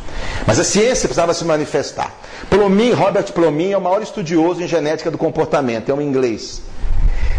Mas 0.48 0.58
a 0.58 0.64
ciência 0.64 1.10
precisava 1.10 1.34
se 1.34 1.44
manifestar. 1.44 2.14
Plomin, 2.50 2.94
Robert 2.94 3.26
Plomin 3.34 3.72
é 3.72 3.78
o 3.78 3.82
maior 3.82 4.02
estudioso 4.02 4.64
em 4.64 4.68
genética 4.68 5.12
do 5.12 5.18
comportamento, 5.18 5.90
é 5.90 5.94
um 5.94 6.02
inglês. 6.02 6.62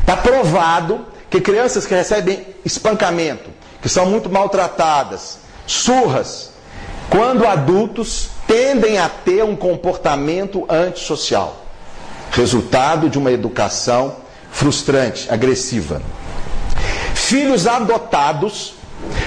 Está 0.01 0.15
provado 0.15 1.07
que 1.37 1.41
crianças 1.43 1.87
que 1.87 1.95
recebem 1.95 2.47
espancamento, 2.65 3.51
que 3.83 3.89
são 3.91 4.07
muito 4.07 4.31
maltratadas, 4.31 5.39
surras, 5.67 6.53
quando 7.11 7.47
adultos 7.47 8.31
tendem 8.47 8.99
a 8.99 9.09
ter 9.09 9.45
um 9.45 9.55
comportamento 9.55 10.65
antissocial, 10.69 11.63
resultado 12.31 13.11
de 13.11 13.19
uma 13.19 13.31
educação 13.31 14.17
frustrante, 14.51 15.31
agressiva. 15.31 16.01
Filhos 17.15 17.67
adotados, 17.67 18.75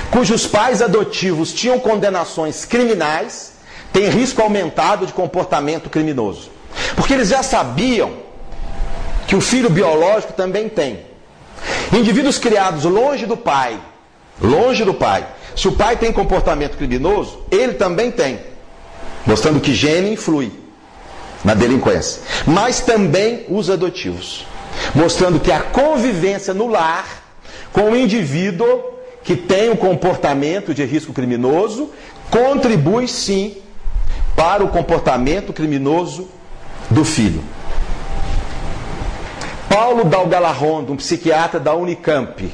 cujos 0.10 0.48
pais 0.48 0.82
adotivos 0.82 1.54
tinham 1.54 1.80
condenações 1.80 2.66
criminais, 2.66 3.54
têm 3.94 4.10
risco 4.10 4.42
aumentado 4.42 5.06
de 5.06 5.14
comportamento 5.14 5.90
criminoso. 5.92 6.50
Porque 6.96 7.14
eles 7.14 7.30
já 7.30 7.44
sabiam 7.44 8.14
que 9.28 9.36
o 9.36 9.42
filho 9.42 9.70
biológico 9.70 10.34
também 10.34 10.68
tem. 10.68 11.09
Indivíduos 11.94 12.38
criados 12.38 12.84
longe 12.84 13.26
do 13.26 13.36
pai, 13.36 13.80
longe 14.42 14.84
do 14.84 14.94
pai. 14.94 15.26
Se 15.56 15.68
o 15.68 15.72
pai 15.72 15.98
tem 15.98 16.12
comportamento 16.12 16.78
criminoso, 16.78 17.44
ele 17.52 17.74
também 17.74 18.12
tem. 18.12 18.40
Mostrando 19.26 19.60
que 19.60 19.74
gene 19.74 20.14
influi 20.14 20.52
na 21.44 21.54
delinquência. 21.54 22.22
Mas 22.46 22.80
também 22.80 23.46
os 23.50 23.70
adotivos. 23.70 24.46
Mostrando 24.94 25.40
que 25.40 25.52
a 25.52 25.62
convivência 25.62 26.54
no 26.54 26.68
lar 26.68 27.24
com 27.74 27.92
o 27.92 27.98
indivíduo 27.98 28.84
que 29.24 29.36
tem 29.36 29.70
um 29.70 29.76
comportamento 29.76 30.74
de 30.74 30.84
risco 30.86 31.14
criminoso 31.14 31.92
contribui 32.30 33.08
sim 33.08 33.58
para 34.36 34.64
o 34.64 34.70
comportamento 34.70 35.52
criminoso 35.52 36.30
do 36.90 37.04
filho. 37.04 37.44
Paulo 39.70 40.04
Dalgalarrondo, 40.04 40.92
um 40.94 40.98
psiquiatra 40.98 41.60
da 41.60 41.76
Unicamp, 41.76 42.52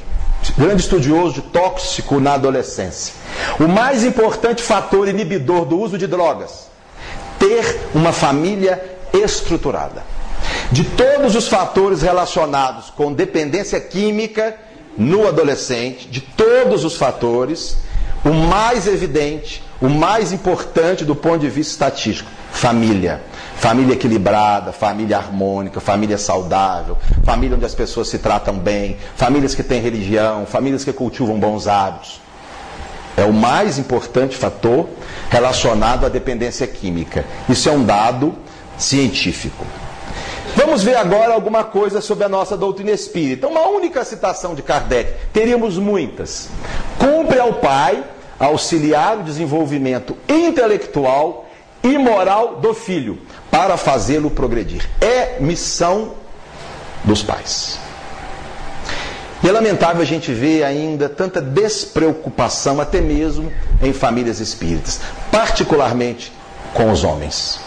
grande 0.56 0.82
estudioso 0.82 1.34
de 1.34 1.42
tóxico 1.42 2.20
na 2.20 2.34
adolescência. 2.34 3.14
O 3.58 3.66
mais 3.66 4.04
importante 4.04 4.62
fator 4.62 5.08
inibidor 5.08 5.64
do 5.64 5.78
uso 5.80 5.96
de 5.96 6.06
drogas, 6.06 6.68
ter 7.38 7.80
uma 7.94 8.12
família 8.12 8.82
estruturada. 9.12 10.04
De 10.70 10.84
todos 10.84 11.34
os 11.34 11.48
fatores 11.48 12.02
relacionados 12.02 12.90
com 12.90 13.12
dependência 13.12 13.80
química 13.80 14.54
no 14.96 15.26
adolescente, 15.26 16.08
de 16.08 16.20
todos 16.20 16.84
os 16.84 16.96
fatores, 16.96 17.78
o 18.24 18.30
mais 18.30 18.86
evidente, 18.86 19.62
o 19.80 19.88
mais 19.88 20.32
importante 20.32 21.04
do 21.04 21.14
ponto 21.14 21.38
de 21.38 21.48
vista 21.48 21.72
estatístico, 21.72 22.30
família. 22.50 23.22
Família 23.56 23.94
equilibrada, 23.94 24.72
família 24.72 25.16
harmônica, 25.16 25.80
família 25.80 26.18
saudável, 26.18 26.98
família 27.24 27.56
onde 27.56 27.64
as 27.64 27.74
pessoas 27.74 28.08
se 28.08 28.18
tratam 28.18 28.58
bem, 28.58 28.96
famílias 29.16 29.54
que 29.54 29.62
têm 29.62 29.80
religião, 29.80 30.46
famílias 30.46 30.84
que 30.84 30.92
cultivam 30.92 31.40
bons 31.40 31.66
hábitos. 31.66 32.20
É 33.16 33.24
o 33.24 33.32
mais 33.32 33.78
importante 33.78 34.36
fator 34.36 34.88
relacionado 35.30 36.04
à 36.04 36.08
dependência 36.08 36.66
química. 36.66 37.24
Isso 37.48 37.68
é 37.68 37.72
um 37.72 37.82
dado 37.82 38.34
científico. 38.76 39.64
Vamos 40.54 40.82
ver 40.82 40.96
agora 40.96 41.32
alguma 41.32 41.64
coisa 41.64 42.00
sobre 42.00 42.24
a 42.24 42.28
nossa 42.28 42.56
doutrina 42.56 42.90
espírita. 42.90 43.48
Uma 43.48 43.66
única 43.68 44.04
citação 44.04 44.54
de 44.54 44.62
Kardec, 44.62 45.14
teríamos 45.32 45.78
muitas. 45.78 46.48
Cumpre 46.98 47.40
ao 47.40 47.54
pai 47.54 48.04
auxiliar 48.38 49.18
o 49.18 49.22
desenvolvimento 49.22 50.16
intelectual 50.28 51.46
e 51.82 51.96
moral 51.96 52.56
do 52.56 52.74
filho, 52.74 53.18
para 53.56 53.78
fazê-lo 53.78 54.30
progredir. 54.30 54.86
É 55.00 55.40
missão 55.40 56.12
dos 57.02 57.22
pais. 57.22 57.78
E 59.42 59.48
é 59.48 59.52
lamentável 59.52 60.02
a 60.02 60.04
gente 60.04 60.30
ver 60.30 60.62
ainda 60.62 61.08
tanta 61.08 61.40
despreocupação, 61.40 62.82
até 62.82 63.00
mesmo 63.00 63.50
em 63.80 63.94
famílias 63.94 64.40
espíritas, 64.40 65.00
particularmente 65.32 66.30
com 66.74 66.92
os 66.92 67.02
homens. 67.02 67.58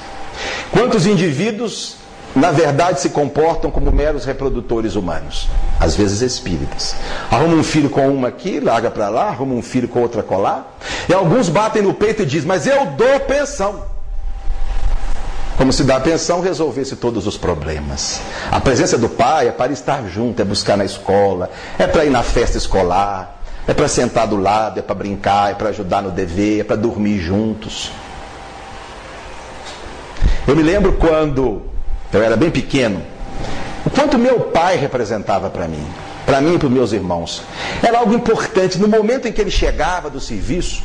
Quantos 0.71 1.07
indivíduos, 1.07 1.95
na 2.35 2.51
verdade, 2.51 3.01
se 3.01 3.09
comportam 3.09 3.71
como 3.71 3.91
meros 3.91 4.25
reprodutores 4.25 4.93
humanos, 4.93 5.49
às 5.79 5.95
vezes 5.95 6.21
espíritas. 6.21 6.95
Arruma 7.31 7.55
um 7.55 7.63
filho 7.63 7.89
com 7.89 8.07
uma 8.09 8.27
aqui, 8.27 8.59
larga 8.59 8.91
para 8.91 9.09
lá, 9.09 9.29
arruma 9.29 9.55
um 9.55 9.63
filho 9.63 9.87
com 9.87 10.01
outra 10.01 10.21
colar. 10.21 10.77
E 11.09 11.13
alguns 11.15 11.49
batem 11.49 11.81
no 11.81 11.95
peito 11.95 12.21
e 12.21 12.27
dizem: 12.27 12.47
Mas 12.47 12.67
eu 12.67 12.85
dou 12.91 13.21
pensão. 13.21 13.98
Como 15.59 15.73
se 15.73 15.83
dar 15.83 15.99
pensão 15.99 16.39
resolvesse 16.39 16.95
todos 16.95 17.27
os 17.27 17.37
problemas. 17.37 18.21
A 18.49 18.61
presença 18.61 18.97
do 18.97 19.09
pai 19.09 19.49
é 19.49 19.51
para 19.51 19.73
estar 19.73 20.07
junto, 20.07 20.41
é 20.41 20.45
buscar 20.45 20.77
na 20.77 20.85
escola, 20.85 21.49
é 21.77 21.85
para 21.85 22.05
ir 22.05 22.09
na 22.09 22.23
festa 22.23 22.57
escolar, 22.57 23.41
é 23.67 23.73
para 23.73 23.89
sentar 23.89 24.25
do 24.25 24.37
lado, 24.37 24.79
é 24.79 24.81
para 24.81 24.95
brincar, 24.95 25.51
é 25.51 25.55
para 25.55 25.67
ajudar 25.67 26.01
no 26.01 26.11
dever, 26.11 26.61
é 26.61 26.63
para 26.63 26.77
dormir 26.77 27.19
juntos. 27.19 27.91
Eu 30.47 30.55
me 30.55 30.63
lembro 30.63 30.93
quando 30.93 31.63
eu 32.13 32.23
era 32.23 32.37
bem 32.37 32.49
pequeno, 32.49 33.01
o 33.85 33.89
quanto 33.89 34.17
meu 34.17 34.39
pai 34.39 34.77
representava 34.77 35.49
para 35.49 35.67
mim, 35.67 35.85
para 36.25 36.39
mim 36.39 36.55
e 36.55 36.57
para 36.57 36.67
os 36.67 36.73
meus 36.73 36.93
irmãos. 36.93 37.43
Era 37.83 37.99
algo 37.99 38.13
importante. 38.13 38.79
No 38.79 38.87
momento 38.87 39.27
em 39.27 39.33
que 39.33 39.41
ele 39.41 39.51
chegava 39.51 40.09
do 40.09 40.21
serviço, 40.21 40.81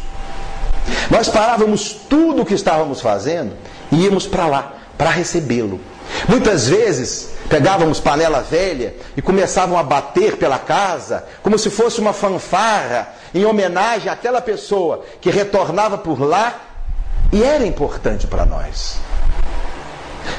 nós 1.08 1.28
parávamos 1.28 1.92
tudo 2.10 2.42
o 2.42 2.44
que 2.44 2.54
estávamos 2.54 3.00
fazendo 3.00 3.52
íamos 3.92 4.26
para 4.26 4.46
lá, 4.46 4.72
para 4.96 5.10
recebê-lo. 5.10 5.80
Muitas 6.28 6.68
vezes 6.68 7.30
pegávamos 7.48 8.00
panela 8.00 8.40
velha 8.40 8.94
e 9.16 9.22
começavam 9.22 9.78
a 9.78 9.82
bater 9.82 10.36
pela 10.36 10.58
casa, 10.58 11.24
como 11.42 11.58
se 11.58 11.70
fosse 11.70 12.00
uma 12.00 12.12
fanfarra, 12.12 13.14
em 13.34 13.44
homenagem 13.44 14.08
àquela 14.08 14.40
pessoa 14.40 15.04
que 15.20 15.30
retornava 15.30 15.98
por 15.98 16.20
lá 16.20 16.60
e 17.32 17.42
era 17.42 17.66
importante 17.66 18.26
para 18.26 18.46
nós. 18.46 18.98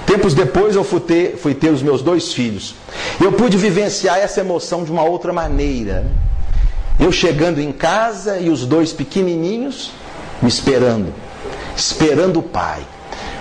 Tempos 0.06 0.34
depois 0.34 0.76
eu 0.76 0.84
fui 0.84 1.00
ter, 1.00 1.38
fui 1.38 1.54
ter 1.54 1.70
os 1.70 1.82
meus 1.82 2.02
dois 2.02 2.34
filhos. 2.34 2.76
Eu 3.22 3.32
pude 3.34 3.58
vivenciar 3.58 4.18
essa 4.18 4.39
emoção 4.39 4.84
de 4.84 4.91
uma 4.91 5.04
outra 5.04 5.34
maneira. 5.34 6.06
Eu 7.00 7.12
chegando 7.12 7.60
em 7.60 7.72
casa 7.72 8.38
e 8.39 8.50
os 8.50 8.66
dois 8.66 8.93
pequenininhos 8.93 9.91
me 10.41 10.48
esperando, 10.48 11.14
esperando 11.76 12.39
o 12.39 12.43
pai. 12.43 12.82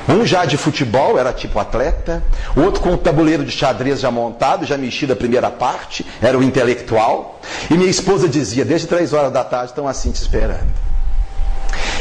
Um 0.09 0.27
já 0.27 0.45
de 0.45 0.57
futebol, 0.57 1.19
era 1.19 1.33
tipo 1.33 1.59
atleta. 1.59 2.23
O 2.55 2.61
outro 2.61 2.81
com 2.83 2.93
o 2.95 2.99
tabuleiro 2.99 3.45
de 3.45 3.51
xadrez 3.51 4.01
já 4.01 4.11
montado, 4.11 4.67
já 4.67 4.77
mexido 4.77 5.15
a 5.15 5.17
primeira 5.17 5.51
parte, 5.51 6.07
era 6.21 6.39
o 6.39 6.43
intelectual. 6.43 7.41
E 7.71 7.75
minha 7.75 7.91
esposa 7.91 8.29
dizia, 8.29 8.65
desde 8.65 8.87
três 8.87 9.13
horas 9.13 9.33
da 9.33 9.43
tarde 9.43 9.71
estão 9.71 9.89
assim 9.89 10.13
te 10.13 10.21
esperando. 10.21 10.69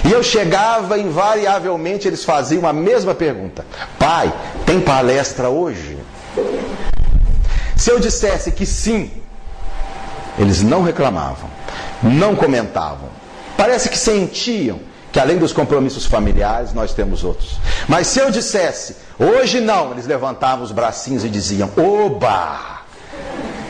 E 0.05 0.11
eu 0.11 0.21
chegava, 0.21 0.97
invariavelmente 0.97 2.07
eles 2.07 2.25
faziam 2.25 2.67
a 2.67 2.73
mesma 2.73 3.15
pergunta: 3.15 3.65
Pai, 3.97 4.33
tem 4.65 4.81
palestra 4.81 5.49
hoje? 5.49 5.97
Se 7.75 7.89
eu 7.89 7.99
dissesse 7.99 8.51
que 8.51 8.65
sim, 8.65 9.11
eles 10.37 10.61
não 10.61 10.83
reclamavam, 10.83 11.49
não 12.01 12.35
comentavam. 12.35 13.09
Parece 13.55 13.87
que 13.87 13.97
sentiam 13.97 14.79
que 15.13 15.19
além 15.19 15.37
dos 15.37 15.53
compromissos 15.53 16.07
familiares, 16.07 16.73
nós 16.73 16.91
temos 16.91 17.23
outros. 17.23 17.59
Mas 17.87 18.07
se 18.07 18.17
eu 18.17 18.31
dissesse, 18.31 18.95
hoje 19.19 19.61
não, 19.61 19.91
eles 19.91 20.07
levantavam 20.07 20.65
os 20.65 20.71
bracinhos 20.71 21.23
e 21.23 21.29
diziam, 21.29 21.69
oba! 21.77 22.81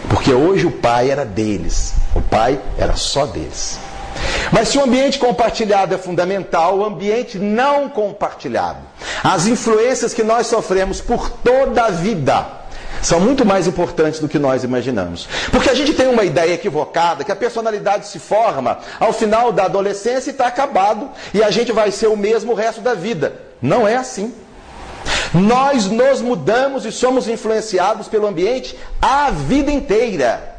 Porque 0.08 0.34
hoje 0.34 0.66
o 0.66 0.72
pai 0.72 1.12
era 1.12 1.26
deles, 1.26 1.96
o 2.16 2.22
pai 2.22 2.62
era 2.78 2.96
só 2.96 3.26
deles. 3.26 3.78
Mas 4.54 4.70
se 4.70 4.78
o 4.78 4.84
ambiente 4.84 5.20
compartilhado 5.20 5.94
é 5.94 5.98
fundamental, 5.98 6.78
o 6.78 6.86
ambiente 6.86 7.38
não 7.38 7.90
compartilhado, 7.90 8.80
as 9.22 9.46
influências 9.46 10.14
que 10.14 10.24
nós 10.24 10.48
sofremos 10.48 11.02
por 11.02 11.30
toda 11.30 11.84
a 11.84 11.90
vida, 11.90 12.48
são 13.04 13.20
muito 13.20 13.46
mais 13.46 13.68
importantes 13.68 14.20
do 14.20 14.30
que 14.30 14.40
nós 14.40 14.64
imaginamos. 14.64 15.28
Porque 15.52 15.70
a 15.70 15.74
gente 15.74 15.94
tem 15.94 16.08
uma 16.08 16.24
ideia 16.24 16.54
equivocada 16.54 17.24
que 17.24 17.32
a 17.32 17.36
personalidade 17.36 18.08
se 18.08 18.18
forma 18.18 18.80
ao 19.00 19.12
final 19.12 19.52
da 19.52 19.66
adolescência 19.66 20.30
e 20.30 20.32
está 20.32 20.48
acabado 20.48 21.10
e 21.34 21.44
a 21.44 21.52
gente 21.52 21.72
vai 21.72 21.92
ser 21.92 22.08
o 22.08 22.18
mesmo 22.18 22.54
o 22.54 22.56
resto 22.56 22.82
da 22.82 22.94
vida. 22.94 23.34
Não 23.62 23.88
é 23.88 23.96
assim. 23.96 24.34
Nós 25.34 25.86
nos 25.88 26.22
mudamos 26.22 26.86
e 26.86 26.92
somos 26.92 27.28
influenciados 27.28 28.08
pelo 28.08 28.26
ambiente 28.26 28.78
a 29.02 29.30
vida 29.32 29.70
inteira. 29.70 30.54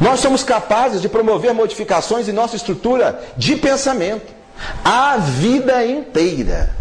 Nós 0.00 0.20
somos 0.20 0.42
capazes 0.42 1.00
de 1.00 1.08
promover 1.08 1.54
modificações 1.54 2.28
em 2.28 2.32
nossa 2.32 2.56
estrutura 2.56 3.22
de 3.36 3.54
pensamento 3.54 4.32
a 4.84 5.16
vida 5.16 5.84
inteira. 5.84 6.74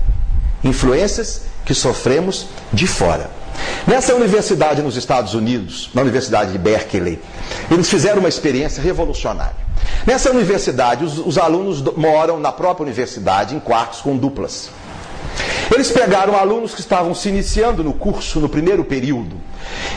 Influências 0.64 1.44
que 1.66 1.74
sofremos 1.74 2.48
de 2.72 2.88
fora. 2.88 3.43
Nessa 3.86 4.16
universidade 4.16 4.82
nos 4.82 4.96
Estados 4.96 5.34
Unidos, 5.34 5.90
na 5.94 6.02
Universidade 6.02 6.52
de 6.52 6.58
Berkeley, 6.58 7.20
eles 7.70 7.90
fizeram 7.90 8.20
uma 8.20 8.30
experiência 8.30 8.82
revolucionária. 8.82 9.64
Nessa 10.06 10.32
universidade, 10.32 11.04
os, 11.04 11.18
os 11.18 11.38
alunos 11.38 11.82
moram 11.96 12.40
na 12.40 12.52
própria 12.52 12.84
universidade 12.84 13.56
em 13.56 13.60
quartos 13.60 14.02
com 14.02 14.16
duplas. 14.16 14.70
Eles 15.74 15.92
pegaram 15.92 16.38
alunos 16.38 16.74
que 16.74 16.82
estavam 16.82 17.14
se 17.16 17.30
iniciando 17.30 17.84
no 17.84 17.94
curso, 17.94 18.40
no 18.40 18.48
primeiro 18.48 18.84
período, 18.84 19.36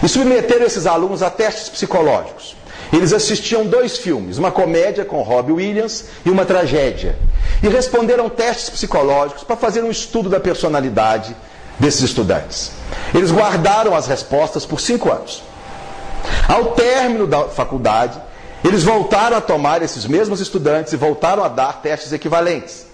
e 0.03 0.09
submeteram 0.09 0.65
esses 0.65 0.87
alunos 0.87 1.23
a 1.23 1.31
testes 1.31 1.69
psicológicos. 1.69 2.57
eles 2.93 3.13
assistiam 3.13 3.67
dois 3.67 3.99
filmes, 3.99 4.39
uma 4.39 4.51
comédia 4.51 5.05
com 5.05 5.21
Robbie 5.23 5.53
Williams 5.53 6.05
e 6.25 6.31
uma 6.31 6.45
tragédia. 6.45 7.19
E 7.63 7.69
responderam 7.69 8.29
testes 8.29 8.71
psicológicos 8.71 9.43
para 9.43 9.57
fazer 9.57 9.83
um 9.83 9.91
estudo 9.91 10.29
da 10.29 10.39
personalidade 10.39 11.35
desses 11.79 12.03
estudantes. 12.03 12.73
Eles 13.15 13.31
guardaram 13.31 13.95
as 13.95 14.07
respostas 14.07 14.65
por 14.65 14.81
cinco 14.81 15.11
anos. 15.11 15.43
Ao 16.49 16.73
término 16.73 17.27
da 17.27 17.49
faculdade, 17.49 18.21
eles 18.65 18.83
voltaram 18.83 19.37
a 19.37 19.41
tomar 19.41 19.83
esses 19.83 20.07
mesmos 20.07 20.41
estudantes 20.41 20.93
e 20.93 20.97
voltaram 20.97 21.45
a 21.45 21.49
dar 21.49 21.81
testes 21.81 22.13
equivalentes, 22.13 22.87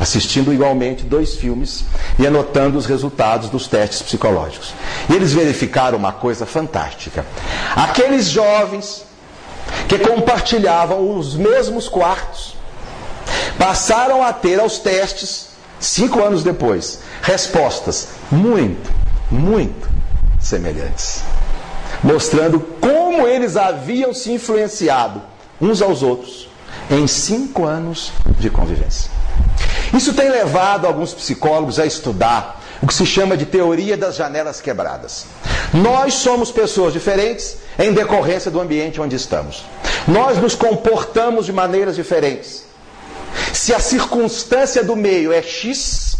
assistindo 0.00 0.52
igualmente 0.52 1.04
dois 1.04 1.36
filmes 1.36 1.84
e 2.18 2.26
anotando 2.26 2.78
os 2.78 2.86
resultados 2.86 3.48
dos 3.48 3.68
testes 3.68 4.02
psicológicos. 4.02 4.74
E 5.08 5.14
eles 5.14 5.32
verificaram 5.32 5.98
uma 5.98 6.12
coisa 6.12 6.46
fantástica. 6.46 7.24
Aqueles 7.76 8.26
jovens 8.26 9.04
que 9.88 9.98
compartilhavam 9.98 11.16
os 11.16 11.36
mesmos 11.36 11.88
quartos 11.88 12.56
passaram 13.58 14.22
a 14.22 14.32
ter 14.32 14.58
aos 14.58 14.78
testes, 14.78 15.50
cinco 15.78 16.20
anos 16.22 16.42
depois, 16.42 17.00
respostas 17.22 18.08
muito, 18.30 18.90
muito 19.30 19.88
semelhantes 20.40 21.22
mostrando 22.02 22.58
como 22.80 23.26
eles 23.26 23.56
haviam 23.56 24.12
se 24.12 24.32
influenciado 24.32 25.22
uns 25.60 25.80
aos 25.80 26.02
outros 26.02 26.48
em 26.90 27.06
cinco 27.06 27.64
anos 27.64 28.12
de 28.38 28.50
convivência. 28.50 29.10
Isso 29.94 30.12
tem 30.14 30.28
levado 30.30 30.86
alguns 30.86 31.14
psicólogos 31.14 31.78
a 31.78 31.86
estudar 31.86 32.60
o 32.82 32.86
que 32.86 32.94
se 32.94 33.06
chama 33.06 33.36
de 33.36 33.46
teoria 33.46 33.96
das 33.96 34.16
janelas 34.16 34.60
quebradas. 34.60 35.26
Nós 35.72 36.14
somos 36.14 36.50
pessoas 36.50 36.92
diferentes 36.92 37.58
em 37.78 37.92
decorrência 37.92 38.50
do 38.50 38.60
ambiente 38.60 39.00
onde 39.00 39.14
estamos. 39.14 39.64
Nós 40.08 40.38
nos 40.38 40.56
comportamos 40.56 41.46
de 41.46 41.52
maneiras 41.52 41.94
diferentes. 41.94 42.64
Se 43.52 43.72
a 43.72 43.78
circunstância 43.78 44.82
do 44.82 44.96
meio 44.96 45.32
é 45.32 45.40
X 45.40 46.11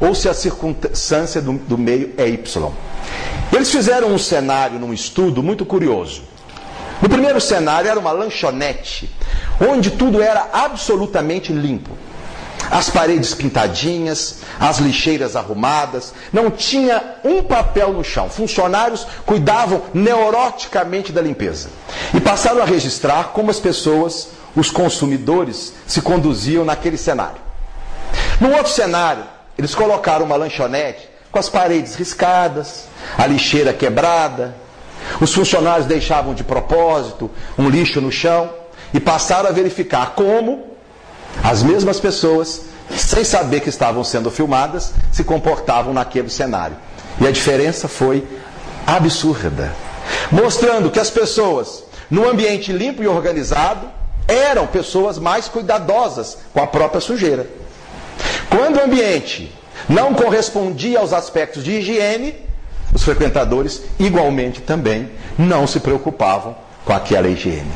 ou 0.00 0.14
se 0.14 0.28
a 0.28 0.34
circunstância 0.34 1.40
do, 1.42 1.52
do 1.52 1.76
meio 1.76 2.14
é 2.16 2.26
Y. 2.28 2.72
Eles 3.52 3.70
fizeram 3.70 4.08
um 4.08 4.18
cenário 4.18 4.78
num 4.78 4.92
estudo 4.92 5.42
muito 5.42 5.66
curioso. 5.66 6.22
No 7.02 7.08
primeiro 7.08 7.40
cenário 7.40 7.90
era 7.90 7.98
uma 7.98 8.12
lanchonete, 8.12 9.10
onde 9.60 9.90
tudo 9.90 10.22
era 10.22 10.48
absolutamente 10.52 11.52
limpo. 11.52 11.90
As 12.70 12.88
paredes 12.88 13.34
pintadinhas, 13.34 14.40
as 14.58 14.78
lixeiras 14.78 15.34
arrumadas, 15.34 16.12
não 16.32 16.50
tinha 16.50 17.16
um 17.24 17.42
papel 17.42 17.92
no 17.92 18.04
chão. 18.04 18.28
Funcionários 18.28 19.06
cuidavam 19.26 19.82
neuroticamente 19.92 21.10
da 21.10 21.22
limpeza. 21.22 21.70
E 22.14 22.20
passaram 22.20 22.62
a 22.62 22.66
registrar 22.66 23.30
como 23.32 23.50
as 23.50 23.58
pessoas, 23.58 24.28
os 24.54 24.70
consumidores, 24.70 25.72
se 25.86 26.00
conduziam 26.00 26.64
naquele 26.64 26.96
cenário. 26.96 27.40
No 28.40 28.52
outro 28.52 28.72
cenário, 28.72 29.24
eles 29.60 29.74
colocaram 29.74 30.24
uma 30.24 30.36
lanchonete 30.36 31.06
com 31.30 31.38
as 31.38 31.50
paredes 31.50 31.94
riscadas, 31.94 32.86
a 33.18 33.26
lixeira 33.26 33.74
quebrada. 33.74 34.56
Os 35.20 35.34
funcionários 35.34 35.86
deixavam 35.86 36.32
de 36.32 36.42
propósito 36.42 37.30
um 37.58 37.68
lixo 37.68 38.00
no 38.00 38.10
chão 38.10 38.48
e 38.94 38.98
passaram 38.98 39.50
a 39.50 39.52
verificar 39.52 40.14
como 40.14 40.64
as 41.44 41.62
mesmas 41.62 42.00
pessoas, 42.00 42.62
sem 42.88 43.22
saber 43.22 43.60
que 43.60 43.68
estavam 43.68 44.02
sendo 44.02 44.30
filmadas, 44.30 44.94
se 45.12 45.22
comportavam 45.24 45.92
naquele 45.92 46.30
cenário. 46.30 46.76
E 47.20 47.26
a 47.26 47.30
diferença 47.30 47.86
foi 47.86 48.26
absurda, 48.86 49.74
mostrando 50.32 50.90
que 50.90 50.98
as 50.98 51.10
pessoas, 51.10 51.84
no 52.10 52.26
ambiente 52.26 52.72
limpo 52.72 53.02
e 53.02 53.06
organizado, 53.06 53.86
eram 54.26 54.66
pessoas 54.66 55.18
mais 55.18 55.48
cuidadosas 55.48 56.38
com 56.54 56.62
a 56.62 56.66
própria 56.66 57.02
sujeira. 57.02 57.46
Quando 58.50 58.76
o 58.76 58.84
ambiente 58.84 59.50
não 59.88 60.12
correspondia 60.12 60.98
aos 60.98 61.12
aspectos 61.12 61.64
de 61.64 61.72
higiene, 61.72 62.34
os 62.92 63.02
frequentadores 63.04 63.82
igualmente 63.98 64.60
também 64.60 65.08
não 65.38 65.66
se 65.66 65.80
preocupavam 65.80 66.56
com 66.84 66.92
aquela 66.92 67.28
higiene. 67.28 67.70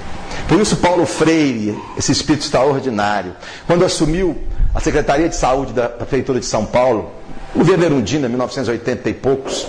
Por 0.49 0.61
isso, 0.61 0.77
Paulo 0.77 1.07
Freire, 1.07 1.79
esse 1.97 2.13
espírito 2.13 2.45
extraordinário, 2.45 3.35
quando 3.67 3.85
assumiu 3.85 4.37
a 4.75 4.81
Secretaria 4.81 5.29
de 5.29 5.37
Saúde 5.37 5.73
da 5.73 5.89
Prefeitura 5.89 6.41
de 6.41 6.47
São 6.47 6.67
Paulo, 6.67 7.13
o 7.55 7.59
governo 7.59 7.85
Erundina, 7.85 8.27
em 8.27 8.31
1980 8.31 9.09
e 9.09 9.15
poucos, 9.15 9.67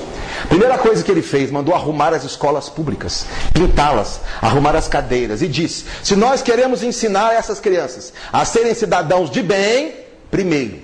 primeira 0.49 0.77
coisa 0.77 1.03
que 1.03 1.11
ele 1.11 1.21
fez, 1.21 1.51
mandou 1.51 1.75
arrumar 1.75 2.13
as 2.13 2.23
escolas 2.23 2.67
públicas, 2.67 3.25
pintá-las, 3.53 4.19
arrumar 4.41 4.75
as 4.75 4.87
cadeiras 4.87 5.43
e 5.43 5.47
disse: 5.47 5.85
se 6.03 6.15
nós 6.15 6.41
queremos 6.41 6.81
ensinar 6.81 7.33
essas 7.33 7.59
crianças 7.59 8.11
a 8.33 8.43
serem 8.43 8.73
cidadãos 8.73 9.29
de 9.29 9.43
bem, 9.43 9.93
primeiro, 10.31 10.79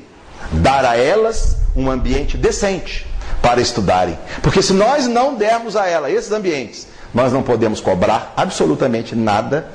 dar 0.52 0.86
a 0.86 0.98
elas 0.98 1.58
um 1.76 1.90
ambiente 1.90 2.38
decente 2.38 3.08
para 3.42 3.62
estudarem. 3.62 4.18
Porque 4.42 4.62
se 4.62 4.74
nós 4.74 5.08
não 5.08 5.36
dermos 5.36 5.76
a 5.76 5.88
elas 5.88 6.12
esses 6.14 6.32
ambientes, 6.32 6.88
nós 7.14 7.34
não 7.34 7.42
podemos 7.42 7.82
cobrar 7.82 8.34
absolutamente 8.38 9.16
nada 9.16 9.70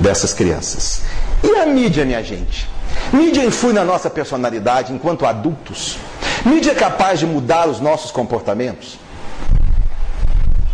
dessas 0.00 0.32
crianças. 0.32 1.02
E 1.42 1.56
a 1.56 1.66
mídia, 1.66 2.04
minha 2.04 2.22
gente? 2.22 2.68
Mídia 3.12 3.44
influi 3.44 3.72
na 3.72 3.84
nossa 3.84 4.10
personalidade 4.10 4.92
enquanto 4.92 5.26
adultos? 5.26 5.96
Mídia 6.44 6.72
é 6.72 6.74
capaz 6.74 7.18
de 7.18 7.26
mudar 7.26 7.68
os 7.68 7.80
nossos 7.80 8.10
comportamentos? 8.10 8.98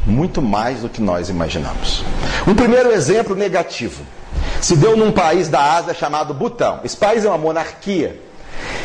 Muito 0.07 0.41
mais 0.41 0.81
do 0.81 0.89
que 0.89 1.03
nós 1.03 1.29
imaginamos. 1.29 2.03
Um 2.47 2.55
primeiro 2.55 2.91
exemplo 2.91 3.37
negativo 3.37 4.03
se 4.61 4.75
deu 4.77 4.97
num 4.97 5.13
país 5.13 5.49
da 5.49 5.75
Ásia 5.75 5.95
chamado 5.95 6.33
Butão. 6.33 6.81
Esse 6.83 6.97
país 6.97 7.25
é 7.25 7.29
uma 7.29 7.39
monarquia 7.39 8.21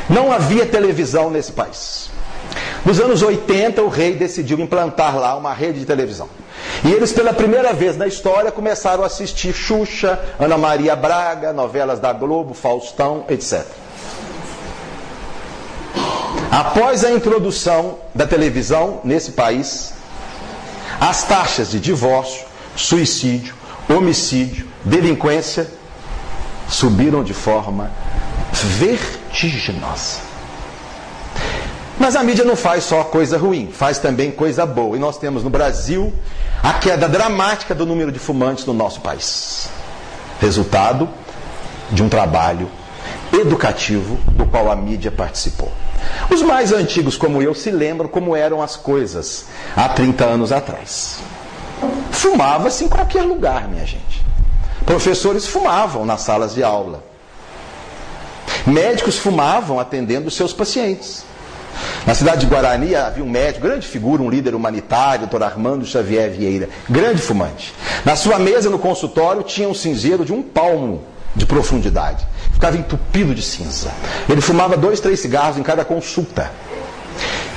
não 0.09 0.31
havia 0.31 0.65
televisão 0.65 1.29
nesse 1.29 1.51
país. 1.51 2.09
Nos 2.85 2.99
anos 2.99 3.21
80, 3.21 3.81
o 3.81 3.87
rei 3.87 4.13
decidiu 4.15 4.59
implantar 4.59 5.17
lá 5.17 5.35
uma 5.35 5.53
rede 5.53 5.79
de 5.79 5.85
televisão. 5.85 6.29
E 6.83 6.91
eles, 6.91 7.13
pela 7.13 7.33
primeira 7.33 7.73
vez 7.73 7.95
na 7.95 8.07
história, 8.07 8.51
começaram 8.51 9.03
a 9.03 9.07
assistir 9.07 9.53
Xuxa, 9.53 10.19
Ana 10.39 10.57
Maria 10.57 10.95
Braga, 10.95 11.53
novelas 11.53 11.99
da 11.99 12.11
Globo, 12.11 12.53
Faustão, 12.53 13.25
etc. 13.29 13.65
Após 16.51 17.03
a 17.03 17.11
introdução 17.11 17.97
da 18.13 18.27
televisão 18.27 18.99
nesse 19.03 19.31
país, 19.31 19.93
as 20.99 21.23
taxas 21.23 21.71
de 21.71 21.79
divórcio, 21.79 22.45
suicídio, 22.75 23.55
homicídio, 23.89 24.67
delinquência 24.83 25.67
subiram 26.67 27.23
de 27.23 27.33
forma 27.33 27.91
vertiginosa. 28.51 29.22
Mas 31.99 32.15
a 32.15 32.23
mídia 32.23 32.43
não 32.43 32.55
faz 32.55 32.83
só 32.83 33.03
coisa 33.03 33.37
ruim, 33.37 33.69
faz 33.71 33.99
também 33.99 34.31
coisa 34.31 34.65
boa. 34.65 34.95
E 34.95 34.99
nós 34.99 35.17
temos 35.17 35.43
no 35.43 35.49
Brasil 35.49 36.13
a 36.61 36.73
queda 36.73 37.07
dramática 37.07 37.75
do 37.75 37.85
número 37.85 38.11
de 38.11 38.19
fumantes 38.19 38.65
no 38.65 38.73
nosso 38.73 39.01
país. 39.01 39.69
Resultado 40.39 41.09
de 41.91 42.01
um 42.01 42.09
trabalho 42.09 42.69
educativo 43.31 44.17
do 44.31 44.45
qual 44.45 44.71
a 44.71 44.75
mídia 44.75 45.11
participou. 45.11 45.71
Os 46.29 46.41
mais 46.41 46.71
antigos, 46.71 47.17
como 47.17 47.41
eu, 47.41 47.53
se 47.53 47.71
lembram 47.71 48.07
como 48.07 48.35
eram 48.35 48.61
as 48.61 48.75
coisas 48.75 49.45
há 49.75 49.89
30 49.89 50.25
anos 50.25 50.51
atrás. 50.51 51.19
Fumava-se 52.11 52.85
em 52.85 52.89
qualquer 52.89 53.23
lugar, 53.23 53.67
minha 53.67 53.85
gente. 53.85 54.23
Professores 54.85 55.47
fumavam 55.47 56.05
nas 56.05 56.21
salas 56.21 56.53
de 56.53 56.63
aula. 56.63 57.03
Médicos 58.65 59.17
fumavam 59.17 59.79
atendendo 59.79 60.31
seus 60.31 60.53
pacientes. 60.53 61.25
Na 62.05 62.13
cidade 62.13 62.41
de 62.41 62.45
Guarani 62.45 62.95
havia 62.95 63.23
um 63.23 63.29
médico, 63.29 63.65
grande 63.65 63.87
figura, 63.87 64.21
um 64.21 64.29
líder 64.29 64.55
humanitário, 64.55 65.27
Dr. 65.27 65.43
Armando 65.43 65.85
Xavier 65.85 66.29
Vieira, 66.31 66.69
grande 66.89 67.21
fumante. 67.21 67.73
Na 68.05 68.15
sua 68.15 68.39
mesa 68.39 68.69
no 68.69 68.79
consultório 68.79 69.43
tinha 69.43 69.67
um 69.67 69.73
cinzeiro 69.73 70.23
de 70.23 70.31
um 70.31 70.41
palmo 70.41 71.03
de 71.35 71.45
profundidade. 71.45 72.25
Ficava 72.53 72.77
entupido 72.77 73.33
de 73.33 73.41
cinza. 73.41 73.91
Ele 74.29 74.41
fumava 74.41 74.77
dois, 74.77 74.99
três 74.99 75.19
cigarros 75.19 75.57
em 75.57 75.63
cada 75.63 75.83
consulta. 75.83 76.51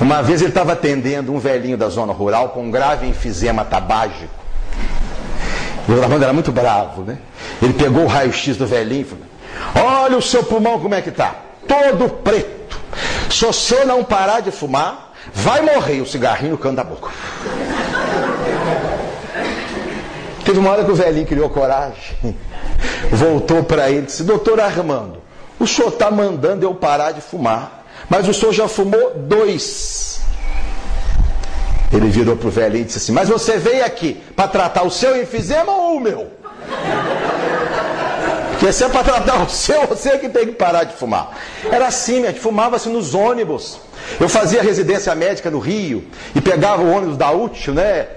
Uma 0.00 0.22
vez 0.22 0.40
ele 0.40 0.50
estava 0.50 0.72
atendendo 0.72 1.32
um 1.32 1.38
velhinho 1.38 1.76
da 1.76 1.88
zona 1.88 2.12
rural 2.12 2.50
com 2.50 2.62
um 2.64 2.70
grave 2.70 3.06
enfisema 3.06 3.64
tabágico. 3.64 4.34
O 5.88 6.02
Armando 6.02 6.24
era 6.24 6.32
muito 6.32 6.50
bravo, 6.50 7.02
né? 7.02 7.18
Ele 7.62 7.72
pegou 7.72 8.04
o 8.04 8.06
raio-x 8.06 8.56
do 8.56 8.66
velhinho 8.66 9.02
e 9.02 9.04
falou: 9.04 9.25
Olha 9.74 10.16
o 10.16 10.22
seu 10.22 10.42
pulmão 10.44 10.78
como 10.80 10.94
é 10.94 11.02
que 11.02 11.10
está. 11.10 11.34
Todo 11.66 12.08
preto. 12.08 12.80
Se 13.30 13.44
você 13.44 13.84
não 13.84 14.04
parar 14.04 14.40
de 14.40 14.50
fumar, 14.50 15.12
vai 15.32 15.60
morrer 15.60 16.00
o 16.00 16.06
cigarrinho 16.06 16.52
no 16.52 16.58
canto 16.58 16.76
da 16.76 16.84
boca. 16.84 17.10
Teve 20.44 20.58
uma 20.60 20.70
hora 20.70 20.84
que 20.84 20.90
o 20.92 20.94
velhinho 20.94 21.26
criou 21.26 21.50
coragem, 21.50 22.36
voltou 23.10 23.64
para 23.64 23.90
ele 23.90 23.98
e 23.98 24.02
disse: 24.02 24.22
Doutor 24.22 24.60
Armando, 24.60 25.20
o 25.58 25.66
senhor 25.66 25.88
está 25.88 26.08
mandando 26.08 26.64
eu 26.64 26.72
parar 26.72 27.10
de 27.10 27.20
fumar, 27.20 27.84
mas 28.08 28.28
o 28.28 28.32
senhor 28.32 28.52
já 28.52 28.68
fumou 28.68 29.14
dois. 29.16 30.20
Ele 31.92 32.08
virou 32.08 32.36
para 32.36 32.46
o 32.46 32.50
velhinho 32.50 32.82
e 32.82 32.84
disse 32.84 32.98
assim: 32.98 33.12
Mas 33.12 33.28
você 33.28 33.58
veio 33.58 33.84
aqui 33.84 34.22
para 34.36 34.46
tratar 34.46 34.84
o 34.84 34.90
seu 34.90 35.20
enfisema 35.20 35.72
ou 35.72 35.96
o 35.96 36.00
meu? 36.00 36.30
Porque 38.66 38.78
se 38.78 38.82
é 38.82 38.88
para 38.88 39.04
tratar 39.04 39.44
o 39.44 39.48
seu, 39.48 39.86
você 39.86 40.18
que 40.18 40.28
tem 40.28 40.46
que 40.46 40.54
parar 40.54 40.82
de 40.82 40.94
fumar. 40.94 41.38
Era 41.70 41.86
assim, 41.86 42.26
a 42.26 42.34
fumava-se 42.34 42.88
nos 42.88 43.14
ônibus. 43.14 43.78
Eu 44.18 44.28
fazia 44.28 44.60
residência 44.60 45.14
médica 45.14 45.48
no 45.48 45.60
Rio 45.60 46.04
e 46.34 46.40
pegava 46.40 46.82
o 46.82 46.90
ônibus 46.90 47.16
da 47.16 47.30
útil, 47.30 47.72
né? 47.72 48.08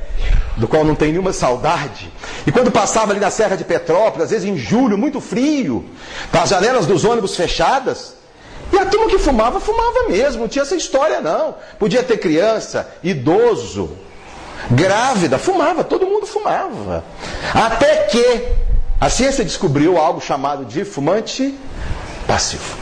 Do 0.58 0.68
qual 0.68 0.84
não 0.84 0.96
tem 0.96 1.12
nenhuma 1.12 1.34
saudade. 1.34 2.12
E 2.48 2.52
quando 2.52 2.72
passava 2.72 3.12
ali 3.12 3.20
na 3.20 3.30
Serra 3.30 3.56
de 3.56 3.64
Petrópolis, 3.64 4.24
às 4.24 4.32
vezes 4.32 4.50
em 4.50 4.58
julho, 4.58 4.98
muito 4.98 5.22
frio, 5.22 5.86
com 6.32 6.40
as 6.40 6.50
janelas 6.50 6.88
dos 6.88 7.06
ônibus 7.06 7.36
fechadas, 7.36 8.16
e 8.74 8.78
a 8.80 8.88
turma 8.88 9.06
que 9.06 9.20
fumava, 9.20 9.60
fumava 9.60 10.08
mesmo, 10.10 10.42
não 10.42 10.48
tinha 10.48 10.64
essa 10.64 10.76
história 10.76 11.22
não. 11.22 11.58
Podia 11.78 12.02
ter 12.02 12.18
criança, 12.18 12.90
idoso, 13.04 13.92
grávida, 14.72 15.38
fumava, 15.38 15.84
todo 15.84 16.08
mundo 16.08 16.26
fumava. 16.26 17.04
Até 17.54 18.06
que 18.06 18.69
a 19.00 19.10
ciência 19.10 19.46
descobriu 19.46 19.98
algo 19.98 20.20
chamado 20.20 20.66
de 20.66 20.84
fumante 20.84 21.58
passivo. 22.28 22.78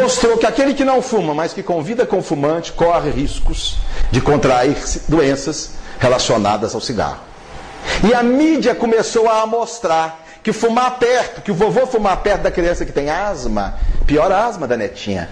Mostrou 0.00 0.38
que 0.38 0.46
aquele 0.46 0.74
que 0.74 0.84
não 0.84 1.02
fuma, 1.02 1.34
mas 1.34 1.52
que 1.52 1.62
convida 1.62 2.06
com 2.06 2.22
fumante, 2.22 2.72
corre 2.72 3.10
riscos 3.10 3.76
de 4.10 4.20
contrair 4.20 4.76
doenças 5.08 5.72
relacionadas 5.98 6.74
ao 6.74 6.80
cigarro. 6.80 7.20
E 8.02 8.14
a 8.14 8.22
mídia 8.22 8.74
começou 8.74 9.28
a 9.28 9.46
mostrar 9.46 10.24
que 10.42 10.52
fumar 10.52 10.98
perto, 10.98 11.42
que 11.42 11.50
o 11.50 11.54
vovô 11.54 11.86
fumar 11.86 12.18
perto 12.18 12.42
da 12.42 12.50
criança 12.50 12.84
que 12.84 12.92
tem 12.92 13.10
asma, 13.10 13.78
piora 14.06 14.36
a 14.36 14.46
asma 14.46 14.66
da 14.66 14.76
netinha. 14.76 15.28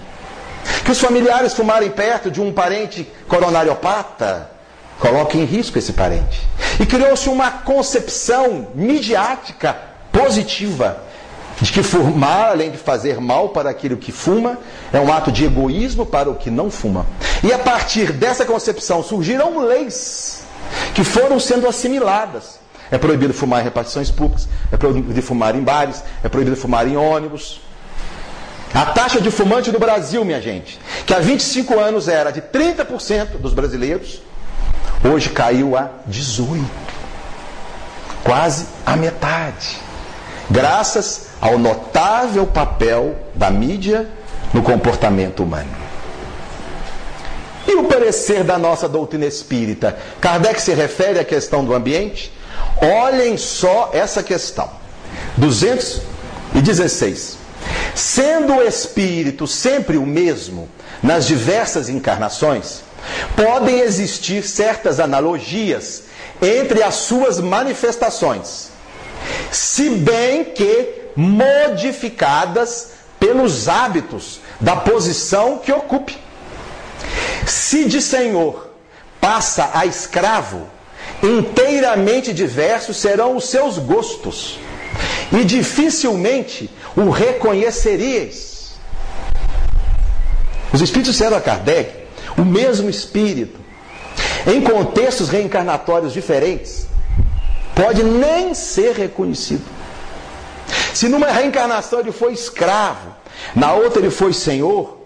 Que 0.84 0.90
os 0.90 1.00
familiares 1.00 1.54
fumarem 1.54 1.90
perto 1.90 2.30
de 2.30 2.40
um 2.40 2.52
parente 2.52 3.10
coronariopata, 3.26 4.51
coloca 5.02 5.36
em 5.36 5.44
risco 5.44 5.76
esse 5.76 5.92
parente. 5.92 6.40
E 6.78 6.86
criou-se 6.86 7.28
uma 7.28 7.50
concepção 7.50 8.68
midiática 8.72 9.76
positiva 10.12 11.02
de 11.60 11.72
que 11.72 11.82
fumar, 11.82 12.50
além 12.50 12.70
de 12.70 12.78
fazer 12.78 13.20
mal 13.20 13.48
para 13.48 13.68
aquilo 13.68 13.96
que 13.96 14.12
fuma, 14.12 14.58
é 14.92 15.00
um 15.00 15.12
ato 15.12 15.32
de 15.32 15.44
egoísmo 15.44 16.06
para 16.06 16.30
o 16.30 16.36
que 16.36 16.50
não 16.50 16.70
fuma. 16.70 17.04
E 17.42 17.52
a 17.52 17.58
partir 17.58 18.12
dessa 18.12 18.44
concepção 18.44 19.02
surgiram 19.02 19.58
leis 19.66 20.44
que 20.94 21.02
foram 21.02 21.40
sendo 21.40 21.66
assimiladas. 21.66 22.60
É 22.88 22.96
proibido 22.96 23.34
fumar 23.34 23.60
em 23.60 23.64
repartições 23.64 24.10
públicas, 24.10 24.48
é 24.70 24.76
proibido 24.76 25.20
fumar 25.20 25.56
em 25.56 25.62
bares, 25.62 26.04
é 26.22 26.28
proibido 26.28 26.56
fumar 26.56 26.86
em 26.86 26.96
ônibus. 26.96 27.60
A 28.72 28.86
taxa 28.86 29.20
de 29.20 29.30
fumante 29.32 29.72
no 29.72 29.80
Brasil, 29.80 30.24
minha 30.24 30.40
gente, 30.40 30.78
que 31.06 31.12
há 31.12 31.18
25 31.18 31.78
anos 31.78 32.06
era 32.06 32.30
de 32.30 32.40
30% 32.40 33.38
dos 33.38 33.52
brasileiros, 33.52 34.22
Hoje 35.04 35.30
caiu 35.30 35.76
a 35.76 35.90
18. 36.06 36.64
Quase 38.22 38.66
a 38.86 38.96
metade. 38.96 39.78
Graças 40.50 41.28
ao 41.40 41.58
notável 41.58 42.46
papel 42.46 43.16
da 43.34 43.50
mídia 43.50 44.08
no 44.52 44.62
comportamento 44.62 45.42
humano. 45.42 45.82
E 47.66 47.74
o 47.74 47.84
parecer 47.84 48.44
da 48.44 48.58
nossa 48.58 48.88
doutrina 48.88 49.24
espírita? 49.24 49.96
Kardec 50.20 50.60
se 50.60 50.74
refere 50.74 51.18
à 51.18 51.24
questão 51.24 51.64
do 51.64 51.74
ambiente? 51.74 52.32
Olhem 52.80 53.36
só 53.36 53.90
essa 53.92 54.22
questão. 54.22 54.68
216. 55.36 57.38
Sendo 57.94 58.56
o 58.56 58.62
espírito 58.62 59.46
sempre 59.46 59.96
o 59.96 60.06
mesmo 60.06 60.68
nas 61.02 61.26
diversas 61.26 61.88
encarnações, 61.88 62.82
Podem 63.36 63.80
existir 63.80 64.44
certas 64.44 65.00
analogias 65.00 66.04
entre 66.40 66.82
as 66.82 66.94
suas 66.96 67.40
manifestações, 67.40 68.70
se 69.50 69.90
bem 69.90 70.44
que 70.44 71.02
modificadas 71.14 72.92
pelos 73.18 73.68
hábitos 73.68 74.40
da 74.60 74.74
posição 74.76 75.58
que 75.58 75.72
ocupe. 75.72 76.18
Se 77.46 77.84
de 77.84 78.00
senhor 78.00 78.70
passa 79.20 79.70
a 79.74 79.86
escravo, 79.86 80.66
inteiramente 81.22 82.32
diversos 82.32 82.96
serão 82.96 83.36
os 83.36 83.48
seus 83.48 83.78
gostos, 83.78 84.58
e 85.30 85.44
dificilmente 85.44 86.70
o 86.96 87.08
reconheceríeis. 87.10 88.72
Os 90.72 90.80
Espíritos 90.80 91.12
disseram 91.12 91.36
a 91.36 91.40
Kardec 91.40 92.01
o 92.36 92.44
mesmo 92.44 92.88
espírito, 92.88 93.60
em 94.46 94.60
contextos 94.60 95.28
reencarnatórios 95.28 96.12
diferentes, 96.12 96.86
pode 97.74 98.02
nem 98.02 98.54
ser 98.54 98.94
reconhecido. 98.94 99.64
Se 100.92 101.08
numa 101.08 101.28
reencarnação 101.28 102.00
ele 102.00 102.12
foi 102.12 102.32
escravo, 102.32 103.14
na 103.54 103.72
outra 103.72 104.00
ele 104.00 104.10
foi 104.10 104.32
senhor, 104.32 104.98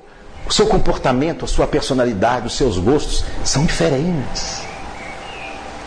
o 0.48 0.52
seu 0.52 0.66
comportamento, 0.66 1.44
a 1.44 1.48
sua 1.48 1.66
personalidade, 1.66 2.46
os 2.46 2.56
seus 2.56 2.78
gostos 2.78 3.24
são 3.44 3.64
diferentes 3.64 4.66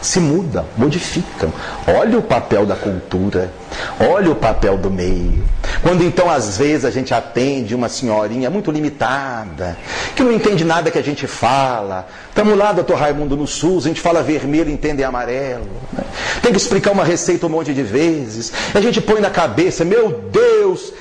se 0.02 0.20
mudam, 0.20 0.66
modificam. 0.78 1.52
Olha 1.88 2.18
o 2.18 2.22
papel 2.22 2.66
da 2.66 2.76
cultura, 2.76 3.52
olha 4.00 4.32
o 4.32 4.36
papel 4.36 4.78
do 4.78 4.90
meio. 4.90 5.44
Quando 5.82 6.04
então, 6.04 6.30
às 6.30 6.58
vezes, 6.58 6.86
a 6.86 6.92
gente 6.92 7.14
atende 7.14 7.74
uma 7.74 7.88
senhorinha 7.88 8.50
muito 8.50 8.70
limitada, 8.70 9.78
que 10.16 10.22
não 10.22 10.32
entende 10.32 10.66
nada 10.66 10.92
que 10.92 10.98
a 10.98 11.04
gente 11.04 11.26
fala. 11.26 12.08
Estamos 12.28 12.58
lá, 12.58 12.74
doutor 12.74 12.98
Raimundo, 12.98 13.38
no 13.38 13.48
SUS, 13.48 13.86
a 13.86 13.88
gente 13.88 14.02
fala 14.02 14.22
vermelho, 14.22 14.70
entende 14.70 15.04
amarelo. 15.04 15.68
Né? 15.94 16.04
Tem 16.42 16.52
que 16.52 16.58
explicar 16.58 16.92
uma 16.92 17.04
receita 17.04 17.46
um 17.46 17.50
monte 17.50 17.74
de 17.74 17.84
vezes. 17.84 18.52
A 18.74 18.82
gente 18.82 19.00
põe 19.00 19.22
na 19.22 19.30
cabeça, 19.30 19.86
meu 19.86 20.12
Deus, 20.32 20.92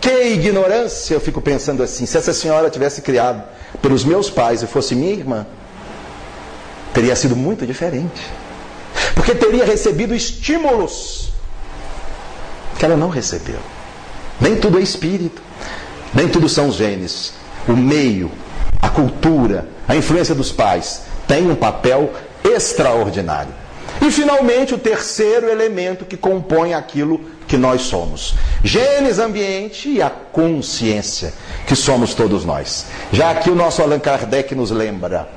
que 0.00 0.28
ignorância! 0.34 1.14
Eu 1.14 1.20
fico 1.20 1.40
pensando 1.40 1.82
assim, 1.82 2.04
se 2.04 2.18
essa 2.18 2.32
senhora 2.32 2.68
tivesse 2.68 3.00
criado 3.00 3.42
pelos 3.80 4.04
meus 4.04 4.28
pais 4.28 4.62
e 4.62 4.66
fosse 4.66 4.94
minha 4.94 5.12
irmã, 5.12 5.46
teria 6.92 7.16
sido 7.16 7.34
muito 7.34 7.66
diferente 7.66 8.46
porque 9.16 9.34
teria 9.34 9.64
recebido 9.64 10.14
estímulos 10.14 11.32
que 12.78 12.84
ela 12.84 12.96
não 12.96 13.08
recebeu. 13.08 13.58
Nem 14.40 14.56
tudo 14.56 14.78
é 14.78 14.82
espírito, 14.82 15.42
nem 16.14 16.28
tudo 16.28 16.48
são 16.48 16.70
genes. 16.70 17.34
O 17.66 17.72
meio, 17.72 18.30
a 18.80 18.88
cultura, 18.88 19.66
a 19.88 19.96
influência 19.96 20.34
dos 20.34 20.52
pais 20.52 21.02
tem 21.26 21.50
um 21.50 21.54
papel 21.54 22.12
extraordinário. 22.44 23.52
E 24.00 24.10
finalmente 24.10 24.74
o 24.74 24.78
terceiro 24.78 25.48
elemento 25.48 26.04
que 26.04 26.16
compõe 26.16 26.74
aquilo 26.74 27.20
que 27.48 27.56
nós 27.56 27.82
somos: 27.82 28.34
genes, 28.62 29.18
ambiente 29.18 29.88
e 29.88 30.02
a 30.02 30.10
consciência 30.10 31.32
que 31.66 31.74
somos 31.74 32.14
todos 32.14 32.44
nós. 32.44 32.86
Já 33.12 33.30
aqui 33.30 33.50
o 33.50 33.54
nosso 33.54 33.82
Allan 33.82 33.98
Kardec 33.98 34.54
nos 34.54 34.70
lembra 34.70 35.28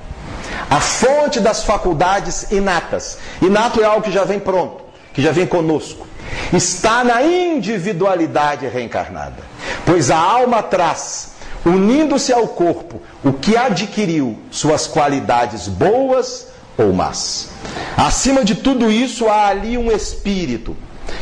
a 0.70 0.80
fonte 0.80 1.40
das 1.40 1.64
faculdades 1.64 2.52
inatas. 2.52 3.18
Inato 3.42 3.82
é 3.82 3.86
algo 3.86 4.04
que 4.04 4.12
já 4.12 4.24
vem 4.24 4.40
pronto, 4.40 4.84
que 5.14 5.22
já 5.22 5.32
vem 5.32 5.48
conosco. 5.48 6.06
Está 6.52 7.04
na 7.04 7.22
individualidade 7.24 8.68
reencarnada. 8.68 9.44
Pois 9.86 10.10
a 10.10 10.18
alma 10.18 10.64
traz, 10.64 11.34
unindo-se 11.66 12.34
ao 12.34 12.48
corpo, 12.48 13.02
o 13.24 13.34
que 13.34 13.56
adquiriu 13.56 14.38
suas 14.50 14.88
qualidades 14.88 15.68
boas 15.68 16.48
ou 16.78 16.94
más. 16.94 17.50
Acima 17.98 18.44
de 18.44 18.56
tudo 18.56 18.92
isso, 18.92 19.28
há 19.28 19.48
ali 19.48 19.78
um 19.78 19.92
espírito 19.92 20.76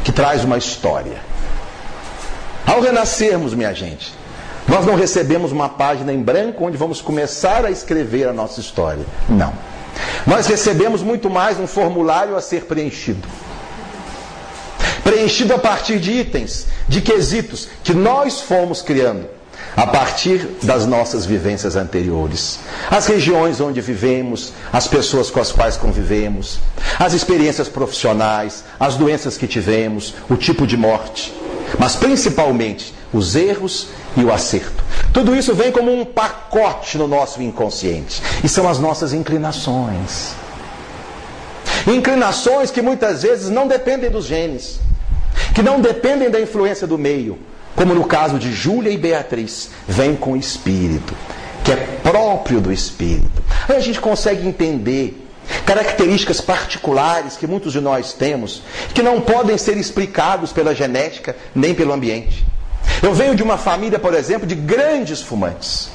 que 0.04 0.12
traz 0.12 0.44
uma 0.44 0.58
história. 0.58 1.18
Ao 2.66 2.82
renascermos, 2.82 3.54
minha 3.54 3.74
gente, 3.74 4.14
nós 4.68 4.86
não 4.86 4.96
recebemos 4.96 5.52
uma 5.52 5.70
página 5.70 6.12
em 6.12 6.22
branco 6.22 6.66
onde 6.66 6.78
vamos 6.78 7.02
começar 7.02 7.66
a 7.66 7.72
escrever 7.72 8.28
a 8.28 8.34
nossa 8.34 8.60
história. 8.60 9.06
Não. 9.30 9.54
Nós 10.26 10.48
recebemos 10.48 11.02
muito 11.02 11.30
mais 11.30 11.60
um 11.60 11.66
formulário 11.66 12.36
a 12.36 12.42
ser 12.42 12.66
preenchido. 12.66 13.28
Preenchido 15.08 15.54
a 15.54 15.58
partir 15.58 16.02
de 16.02 16.12
itens, 16.12 16.68
de 16.86 17.00
quesitos 17.00 17.70
que 17.82 17.94
nós 17.94 18.42
fomos 18.42 18.82
criando 18.82 19.26
a 19.74 19.88
partir 19.88 20.58
das 20.62 20.86
nossas 20.86 21.26
vivências 21.26 21.78
anteriores. 21.78 22.60
As 22.92 23.08
regiões 23.08 23.62
onde 23.62 23.80
vivemos, 23.80 24.52
as 24.74 24.86
pessoas 24.86 25.32
com 25.32 25.40
as 25.40 25.50
quais 25.50 25.78
convivemos, 25.78 26.60
as 27.00 27.14
experiências 27.14 27.70
profissionais, 27.70 28.66
as 28.78 28.96
doenças 28.96 29.38
que 29.38 29.48
tivemos, 29.48 30.14
o 30.30 30.36
tipo 30.36 30.68
de 30.68 30.76
morte, 30.76 31.34
mas 31.80 31.96
principalmente 31.96 32.94
os 33.14 33.34
erros 33.34 33.88
e 34.18 34.26
o 34.26 34.34
acerto. 34.34 34.84
Tudo 35.14 35.34
isso 35.34 35.56
vem 35.56 35.72
como 35.72 35.90
um 35.90 36.04
pacote 36.04 36.98
no 36.98 37.08
nosso 37.08 37.42
inconsciente. 37.42 38.22
E 38.44 38.50
são 38.50 38.68
as 38.68 38.78
nossas 38.78 39.14
inclinações. 39.14 40.34
Inclinações 41.88 42.72
que 42.72 42.82
muitas 42.82 43.24
vezes 43.24 43.50
não 43.50 43.70
dependem 43.70 44.12
dos 44.12 44.26
genes, 44.26 44.82
que 45.58 45.64
não 45.64 45.82
dependem 45.82 46.30
da 46.30 46.40
influência 46.40 46.86
do 46.86 47.00
meio, 47.00 47.36
como 47.76 47.96
no 47.96 48.06
caso 48.06 48.38
de 48.38 48.54
Júlia 48.54 48.92
e 48.92 48.98
Beatriz, 48.98 49.72
vem 49.88 50.16
com 50.16 50.34
o 50.34 50.38
espírito, 50.38 51.16
que 51.64 51.72
é 51.72 51.76
próprio 52.04 52.62
do 52.62 52.72
espírito. 52.72 53.42
Aí 53.68 53.76
a 53.76 53.80
gente 53.80 54.00
consegue 54.00 54.48
entender 54.48 55.28
características 55.66 56.40
particulares 56.40 57.38
que 57.38 57.48
muitos 57.48 57.74
de 57.74 57.82
nós 57.82 58.14
temos, 58.14 58.62
que 58.94 59.02
não 59.02 59.20
podem 59.20 59.58
ser 59.58 59.78
explicados 59.78 60.54
pela 60.54 60.76
genética 60.76 61.36
nem 61.56 61.74
pelo 61.74 61.92
ambiente. 61.92 62.46
Eu 63.02 63.16
venho 63.16 63.34
de 63.34 63.42
uma 63.42 63.58
família, 63.58 63.98
por 63.98 64.14
exemplo, 64.14 64.46
de 64.46 64.54
grandes 64.54 65.24
fumantes. 65.24 65.90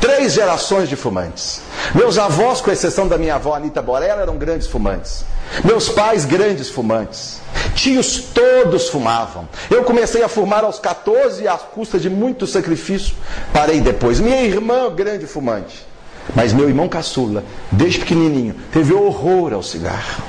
Três 0.00 0.32
gerações 0.32 0.88
de 0.88 0.96
fumantes. 0.96 1.60
Meus 1.94 2.18
avós, 2.18 2.60
com 2.60 2.72
exceção 2.72 3.06
da 3.06 3.16
minha 3.16 3.36
avó 3.36 3.54
Anita 3.54 3.80
Borella, 3.80 4.22
eram 4.22 4.36
grandes 4.36 4.66
fumantes. 4.66 5.24
Meus 5.64 5.88
pais, 5.88 6.24
grandes 6.24 6.68
fumantes. 6.68 7.45
Tios 7.76 8.18
todos 8.32 8.88
fumavam. 8.88 9.46
Eu 9.70 9.84
comecei 9.84 10.22
a 10.22 10.28
fumar 10.28 10.64
aos 10.64 10.78
14 10.78 11.46
à 11.46 11.56
custa 11.58 11.98
de 11.98 12.08
muito 12.08 12.46
sacrifício. 12.46 13.14
Parei 13.52 13.80
depois. 13.80 14.18
Minha 14.18 14.42
irmã, 14.42 14.92
grande 14.92 15.26
fumante. 15.26 15.86
Mas 16.34 16.52
meu 16.52 16.68
irmão 16.68 16.88
caçula, 16.88 17.44
desde 17.70 18.00
pequenininho, 18.00 18.56
teve 18.72 18.94
horror 18.94 19.52
ao 19.52 19.62
cigarro. 19.62 20.24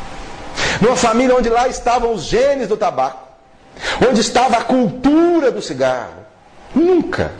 Numa 0.82 0.98
família 0.98 1.36
onde 1.36 1.50
lá 1.50 1.68
estavam 1.68 2.14
os 2.14 2.24
genes 2.24 2.68
do 2.68 2.76
tabaco, 2.78 3.28
onde 4.08 4.20
estava 4.20 4.58
a 4.58 4.64
cultura 4.64 5.50
do 5.50 5.62
cigarro, 5.62 6.26
nunca 6.76 7.32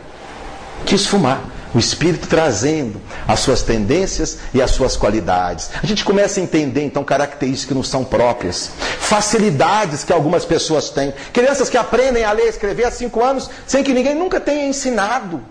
quis 0.86 1.06
fumar 1.06 1.42
o 1.74 1.80
Espírito 1.80 2.28
trazendo 2.28 3.02
as 3.28 3.40
suas 3.40 3.62
tendências 3.62 4.38
e 4.54 4.62
as 4.62 4.72
suas 4.72 4.96
qualidades. 4.96 5.70
A 5.82 5.86
gente 5.86 6.04
começa 6.04 6.40
a 6.40 6.44
entender 6.44 6.84
então 6.84 7.04
características 7.04 7.68
que 7.68 7.74
nos 7.74 7.88
são 7.90 8.04
próprias, 8.04 8.72
facilidades 9.00 10.04
que 10.04 10.14
algumas 10.14 10.46
pessoas 10.46 10.90
têm. 10.90 11.14
Crianças 11.34 11.70
que 11.70 11.78
aprendem 11.78 12.24
a 12.24 12.32
ler 12.32 12.46
e 12.46 12.50
escrever 12.50 12.86
há 12.86 12.92
cinco 12.92 13.24
anos 13.24 13.50
sem 13.66 13.84
que 13.84 13.94
ninguém 13.94 14.16
nunca 14.16 14.40
tenha 14.40 14.68
ensinado. 14.68 15.42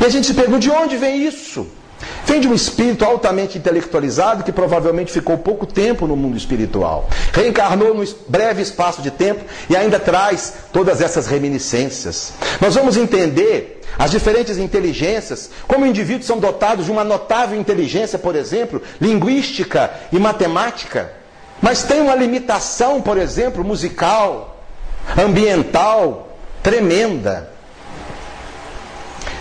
E 0.00 0.04
a 0.04 0.08
gente 0.08 0.26
se 0.26 0.34
pergunta 0.34 0.60
de 0.60 0.70
onde 0.70 0.96
vem 0.96 1.24
isso? 1.24 1.66
Vem 2.24 2.40
de 2.40 2.48
um 2.48 2.54
espírito 2.54 3.04
altamente 3.04 3.58
intelectualizado 3.58 4.44
que 4.44 4.52
provavelmente 4.52 5.12
ficou 5.12 5.36
pouco 5.38 5.66
tempo 5.66 6.06
no 6.06 6.16
mundo 6.16 6.36
espiritual. 6.36 7.08
Reencarnou 7.32 7.94
num 7.94 8.04
breve 8.28 8.62
espaço 8.62 9.02
de 9.02 9.10
tempo 9.10 9.44
e 9.68 9.76
ainda 9.76 9.98
traz 9.98 10.54
todas 10.72 11.00
essas 11.00 11.26
reminiscências. 11.26 12.32
Nós 12.60 12.74
vamos 12.74 12.96
entender 12.96 13.80
as 13.98 14.10
diferentes 14.10 14.56
inteligências, 14.58 15.50
como 15.66 15.84
indivíduos 15.84 16.26
são 16.26 16.38
dotados 16.38 16.86
de 16.86 16.92
uma 16.92 17.04
notável 17.04 17.58
inteligência, 17.58 18.18
por 18.18 18.36
exemplo, 18.36 18.80
linguística 19.00 19.90
e 20.12 20.18
matemática, 20.18 21.12
mas 21.60 21.82
tem 21.82 22.00
uma 22.00 22.14
limitação, 22.14 23.02
por 23.02 23.18
exemplo, 23.18 23.64
musical, 23.64 24.62
ambiental, 25.18 26.28
tremenda. 26.62 27.50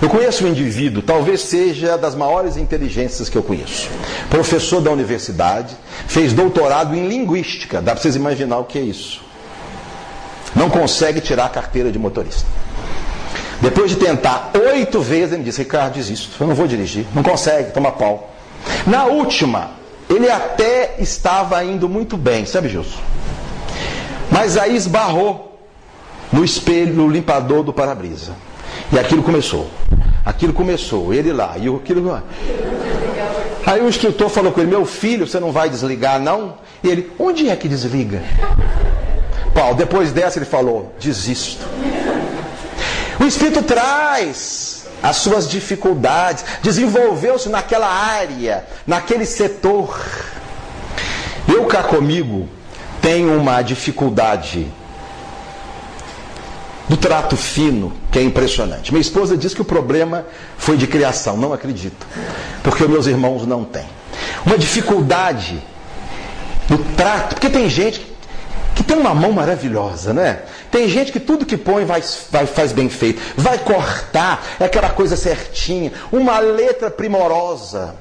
Eu 0.01 0.09
conheço 0.09 0.45
um 0.45 0.47
indivíduo, 0.47 1.01
talvez 1.01 1.41
seja 1.41 1.97
das 1.97 2.15
maiores 2.15 2.55
inteligências 2.55 3.27
que 3.27 3.37
eu 3.37 3.43
conheço. 3.43 3.89
Professor 4.29 4.79
da 4.79 4.89
universidade, 4.91 5.75
fez 6.07 6.31
doutorado 6.31 6.95
em 6.95 7.07
linguística. 7.07 7.81
Dá 7.81 7.91
para 7.91 8.01
vocês 8.01 8.15
imaginar 8.15 8.59
o 8.59 8.63
que 8.63 8.79
é 8.79 8.81
isso. 8.81 9.21
Não 10.55 10.69
consegue 10.69 11.19
tirar 11.19 11.45
a 11.45 11.49
carteira 11.49 11.91
de 11.91 11.99
motorista. 11.99 12.47
Depois 13.61 13.91
de 13.91 13.97
tentar 13.97 14.51
oito 14.71 15.01
vezes, 15.01 15.33
ele 15.33 15.43
disse: 15.43 15.59
Ricardo, 15.59 15.95
desisto, 15.95 16.31
eu 16.41 16.47
não 16.47 16.55
vou 16.55 16.65
dirigir. 16.65 17.05
Não 17.13 17.21
consegue, 17.21 17.71
toma 17.71 17.91
pau. 17.91 18.33
Na 18.87 19.03
última, 19.03 19.71
ele 20.09 20.29
até 20.29 20.95
estava 20.99 21.61
indo 21.63 21.89
muito 21.89 22.15
bem, 22.15 22.45
sabe, 22.45 22.69
Gilson? 22.69 22.99
Mas 24.31 24.57
aí 24.57 24.75
esbarrou 24.77 25.59
no 26.31 26.45
espelho, 26.45 26.93
no 26.93 27.09
limpador 27.09 27.63
do 27.63 27.73
para-brisa. 27.73 28.31
E 28.91 28.97
aquilo 28.97 29.21
começou. 29.21 29.69
Aquilo 30.25 30.53
começou, 30.53 31.13
ele 31.13 31.31
lá, 31.31 31.55
e 31.57 31.67
aquilo. 31.67 32.21
Aí 33.65 33.81
o 33.81 33.89
escritor 33.89 34.29
falou 34.29 34.51
com 34.51 34.61
ele: 34.61 34.69
Meu 34.69 34.85
filho, 34.85 35.27
você 35.27 35.39
não 35.39 35.51
vai 35.51 35.69
desligar, 35.69 36.19
não? 36.19 36.55
E 36.83 36.87
ele: 36.87 37.11
Onde 37.19 37.49
é 37.49 37.55
que 37.55 37.67
desliga? 37.67 38.21
Paulo, 39.53 39.75
depois 39.75 40.11
dessa, 40.11 40.39
ele 40.39 40.45
falou: 40.45 40.93
Desisto. 40.99 41.65
O 43.19 43.25
Espírito 43.25 43.61
traz 43.63 44.87
as 45.03 45.17
suas 45.17 45.47
dificuldades, 45.47 46.43
desenvolveu-se 46.61 47.49
naquela 47.49 47.87
área, 47.87 48.65
naquele 48.87 49.25
setor. 49.25 49.99
Eu 51.47 51.65
cá 51.65 51.83
comigo 51.83 52.47
tenho 53.01 53.37
uma 53.37 53.61
dificuldade 53.61 54.71
do 56.89 56.97
trato 56.97 57.37
fino, 57.37 57.93
que 58.11 58.17
é 58.17 58.23
impressionante. 58.23 58.91
Minha 58.91 59.01
esposa 59.01 59.37
diz 59.37 59.53
que 59.53 59.61
o 59.61 59.65
problema 59.65 60.25
foi 60.57 60.75
de 60.75 60.87
criação, 60.87 61.37
não 61.37 61.53
acredito, 61.53 62.07
porque 62.63 62.85
meus 62.87 63.05
irmãos 63.05 63.45
não 63.45 63.63
têm. 63.63 63.85
Uma 64.43 64.57
dificuldade 64.57 65.61
no 66.67 66.79
trato, 66.95 67.35
porque 67.35 67.49
tem 67.49 67.69
gente 67.69 68.09
que 68.75 68.83
tem 68.83 68.97
uma 68.97 69.13
mão 69.13 69.31
maravilhosa, 69.31 70.13
né? 70.13 70.39
Tem 70.71 70.89
gente 70.89 71.11
que 71.11 71.19
tudo 71.19 71.45
que 71.45 71.57
põe 71.57 71.85
vai, 71.85 72.01
vai, 72.31 72.47
faz 72.47 72.71
bem 72.71 72.89
feito, 72.89 73.21
vai 73.37 73.59
cortar, 73.59 74.43
é 74.59 74.65
aquela 74.65 74.89
coisa 74.89 75.15
certinha, 75.15 75.91
uma 76.11 76.39
letra 76.39 76.89
primorosa. 76.89 77.95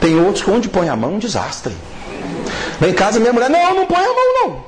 Tem 0.00 0.18
outros 0.18 0.42
que 0.42 0.50
onde 0.50 0.68
põe 0.68 0.88
a 0.88 0.96
mão, 0.96 1.14
um 1.14 1.18
desastre. 1.18 1.76
Lá 2.80 2.88
em 2.88 2.94
casa 2.94 3.20
minha 3.20 3.32
mulher, 3.32 3.50
não, 3.50 3.74
não 3.74 3.86
põe 3.86 3.98
a 3.98 4.14
mão 4.14 4.34
não. 4.34 4.64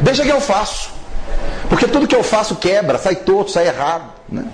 Deixa 0.00 0.24
que 0.24 0.30
eu 0.30 0.40
faço. 0.40 0.95
Porque 1.68 1.86
tudo 1.86 2.06
que 2.06 2.14
eu 2.14 2.22
faço 2.22 2.56
quebra, 2.56 2.98
sai 2.98 3.16
torto, 3.16 3.50
sai 3.50 3.66
errado. 3.66 4.12
Né? 4.28 4.44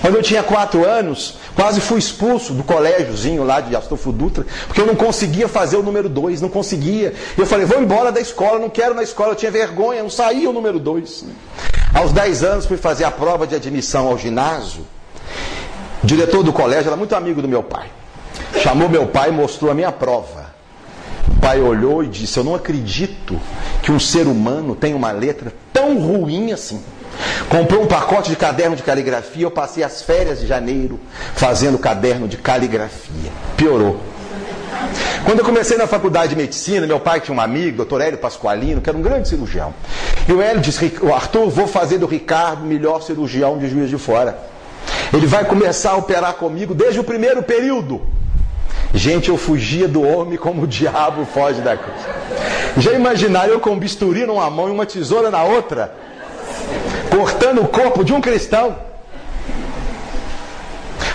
Quando 0.00 0.16
eu 0.16 0.22
tinha 0.22 0.42
quatro 0.42 0.84
anos, 0.84 1.36
quase 1.54 1.80
fui 1.80 1.98
expulso 1.98 2.52
do 2.52 2.64
colégiozinho 2.64 3.44
lá 3.44 3.60
de 3.60 3.74
Astolfo 3.74 4.12
Dutra, 4.12 4.44
porque 4.66 4.80
eu 4.80 4.86
não 4.86 4.94
conseguia 4.94 5.48
fazer 5.48 5.76
o 5.76 5.82
número 5.82 6.08
dois, 6.08 6.40
não 6.40 6.48
conseguia. 6.48 7.14
Eu 7.36 7.46
falei, 7.46 7.66
vou 7.66 7.80
embora 7.80 8.10
da 8.10 8.20
escola, 8.20 8.58
não 8.58 8.70
quero 8.70 8.94
na 8.94 9.02
escola, 9.02 9.32
eu 9.32 9.36
tinha 9.36 9.50
vergonha, 9.50 10.02
não 10.02 10.10
saía 10.10 10.48
o 10.48 10.52
número 10.52 10.78
dois. 10.78 11.24
Aos 11.94 12.12
dez 12.12 12.42
anos 12.42 12.66
fui 12.66 12.76
fazer 12.76 13.04
a 13.04 13.10
prova 13.10 13.46
de 13.46 13.54
admissão 13.54 14.06
ao 14.06 14.18
ginásio. 14.18 14.86
O 16.02 16.06
diretor 16.06 16.42
do 16.42 16.52
colégio 16.52 16.88
era 16.88 16.96
muito 16.96 17.14
amigo 17.14 17.42
do 17.42 17.48
meu 17.48 17.62
pai. 17.62 17.88
Chamou 18.62 18.88
meu 18.88 19.06
pai 19.06 19.30
e 19.30 19.32
mostrou 19.32 19.70
a 19.70 19.74
minha 19.74 19.92
prova. 19.92 20.37
O 21.36 21.40
pai 21.40 21.60
olhou 21.60 22.02
e 22.02 22.08
disse: 22.08 22.38
Eu 22.38 22.44
não 22.44 22.54
acredito 22.54 23.40
que 23.82 23.92
um 23.92 23.98
ser 23.98 24.26
humano 24.26 24.74
tem 24.74 24.94
uma 24.94 25.10
letra 25.12 25.52
tão 25.72 25.98
ruim 25.98 26.52
assim. 26.52 26.82
Comprou 27.48 27.82
um 27.82 27.86
pacote 27.86 28.30
de 28.30 28.36
caderno 28.36 28.76
de 28.76 28.82
caligrafia. 28.82 29.44
Eu 29.44 29.50
passei 29.50 29.82
as 29.82 30.02
férias 30.02 30.40
de 30.40 30.46
janeiro 30.46 31.00
fazendo 31.34 31.78
caderno 31.78 32.28
de 32.28 32.36
caligrafia. 32.36 33.30
Piorou. 33.56 33.98
Quando 35.24 35.40
eu 35.40 35.44
comecei 35.44 35.76
na 35.76 35.86
faculdade 35.86 36.30
de 36.30 36.36
medicina, 36.36 36.86
meu 36.86 37.00
pai 37.00 37.20
tinha 37.20 37.36
um 37.36 37.40
amigo, 37.40 37.78
doutor 37.78 38.00
Hélio 38.00 38.18
Pasqualino, 38.18 38.80
que 38.80 38.88
era 38.88 38.96
um 38.96 39.02
grande 39.02 39.28
cirurgião. 39.28 39.74
E 40.28 40.32
o 40.32 40.40
Hélio 40.40 40.60
disse: 40.60 40.92
Arthur, 41.12 41.50
vou 41.50 41.66
fazer 41.66 41.98
do 41.98 42.06
Ricardo 42.06 42.62
o 42.62 42.66
melhor 42.66 43.02
cirurgião 43.02 43.58
de 43.58 43.68
juiz 43.68 43.90
de 43.90 43.98
fora. 43.98 44.38
Ele 45.12 45.26
vai 45.26 45.44
começar 45.44 45.92
a 45.92 45.96
operar 45.96 46.34
comigo 46.34 46.74
desde 46.74 47.00
o 47.00 47.04
primeiro 47.04 47.42
período. 47.42 48.02
Gente, 48.94 49.28
eu 49.28 49.36
fugia 49.36 49.86
do 49.86 50.02
homem 50.02 50.38
como 50.38 50.62
o 50.62 50.66
diabo 50.66 51.26
foge 51.26 51.60
da 51.60 51.76
cruz. 51.76 52.00
Já 52.78 52.92
imaginaram 52.92 53.52
eu 53.52 53.60
com 53.60 53.70
um 53.70 53.78
bisturi 53.78 54.24
numa 54.24 54.48
mão 54.50 54.68
e 54.68 54.72
uma 54.72 54.86
tesoura 54.86 55.30
na 55.30 55.42
outra, 55.44 55.94
cortando 57.10 57.62
o 57.62 57.68
corpo 57.68 58.04
de 58.04 58.12
um 58.12 58.20
cristão? 58.20 58.76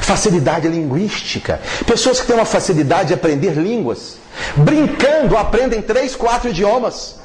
Facilidade 0.02 0.68
linguística. 0.68 1.60
Pessoas 1.85 2.19
que 2.19 2.27
têm 2.27 2.35
uma 2.35 2.45
facilidade 2.45 3.10
de 3.10 3.14
aprender 3.14 3.53
línguas, 3.53 4.18
brincando, 4.56 5.38
aprendem 5.38 5.81
três, 5.81 6.15
quatro 6.15 6.49
idiomas. 6.49 7.15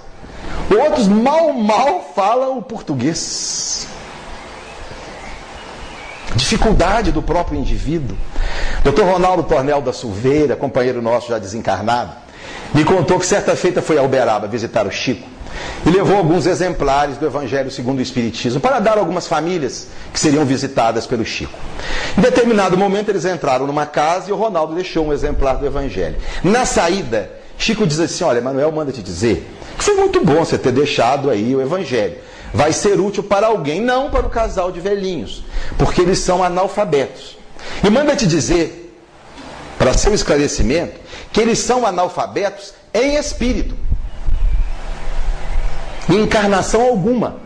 Outros 0.71 1.09
mal, 1.09 1.53
mal 1.53 2.13
falam 2.15 2.59
o 2.59 2.63
português 2.63 3.87
dificuldade 6.35 7.13
do 7.13 7.23
próprio 7.23 7.59
indivíduo. 7.59 8.17
Dr. 8.83 9.03
Ronaldo 9.03 9.43
Tornel 9.43 9.81
da 9.81 9.93
Silveira, 9.93 10.57
companheiro 10.57 11.03
nosso 11.03 11.29
já 11.29 11.39
desencarnado, 11.39 12.13
me 12.75 12.85
contou 12.85 13.19
que 13.19 13.27
certa 13.27 13.57
feita 13.57 13.81
foi 13.81 13.99
a 13.99 14.03
Uberaba 14.03 14.47
visitar 14.47 14.87
o 14.87 14.91
Chico 14.91 15.27
e 15.87 15.91
levou 15.91 16.17
alguns 16.17 16.47
exemplares 16.47 17.17
do 17.17 17.27
Evangelho 17.27 17.71
segundo 17.71 17.99
o 17.99 18.03
Espiritismo 18.03 18.61
para 18.61 18.79
dar 18.79 18.97
a 18.97 19.01
algumas 19.01 19.27
famílias 19.27 19.89
que 20.13 20.21
seriam 20.21 20.45
visitadas 20.45 21.07
pelo 21.07 21.25
Chico. 21.25 21.59
Em 22.17 22.21
determinado 22.21 22.77
momento 22.77 23.09
eles 23.09 23.25
entraram 23.25 23.67
numa 23.67 23.87
casa 23.87 24.31
e 24.31 24.33
o 24.33 24.37
Ronaldo 24.37 24.75
deixou 24.75 25.07
um 25.07 25.13
exemplar 25.13 25.57
do 25.57 25.67
Evangelho. 25.67 26.17
Na 26.45 26.65
saída, 26.65 27.31
Chico 27.57 27.87
diz 27.87 27.99
assim: 27.99 28.25
Olha, 28.25 28.41
Manuel 28.41 28.71
manda 28.73 28.93
te 28.93 29.03
dizer 29.03 29.49
que 29.77 29.85
foi 29.85 29.95
muito 29.95 30.25
bom 30.25 30.45
você 30.45 30.59
ter 30.59 30.73
deixado 30.73 31.31
aí 31.31 31.55
o 31.55 31.61
Evangelho 31.61 32.17
vai 32.53 32.73
ser 32.73 33.01
útil 33.01 33.23
para 33.23 33.47
alguém, 33.47 33.81
não 33.81 34.11
para 34.11 34.27
o 34.27 34.31
casal 34.31 34.73
de 34.73 34.81
velhinhos, 34.81 35.45
porque 35.77 36.01
eles 36.01 36.19
são 36.19 36.43
analfabetos. 36.43 37.37
E 37.85 37.91
manda 37.91 38.17
te 38.17 38.27
dizer, 38.27 38.97
para 39.79 39.93
seu 39.95 40.15
esclarecimento, 40.15 40.99
que 41.33 41.41
eles 41.41 41.59
são 41.59 41.87
analfabetos 41.87 42.75
em 42.93 43.17
espírito. 43.17 43.77
Em 46.09 46.23
encarnação 46.23 46.83
alguma. 46.83 47.37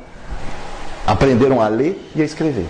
Aprenderam 1.07 1.61
a 1.61 1.69
ler 1.69 2.11
e 2.15 2.23
a 2.23 2.25
escrever. 2.25 2.67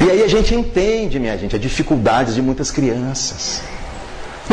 E 0.00 0.10
aí 0.10 0.22
a 0.22 0.28
gente 0.28 0.54
entende, 0.54 1.18
minha 1.18 1.36
gente, 1.36 1.54
as 1.54 1.62
dificuldades 1.62 2.34
de 2.34 2.42
muitas 2.42 2.70
crianças. 2.70 3.62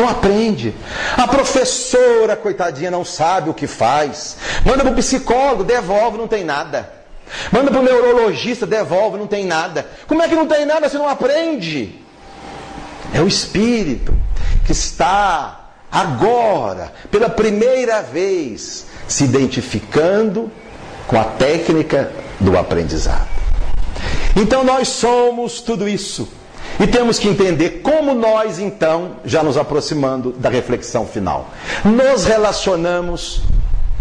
Não 0.00 0.08
aprende. 0.08 0.74
A 1.14 1.28
professora, 1.28 2.34
coitadinha, 2.34 2.90
não 2.90 3.04
sabe 3.04 3.50
o 3.50 3.54
que 3.54 3.66
faz. 3.66 4.38
Manda 4.64 4.82
para 4.82 4.92
o 4.92 4.96
psicólogo, 4.96 5.62
devolve, 5.62 6.16
não 6.16 6.26
tem 6.26 6.42
nada. 6.42 6.90
Manda 7.52 7.70
para 7.70 7.80
o 7.80 7.84
neurologista, 7.84 8.66
devolve, 8.66 9.18
não 9.18 9.26
tem 9.26 9.44
nada. 9.44 9.86
Como 10.08 10.22
é 10.22 10.28
que 10.28 10.34
não 10.34 10.46
tem 10.46 10.64
nada 10.64 10.88
se 10.88 10.96
não 10.96 11.06
aprende? 11.06 12.00
É 13.12 13.20
o 13.20 13.28
Espírito 13.28 14.14
que 14.64 14.72
está 14.72 15.68
agora, 15.92 16.92
pela 17.10 17.28
primeira 17.28 18.00
vez, 18.00 18.86
se 19.06 19.24
identificando 19.24 20.50
com 21.06 21.20
a 21.20 21.24
técnica 21.24 22.10
do 22.40 22.56
aprendizado. 22.56 23.28
Então 24.34 24.64
nós 24.64 24.88
somos 24.88 25.60
tudo 25.60 25.86
isso. 25.86 26.39
E 26.80 26.86
temos 26.86 27.18
que 27.18 27.28
entender 27.28 27.82
como 27.82 28.14
nós, 28.14 28.58
então, 28.58 29.16
já 29.22 29.42
nos 29.42 29.58
aproximando 29.58 30.32
da 30.32 30.48
reflexão 30.48 31.06
final, 31.06 31.50
nos 31.84 32.24
relacionamos 32.24 33.42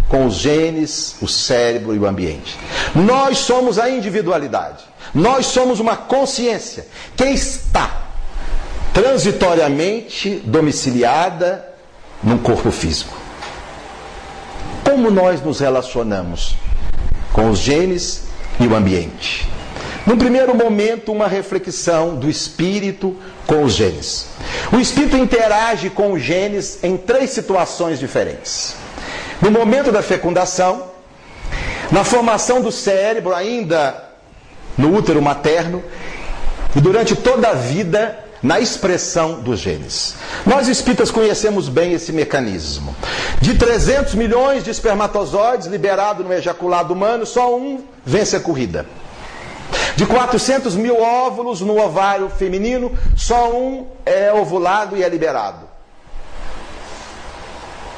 com 0.08 0.26
os 0.26 0.36
genes, 0.36 1.18
o 1.22 1.28
cérebro 1.28 1.94
e 1.94 2.00
o 2.00 2.08
ambiente. 2.08 2.58
Nós 2.96 3.40
somos 3.40 3.78
a 3.78 3.90
individualidade. 3.90 4.86
Nós 5.14 5.48
somos 5.48 5.80
uma 5.80 5.98
consciência 5.98 6.88
que 7.18 7.26
está 7.26 8.04
transitoriamente 8.94 10.42
domiciliada 10.46 11.68
num 12.24 12.38
corpo 12.38 12.72
físico. 12.72 13.16
Como 14.84 15.12
nós 15.12 15.42
nos 15.42 15.60
relacionamos 15.60 16.56
com 17.34 17.50
os 17.50 17.60
genes 17.60 18.24
e 18.60 18.66
o 18.68 18.76
ambiente? 18.76 19.59
Num 20.06 20.18
primeiro 20.18 20.56
momento, 20.56 21.12
uma 21.12 21.28
reflexão 21.28 22.16
do 22.16 22.30
espírito 22.30 23.16
com 23.46 23.64
os 23.64 23.74
genes. 23.74 24.28
O 24.72 24.80
espírito 24.80 25.18
interage 25.18 25.90
com 25.90 26.14
os 26.14 26.22
genes 26.22 26.84
em 26.84 26.98
três 26.98 27.32
situações 27.32 28.00
diferentes. 28.00 28.76
No 29.42 29.52
momento 29.52 29.92
da 29.92 30.02
fecundação, 30.02 30.90
na 31.92 32.04
formação 32.04 32.62
do 32.62 32.72
cérebro, 32.72 33.34
ainda 33.34 34.10
no 34.78 34.96
útero 34.96 35.22
materno, 35.22 35.84
e 36.76 36.80
durante 36.80 37.16
toda 37.16 37.50
a 37.50 37.54
vida, 37.54 38.18
na 38.42 38.60
expressão 38.60 39.42
dos 39.42 39.60
genes. 39.60 40.16
Nós 40.46 40.68
espíritas 40.68 41.12
conhecemos 41.12 41.68
bem 41.68 41.94
esse 41.94 42.14
mecanismo. 42.14 42.96
De 43.42 43.56
300 43.56 44.16
milhões 44.16 44.64
de 44.64 44.72
espermatozoides 44.72 45.68
liberados 45.68 46.26
no 46.26 46.32
ejaculado 46.32 46.94
humano, 46.94 47.26
só 47.26 47.56
um 47.56 47.84
vence 48.06 48.36
a 48.36 48.40
corrida. 48.40 48.86
De 49.96 50.06
400 50.06 50.76
mil 50.76 51.02
óvulos 51.02 51.62
no 51.62 51.78
ovário 51.78 52.30
feminino, 52.30 52.98
só 53.18 53.52
um 53.52 53.88
é 54.06 54.32
ovulado 54.32 54.96
e 54.96 55.04
é 55.04 55.10
liberado. 55.10 55.68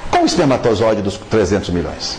Qual 0.09 0.23
o 0.23 0.25
espermatozoide 0.25 1.01
dos 1.01 1.17
300 1.17 1.69
milhões? 1.69 2.17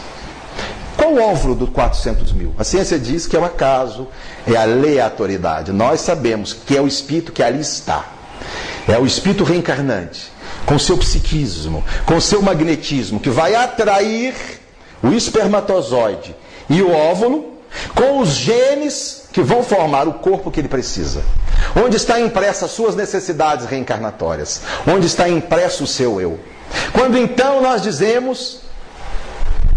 Qual 0.96 1.14
o 1.14 1.20
óvulo 1.20 1.54
dos 1.54 1.68
400 1.70 2.32
mil? 2.32 2.54
A 2.58 2.64
ciência 2.64 2.98
diz 2.98 3.26
que 3.26 3.36
é 3.36 3.38
o 3.38 3.42
um 3.42 3.44
acaso, 3.44 4.08
é 4.46 4.56
a 4.56 4.62
aleatoriedade. 4.62 5.72
Nós 5.72 6.00
sabemos 6.00 6.52
que 6.52 6.76
é 6.76 6.80
o 6.80 6.86
espírito 6.86 7.32
que 7.32 7.42
ali 7.42 7.60
está. 7.60 8.04
É 8.88 8.98
o 8.98 9.06
espírito 9.06 9.44
reencarnante, 9.44 10.32
com 10.64 10.78
seu 10.78 10.96
psiquismo, 10.96 11.84
com 12.06 12.20
seu 12.20 12.40
magnetismo, 12.40 13.20
que 13.20 13.30
vai 13.30 13.54
atrair 13.54 14.34
o 15.02 15.08
espermatozoide 15.08 16.34
e 16.70 16.80
o 16.82 16.92
óvulo 16.92 17.51
com 17.94 18.18
os 18.18 18.30
genes 18.30 19.24
que 19.32 19.42
vão 19.42 19.62
formar 19.62 20.06
o 20.06 20.14
corpo 20.14 20.50
que 20.50 20.60
ele 20.60 20.68
precisa. 20.68 21.22
Onde 21.76 21.96
está 21.96 22.20
impressa 22.20 22.66
as 22.66 22.72
suas 22.72 22.94
necessidades 22.94 23.66
reencarnatórias? 23.66 24.62
Onde 24.86 25.06
está 25.06 25.28
impresso 25.28 25.84
o 25.84 25.86
seu 25.86 26.20
eu? 26.20 26.38
Quando 26.92 27.16
então 27.16 27.62
nós 27.62 27.82
dizemos 27.82 28.60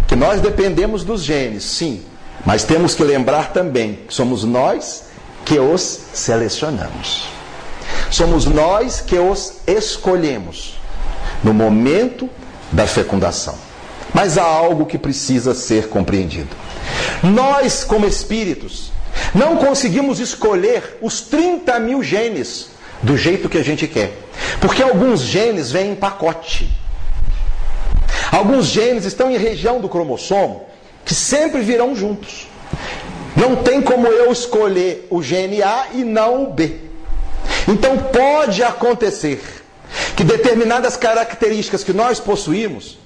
que 0.08 0.16
nós 0.16 0.42
dependemos 0.42 1.04
dos 1.04 1.24
genes, 1.24 1.64
sim, 1.64 2.04
mas 2.46 2.64
temos 2.64 2.94
que 2.94 3.04
lembrar 3.04 3.52
também 3.52 4.00
que 4.08 4.14
somos 4.14 4.44
nós 4.44 5.06
que 5.44 5.60
os 5.60 5.82
selecionamos. 6.14 7.28
Somos 8.12 8.46
nós 8.46 9.02
que 9.02 9.18
os 9.18 9.54
escolhemos 9.68 10.80
no 11.44 11.54
momento 11.54 12.30
da 12.72 12.88
fecundação. 12.88 13.56
Mas 14.14 14.38
há 14.38 14.44
algo 14.44 14.86
que 14.86 14.98
precisa 14.98 15.54
ser 15.54 15.90
compreendido. 15.90 16.56
Nós, 17.24 17.84
como 17.84 18.06
espíritos, 18.06 18.92
não 19.34 19.58
conseguimos 19.58 20.20
escolher 20.20 20.98
os 21.02 21.22
30 21.22 21.80
mil 21.80 22.04
genes 22.04 22.70
do 23.02 23.18
jeito 23.18 23.50
que 23.50 23.58
a 23.58 23.64
gente 23.64 23.88
quer. 23.88 24.14
Porque 24.60 24.82
alguns 24.82 25.22
genes 25.22 25.72
vêm 25.72 25.92
em 25.92 25.96
pacote. 25.96 26.70
Alguns 28.32 28.66
genes 28.66 29.06
estão 29.06 29.32
em 29.32 29.38
região 29.38 29.80
do 29.80 29.90
cromossomo 29.90 30.66
que 31.04 31.14
sempre 31.14 31.62
virão 31.62 31.96
juntos. 31.96 32.48
Não 33.36 33.58
tem 33.58 33.82
como 33.82 34.08
eu 34.08 34.32
escolher 34.32 35.08
o 35.10 35.22
gene 35.22 35.62
A 35.62 35.88
e 35.94 36.04
não 36.04 36.46
o 36.46 36.54
B. 36.54 36.80
Então 37.68 37.98
pode 37.98 38.64
acontecer 38.64 39.42
que 40.16 40.24
determinadas 40.24 40.98
características 40.98 41.84
que 41.84 41.94
nós 41.94 42.20
possuímos, 42.20 42.98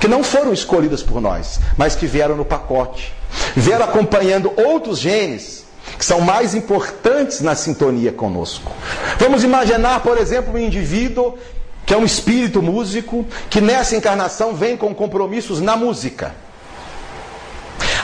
que 0.00 0.08
não 0.08 0.24
foram 0.24 0.52
escolhidas 0.52 1.02
por 1.02 1.20
nós, 1.20 1.60
mas 1.76 1.94
que 1.94 2.06
vieram 2.06 2.34
no 2.34 2.44
pacote, 2.44 3.12
vieram 3.54 3.84
acompanhando 3.84 4.50
outros 4.56 4.98
genes 4.98 5.66
que 5.98 6.04
são 6.04 6.20
mais 6.22 6.54
importantes 6.54 7.42
na 7.42 7.54
sintonia 7.54 8.10
conosco. 8.10 8.72
Vamos 9.18 9.44
imaginar, 9.44 10.00
por 10.00 10.16
exemplo, 10.16 10.54
um 10.54 10.58
indivíduo 10.58 11.38
que 11.84 11.92
é 11.92 11.96
um 11.96 12.04
espírito 12.04 12.62
músico, 12.62 13.26
que 13.50 13.60
nessa 13.60 13.96
encarnação 13.96 14.54
vem 14.54 14.76
com 14.76 14.94
compromissos 14.94 15.60
na 15.60 15.76
música. 15.76 16.34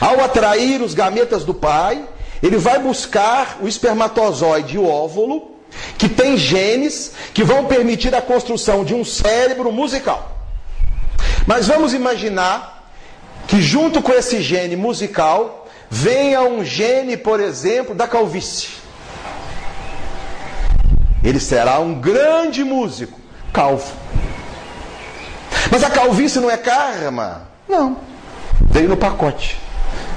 Ao 0.00 0.20
atrair 0.22 0.82
os 0.82 0.92
gametas 0.92 1.44
do 1.44 1.54
pai, 1.54 2.04
ele 2.42 2.58
vai 2.58 2.78
buscar 2.78 3.58
o 3.62 3.68
espermatozoide 3.68 4.74
e 4.74 4.78
o 4.78 4.86
óvulo, 4.86 5.52
que 5.96 6.08
tem 6.08 6.36
genes 6.36 7.12
que 7.32 7.44
vão 7.44 7.64
permitir 7.64 8.14
a 8.14 8.20
construção 8.20 8.84
de 8.84 8.94
um 8.94 9.04
cérebro 9.04 9.72
musical. 9.72 10.35
Mas 11.46 11.68
vamos 11.68 11.94
imaginar 11.94 12.90
que 13.46 13.62
junto 13.62 14.02
com 14.02 14.12
esse 14.12 14.42
gene 14.42 14.74
musical 14.74 15.68
venha 15.88 16.42
um 16.42 16.64
gene, 16.64 17.16
por 17.16 17.38
exemplo, 17.38 17.94
da 17.94 18.08
calvície. 18.08 18.70
Ele 21.22 21.38
será 21.38 21.78
um 21.78 21.94
grande 21.94 22.64
músico, 22.64 23.18
calvo. 23.52 23.92
Mas 25.70 25.82
a 25.82 25.90
calvície 25.90 26.40
não 26.40 26.50
é 26.50 26.56
karma? 26.56 27.48
Não. 27.68 27.96
Veio 28.70 28.88
no 28.88 28.96
pacote. 28.96 29.58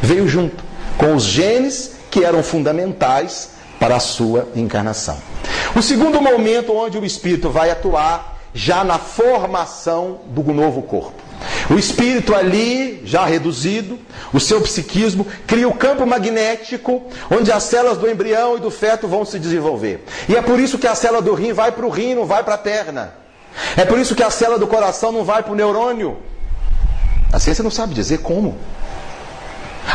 Veio 0.01 0.27
junto 0.27 0.63
com 0.97 1.15
os 1.15 1.23
genes 1.23 1.95
que 2.11 2.23
eram 2.23 2.43
fundamentais 2.43 3.51
para 3.79 3.95
a 3.95 3.99
sua 3.99 4.47
encarnação. 4.55 5.17
O 5.75 5.81
segundo 5.81 6.21
momento 6.21 6.75
onde 6.75 6.97
o 6.97 7.05
espírito 7.05 7.49
vai 7.49 7.69
atuar 7.71 8.28
já 8.53 8.83
na 8.83 8.97
formação 8.97 10.21
do 10.27 10.43
novo 10.53 10.81
corpo. 10.81 11.29
O 11.69 11.75
espírito 11.75 12.35
ali, 12.35 13.01
já 13.05 13.25
reduzido, 13.25 13.99
o 14.33 14.39
seu 14.39 14.59
psiquismo, 14.61 15.25
cria 15.47 15.67
o 15.67 15.73
campo 15.73 16.05
magnético 16.05 17.03
onde 17.31 17.51
as 17.51 17.63
células 17.63 17.97
do 17.97 18.09
embrião 18.09 18.57
e 18.57 18.59
do 18.59 18.71
feto 18.71 19.07
vão 19.07 19.23
se 19.23 19.39
desenvolver. 19.39 20.03
E 20.27 20.35
é 20.35 20.41
por 20.41 20.59
isso 20.59 20.77
que 20.77 20.87
a 20.87 20.95
célula 20.95 21.21
do 21.21 21.33
rim 21.33 21.53
vai 21.53 21.71
para 21.71 21.85
o 21.85 21.89
rim, 21.89 22.15
não 22.15 22.25
vai 22.25 22.43
para 22.43 22.55
a 22.55 22.57
perna. 22.57 23.13
É 23.77 23.85
por 23.85 23.99
isso 23.99 24.15
que 24.15 24.23
a 24.23 24.29
célula 24.29 24.59
do 24.59 24.67
coração 24.67 25.11
não 25.11 25.23
vai 25.23 25.43
para 25.43 25.51
o 25.51 25.55
neurônio. 25.55 26.17
A 27.31 27.39
ciência 27.39 27.63
não 27.63 27.71
sabe 27.71 27.93
dizer 27.93 28.19
como. 28.19 28.57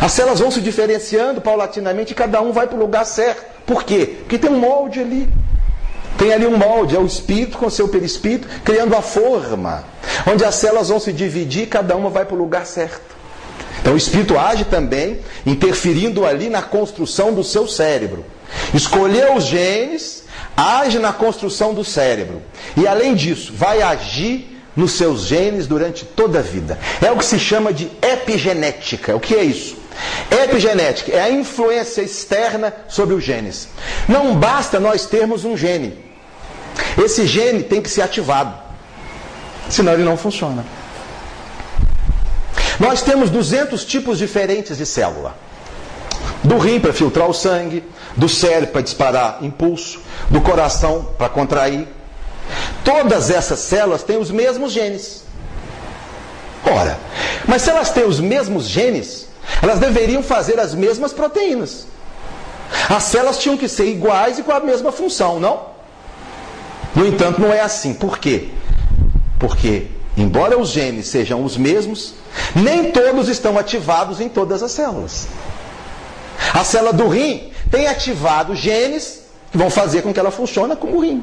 As 0.00 0.12
células 0.12 0.40
vão 0.40 0.50
se 0.50 0.60
diferenciando 0.60 1.40
paulatinamente 1.40 2.12
e 2.12 2.14
cada 2.14 2.40
um 2.40 2.52
vai 2.52 2.66
para 2.66 2.76
o 2.76 2.80
lugar 2.80 3.04
certo. 3.04 3.44
Por 3.66 3.84
quê? 3.84 4.16
Porque 4.20 4.38
tem 4.38 4.50
um 4.50 4.58
molde 4.58 5.00
ali. 5.00 5.32
Tem 6.18 6.32
ali 6.32 6.46
um 6.46 6.56
molde, 6.56 6.96
é 6.96 6.98
o 6.98 7.06
espírito 7.06 7.58
com 7.58 7.68
seu 7.68 7.88
perispírito, 7.88 8.48
criando 8.64 8.94
a 8.94 9.02
forma, 9.02 9.84
onde 10.30 10.44
as 10.44 10.54
células 10.54 10.88
vão 10.88 11.00
se 11.00 11.12
dividir, 11.12 11.66
cada 11.66 11.96
uma 11.96 12.10
vai 12.10 12.24
para 12.24 12.34
o 12.34 12.38
lugar 12.38 12.66
certo. 12.66 13.14
Então 13.80 13.94
o 13.94 13.96
espírito 13.96 14.38
age 14.38 14.64
também, 14.64 15.20
interferindo 15.44 16.24
ali 16.24 16.48
na 16.48 16.62
construção 16.62 17.34
do 17.34 17.44
seu 17.44 17.68
cérebro. 17.68 18.24
Escolheu 18.72 19.34
os 19.34 19.44
genes, 19.44 20.24
age 20.56 20.98
na 20.98 21.12
construção 21.12 21.74
do 21.74 21.84
cérebro. 21.84 22.40
E 22.76 22.86
além 22.86 23.14
disso, 23.14 23.52
vai 23.54 23.82
agir 23.82 24.62
nos 24.74 24.92
seus 24.92 25.22
genes 25.22 25.66
durante 25.66 26.04
toda 26.04 26.38
a 26.38 26.42
vida. 26.42 26.78
É 27.02 27.10
o 27.10 27.16
que 27.16 27.24
se 27.24 27.38
chama 27.38 27.72
de 27.72 27.90
epigenética. 28.00 29.14
O 29.14 29.20
que 29.20 29.34
é 29.34 29.44
isso? 29.44 29.76
Epigenética 30.30 31.12
é 31.12 31.20
a 31.20 31.30
influência 31.30 32.02
externa 32.02 32.74
sobre 32.88 33.14
os 33.14 33.22
genes. 33.22 33.68
Não 34.08 34.34
basta 34.34 34.80
nós 34.80 35.06
termos 35.06 35.44
um 35.44 35.56
gene. 35.56 36.03
Esse 37.02 37.26
gene 37.26 37.62
tem 37.62 37.80
que 37.80 37.90
ser 37.90 38.02
ativado. 38.02 38.54
Senão 39.68 39.92
ele 39.92 40.04
não 40.04 40.16
funciona. 40.16 40.64
Nós 42.78 43.02
temos 43.02 43.30
200 43.30 43.84
tipos 43.84 44.18
diferentes 44.18 44.76
de 44.76 44.86
célula. 44.86 45.36
Do 46.42 46.58
rim 46.58 46.80
para 46.80 46.92
filtrar 46.92 47.28
o 47.28 47.34
sangue, 47.34 47.84
do 48.16 48.28
cérebro 48.28 48.68
para 48.68 48.82
disparar 48.82 49.38
impulso, 49.42 50.00
do 50.28 50.40
coração 50.40 51.08
para 51.16 51.28
contrair. 51.28 51.88
todas 52.84 53.30
essas 53.30 53.60
células 53.60 54.02
têm 54.02 54.18
os 54.18 54.30
mesmos 54.30 54.72
genes. 54.72 55.24
Ora, 56.64 56.98
mas 57.46 57.62
se 57.62 57.70
elas 57.70 57.90
têm 57.90 58.04
os 58.04 58.20
mesmos 58.20 58.66
genes, 58.66 59.28
elas 59.62 59.78
deveriam 59.78 60.22
fazer 60.22 60.58
as 60.60 60.74
mesmas 60.74 61.12
proteínas. 61.12 61.86
As 62.88 63.04
células 63.04 63.38
tinham 63.38 63.56
que 63.56 63.68
ser 63.68 63.86
iguais 63.86 64.38
e 64.38 64.42
com 64.42 64.52
a 64.52 64.60
mesma 64.60 64.92
função, 64.92 65.40
não? 65.40 65.73
No 66.94 67.06
entanto, 67.06 67.40
não 67.40 67.52
é 67.52 67.60
assim. 67.60 67.94
Por 67.94 68.18
quê? 68.18 68.48
Porque, 69.38 69.88
embora 70.16 70.58
os 70.58 70.70
genes 70.70 71.08
sejam 71.08 71.44
os 71.44 71.56
mesmos, 71.56 72.14
nem 72.54 72.90
todos 72.90 73.28
estão 73.28 73.58
ativados 73.58 74.20
em 74.20 74.28
todas 74.28 74.62
as 74.62 74.72
células. 74.72 75.26
A 76.52 76.64
célula 76.64 76.92
do 76.92 77.08
rim 77.08 77.50
tem 77.70 77.86
ativado 77.86 78.54
genes 78.54 79.22
que 79.50 79.58
vão 79.58 79.70
fazer 79.70 80.02
com 80.02 80.12
que 80.12 80.20
ela 80.20 80.30
funcione 80.30 80.76
como 80.76 81.00
rim. 81.00 81.22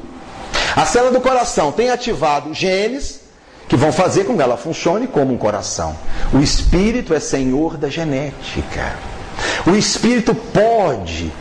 A 0.76 0.84
célula 0.84 1.12
do 1.12 1.20
coração 1.20 1.72
tem 1.72 1.90
ativado 1.90 2.52
genes 2.52 3.20
que 3.68 3.76
vão 3.76 3.92
fazer 3.92 4.24
com 4.24 4.36
que 4.36 4.42
ela 4.42 4.56
funcione 4.56 5.06
como 5.06 5.32
um 5.32 5.38
coração. 5.38 5.96
O 6.32 6.38
espírito 6.40 7.14
é 7.14 7.20
senhor 7.20 7.76
da 7.76 7.88
genética. 7.88 8.94
O 9.66 9.74
espírito 9.74 10.34
pode 10.34 11.32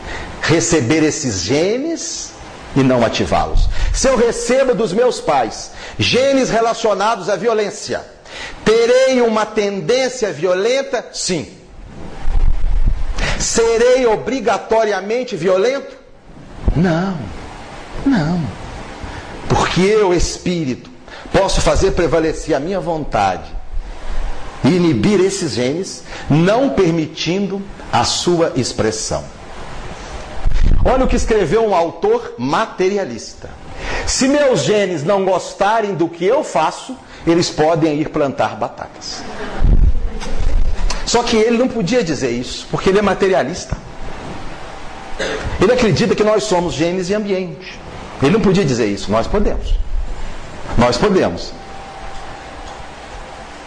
receber 0.42 1.04
esses 1.04 1.42
genes 1.42 2.32
e 2.76 2.84
não 2.84 3.06
ativá-los. 3.06 3.70
Se 3.94 4.08
eu 4.08 4.18
recebo 4.18 4.74
dos 4.74 4.94
meus 4.94 5.20
pais 5.20 5.72
genes 5.98 6.50
relacionados 6.50 7.30
à 7.30 7.36
violência, 7.36 8.02
terei 8.64 9.22
uma 9.22 9.46
tendência 9.46 10.32
violenta? 10.32 11.06
Sim. 11.14 11.48
Serei 13.40 14.06
obrigatoriamente 14.06 15.36
violento? 15.36 15.96
Não. 16.76 17.18
Não. 18.06 18.42
Porque 19.50 19.82
eu, 19.82 20.14
espírito, 20.14 20.90
posso 21.34 21.60
fazer 21.62 21.92
prevalecer 21.92 22.56
a 22.56 22.60
minha 22.60 22.80
vontade 22.80 23.52
e 24.64 24.70
inibir 24.70 25.20
esses 25.20 25.54
genes, 25.54 26.04
não 26.30 26.70
permitindo 26.70 27.62
a 27.92 28.04
sua 28.04 28.54
expressão. 28.56 29.24
Olha 30.84 31.06
o 31.06 31.08
que 31.08 31.16
escreveu 31.16 31.66
um 31.66 31.76
autor 31.76 32.36
materialista. 32.38 33.50
Se 34.06 34.28
meus 34.28 34.62
genes 34.62 35.04
não 35.04 35.24
gostarem 35.24 35.94
do 35.94 36.08
que 36.08 36.26
eu 36.26 36.44
faço, 36.44 36.96
eles 37.26 37.50
podem 37.50 38.00
ir 38.00 38.10
plantar 38.10 38.56
batatas. 38.56 39.24
Só 41.06 41.24
que 41.24 41.36
ele 41.36 41.58
não 41.58 41.68
podia 41.68 42.04
dizer 42.04 42.32
isso, 42.32 42.68
porque 42.72 42.90
ele 42.90 43.00
é 43.00 43.02
materialista. 43.02 43.78
Ele 45.62 45.72
acredita 45.72 46.16
que 46.16 46.24
nós 46.24 46.44
somos 46.44 46.74
genes 46.74 47.10
e 47.10 47.14
ambiente. 47.14 47.80
Ele 48.22 48.32
não 48.32 48.42
podia 48.42 48.66
dizer 48.66 48.88
isso, 48.88 49.12
nós 49.12 49.28
podemos. 49.28 49.76
Nós 50.78 50.98
podemos. 50.98 51.52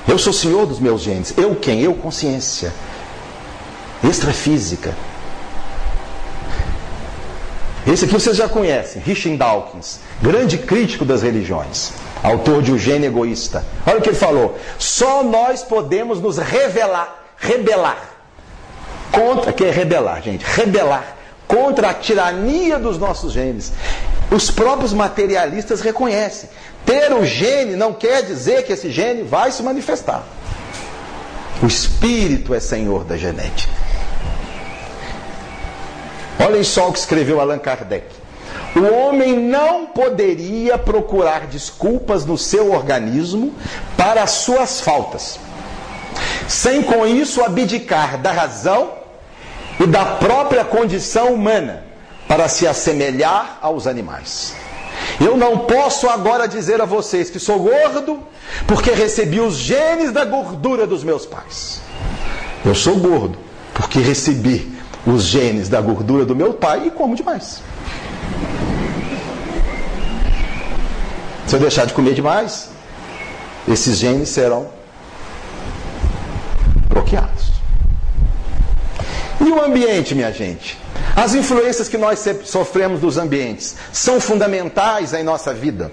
Eu 0.07 0.19
sou 0.19 0.33
senhor 0.33 0.66
dos 0.66 0.79
meus 0.79 1.03
genes. 1.03 1.35
Eu 1.37 1.55
quem? 1.55 1.81
Eu 1.81 1.95
consciência. 1.95 2.73
Extrafísica. 4.03 4.95
Esse 7.86 8.06
aqui 8.06 8.15
vocês 8.15 8.36
já 8.36 8.48
conhecem, 8.48 9.02
Richard 9.02 9.36
Dawkins, 9.36 10.01
grande 10.23 10.56
crítico 10.56 11.05
das 11.05 11.23
religiões, 11.23 11.93
autor 12.23 12.62
de 12.62 12.73
O 12.73 12.78
Gênio 12.78 13.09
Egoísta. 13.09 13.62
Olha 13.86 13.98
o 13.98 14.01
que 14.01 14.09
ele 14.09 14.16
falou: 14.16 14.59
só 14.78 15.23
nós 15.23 15.62
podemos 15.62 16.19
nos 16.19 16.39
revelar, 16.39 17.23
rebelar 17.36 17.98
contra, 19.12 19.52
que 19.52 19.65
é 19.65 19.70
rebelar, 19.70 20.23
gente, 20.23 20.44
rebelar 20.44 21.15
contra 21.47 21.90
a 21.90 21.94
tirania 21.94 22.78
dos 22.78 22.98
nossos 22.98 23.32
genes. 23.32 23.73
Os 24.31 24.51
próprios 24.51 24.94
materialistas 24.94 25.82
reconhecem. 25.82 26.48
Ter 26.86 27.12
o 27.12 27.24
gene 27.24 27.77
não 27.77 27.93
quer 27.93 28.23
dizer 28.23 28.65
que 28.65 28.73
esse 28.73 28.90
gene 28.90 29.23
vai 29.23 29.52
se 29.52 29.62
manifestar. 29.62 30.24
O 31.62 31.66
espírito 31.66 32.55
é 32.55 32.61
senhor 32.61 33.05
da 33.05 33.16
genética. 33.16 33.84
Olhem 36.39 36.65
só 36.65 36.89
o 36.89 36.93
que 36.93 36.98
escreveu 36.98 37.40
Allan 37.40 37.59
Kardec. 37.59 38.06
O 38.77 38.93
homem 38.93 39.39
não 39.39 39.86
poderia 39.86 40.77
procurar 40.77 41.47
desculpas 41.47 42.24
no 42.24 42.36
seu 42.36 42.73
organismo 42.73 43.55
para 43.97 44.23
as 44.23 44.32
suas 44.32 44.81
faltas, 44.81 45.39
sem 46.48 46.82
com 46.82 47.06
isso 47.06 47.43
abdicar 47.43 48.19
da 48.19 48.32
razão 48.32 48.93
e 49.78 49.86
da 49.86 50.05
própria 50.05 50.65
condição 50.65 51.35
humana 51.35 51.85
para 52.27 52.48
se 52.48 52.66
assemelhar 52.66 53.59
aos 53.62 53.86
animais. 53.86 54.55
Eu 55.20 55.36
não 55.36 55.59
posso 55.59 56.09
agora 56.09 56.48
dizer 56.48 56.81
a 56.81 56.85
vocês 56.85 57.31
que 57.31 57.39
sou 57.39 57.61
gordo 57.61 58.20
porque 58.66 58.90
recebi 58.90 59.39
os 59.39 59.55
genes 59.55 60.11
da 60.11 60.24
gordura 60.24 60.85
dos 60.85 61.05
meus 61.05 61.24
pais. 61.24 61.81
Eu 62.65 62.74
sou 62.74 62.97
gordo 62.97 63.39
porque 63.73 64.01
recebi 64.01 64.73
os 65.06 65.24
genes 65.24 65.68
da 65.68 65.81
gordura 65.81 66.24
do 66.24 66.35
meu 66.35 66.55
pai 66.55 66.86
e 66.86 66.90
como 66.90 67.14
demais. 67.14 67.62
Se 71.47 71.56
eu 71.56 71.60
deixar 71.60 71.86
de 71.86 71.93
comer 71.93 72.14
demais, 72.14 72.70
esses 73.68 73.98
genes 73.98 74.28
serão 74.28 74.68
bloqueados. 76.89 77.52
E 79.40 79.51
o 79.51 79.62
ambiente, 79.62 80.14
minha 80.14 80.32
gente? 80.32 80.78
As 81.14 81.35
influências 81.35 81.89
que 81.89 81.98
nós 81.98 82.24
sofremos 82.44 83.01
dos 83.01 83.18
ambientes 83.18 83.76
são 83.93 84.20
fundamentais 84.20 85.12
em 85.12 85.22
nossa 85.22 85.52
vida. 85.52 85.93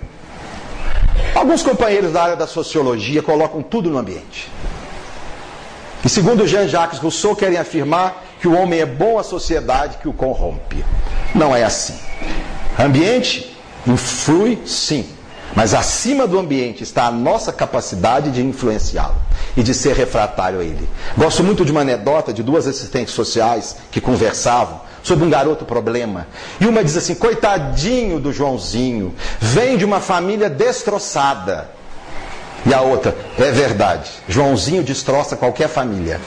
Alguns 1.36 1.62
companheiros 1.62 2.14
da 2.14 2.24
área 2.24 2.36
da 2.36 2.48
sociologia 2.48 3.22
colocam 3.22 3.62
tudo 3.62 3.90
no 3.90 3.98
ambiente. 3.98 4.50
E 6.04 6.10
segundo 6.10 6.48
Jean-Jacques 6.48 7.00
Rousseau, 7.00 7.36
querem 7.36 7.58
afirmar 7.58 8.31
que 8.42 8.48
o 8.48 8.60
homem 8.60 8.80
é 8.80 8.86
bom 8.88 9.20
à 9.20 9.24
sociedade 9.24 9.98
que 10.02 10.10
o 10.10 10.14
corrompe. 10.14 10.84
Não 11.34 11.56
é 11.56 11.64
assim. 11.64 11.94
Ambiente 12.78 13.56
influi, 13.86 14.60
sim. 14.66 15.08
Mas 15.56 15.76
acima 15.76 16.26
do 16.26 16.40
ambiente 16.40 16.82
está 16.82 17.06
a 17.06 17.12
nossa 17.12 17.54
capacidade 17.54 18.32
de 18.32 18.42
influenciá-lo 18.42 19.16
e 19.56 19.62
de 19.62 19.76
ser 19.76 19.96
refratário 19.96 20.60
a 20.60 20.64
ele. 20.64 20.90
Gosto 21.16 21.44
muito 21.44 21.64
de 21.64 21.72
uma 21.72 21.82
anedota 21.82 22.34
de 22.34 22.42
duas 22.42 22.66
assistentes 22.68 23.14
sociais 23.14 23.76
que 23.92 24.02
conversavam 24.02 24.82
sobre 25.04 25.24
um 25.24 25.30
garoto 25.30 25.64
problema. 25.64 26.26
E 26.60 26.66
uma 26.66 26.84
diz 26.84 26.98
assim: 26.98 27.14
coitadinho 27.14 28.20
do 28.20 28.34
Joãozinho, 28.34 29.14
vem 29.40 29.78
de 29.78 29.86
uma 29.86 30.00
família 30.00 30.50
destroçada. 30.50 31.70
E 32.66 32.74
a 32.74 32.82
outra, 32.82 33.16
é 33.38 33.52
verdade, 33.52 34.10
Joãozinho 34.28 34.84
destroça 34.84 35.36
qualquer 35.36 35.68
família. 35.68 36.20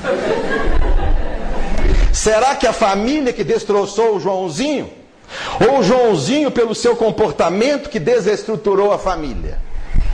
Será 2.25 2.55
que 2.55 2.67
a 2.67 2.73
família 2.73 3.35
que 3.35 3.45
destroçou 3.45 4.17
o 4.17 4.19
Joãozinho? 4.19 4.91
Ou 5.61 5.81
o 5.81 5.83
Joãozinho, 5.83 6.51
pelo 6.51 6.75
seu 6.75 6.97
comportamento, 6.97 7.91
que 7.91 8.01
desestruturou 8.01 8.95
a 8.95 8.99
família? 8.99 9.59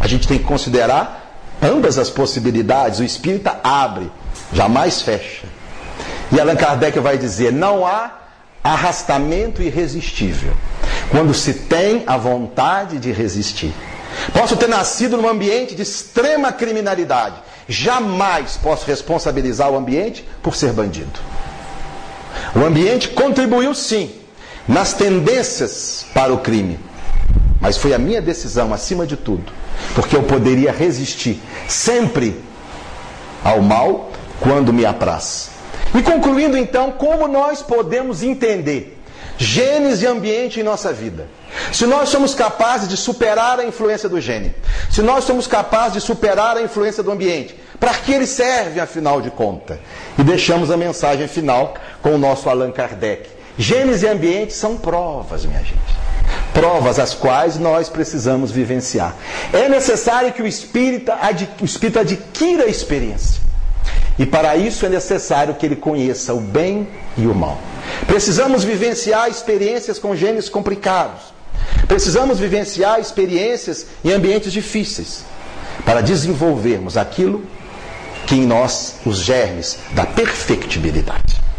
A 0.00 0.08
gente 0.08 0.26
tem 0.26 0.36
que 0.36 0.42
considerar 0.42 1.38
ambas 1.62 1.98
as 1.98 2.10
possibilidades. 2.10 2.98
O 2.98 3.04
espírita 3.04 3.60
abre, 3.62 4.10
jamais 4.52 5.00
fecha. 5.02 5.46
E 6.32 6.40
Allan 6.40 6.56
Kardec 6.56 6.98
vai 6.98 7.16
dizer: 7.16 7.52
não 7.52 7.86
há 7.86 8.10
arrastamento 8.64 9.62
irresistível 9.62 10.52
quando 11.12 11.32
se 11.32 11.54
tem 11.54 12.02
a 12.08 12.16
vontade 12.16 12.98
de 12.98 13.12
resistir. 13.12 13.72
Posso 14.32 14.56
ter 14.56 14.68
nascido 14.68 15.16
num 15.16 15.28
ambiente 15.28 15.76
de 15.76 15.82
extrema 15.82 16.50
criminalidade, 16.50 17.36
jamais 17.68 18.56
posso 18.56 18.84
responsabilizar 18.84 19.70
o 19.70 19.76
ambiente 19.76 20.28
por 20.42 20.56
ser 20.56 20.72
bandido. 20.72 21.29
O 22.54 22.64
ambiente 22.64 23.08
contribuiu 23.08 23.74
sim 23.74 24.12
nas 24.66 24.92
tendências 24.92 26.06
para 26.14 26.32
o 26.32 26.38
crime, 26.38 26.78
mas 27.60 27.76
foi 27.76 27.92
a 27.92 27.98
minha 27.98 28.22
decisão 28.22 28.72
acima 28.72 29.06
de 29.06 29.16
tudo, 29.16 29.52
porque 29.94 30.16
eu 30.16 30.22
poderia 30.22 30.72
resistir 30.72 31.40
sempre 31.68 32.40
ao 33.44 33.60
mal 33.60 34.10
quando 34.40 34.72
me 34.72 34.84
apraz. 34.84 35.50
E 35.94 36.02
concluindo 36.02 36.56
então, 36.56 36.92
como 36.92 37.26
nós 37.26 37.62
podemos 37.62 38.22
entender 38.22 38.96
genes 39.36 40.02
e 40.02 40.06
ambiente 40.06 40.60
em 40.60 40.62
nossa 40.62 40.92
vida? 40.92 41.28
Se 41.72 41.84
nós 41.84 42.08
somos 42.08 42.34
capazes 42.34 42.88
de 42.88 42.96
superar 42.96 43.58
a 43.58 43.64
influência 43.64 44.08
do 44.08 44.20
gene, 44.20 44.54
se 44.90 45.02
nós 45.02 45.24
somos 45.24 45.46
capazes 45.46 45.94
de 45.94 46.00
superar 46.00 46.56
a 46.56 46.62
influência 46.62 47.02
do 47.02 47.10
ambiente, 47.10 47.59
para 47.80 47.94
que 47.94 48.12
ele 48.12 48.26
serve, 48.26 48.78
afinal 48.78 49.20
de 49.20 49.30
contas? 49.30 49.78
E 50.18 50.22
deixamos 50.22 50.70
a 50.70 50.76
mensagem 50.76 51.26
final 51.26 51.74
com 52.02 52.14
o 52.14 52.18
nosso 52.18 52.48
Allan 52.48 52.70
Kardec. 52.70 53.28
Genes 53.58 54.02
e 54.02 54.06
ambiente 54.06 54.52
são 54.52 54.76
provas, 54.76 55.44
minha 55.44 55.60
gente. 55.60 55.80
Provas 56.52 56.98
as 56.98 57.14
quais 57.14 57.58
nós 57.58 57.88
precisamos 57.88 58.50
vivenciar. 58.50 59.16
É 59.52 59.68
necessário 59.68 60.32
que 60.32 60.42
o 60.42 60.46
espírito, 60.46 61.10
o 61.60 61.64
espírito 61.64 61.98
adquira 61.98 62.64
a 62.64 62.68
experiência. 62.68 63.40
E 64.18 64.26
para 64.26 64.54
isso 64.56 64.84
é 64.84 64.88
necessário 64.88 65.54
que 65.54 65.64
ele 65.64 65.76
conheça 65.76 66.34
o 66.34 66.40
bem 66.40 66.86
e 67.16 67.26
o 67.26 67.34
mal. 67.34 67.58
Precisamos 68.06 68.62
vivenciar 68.62 69.28
experiências 69.30 69.98
com 69.98 70.14
genes 70.14 70.48
complicados 70.48 71.40
Precisamos 71.86 72.38
vivenciar 72.38 73.00
experiências 73.00 73.86
em 74.04 74.12
ambientes 74.12 74.52
difíceis 74.52 75.24
para 75.84 76.00
desenvolvermos 76.00 76.96
aquilo 76.96 77.44
que 78.30 78.36
em 78.36 78.46
nós 78.46 78.94
os 79.04 79.18
germes 79.24 79.80
da 79.90 80.06
perfectibilidade. 80.06 81.39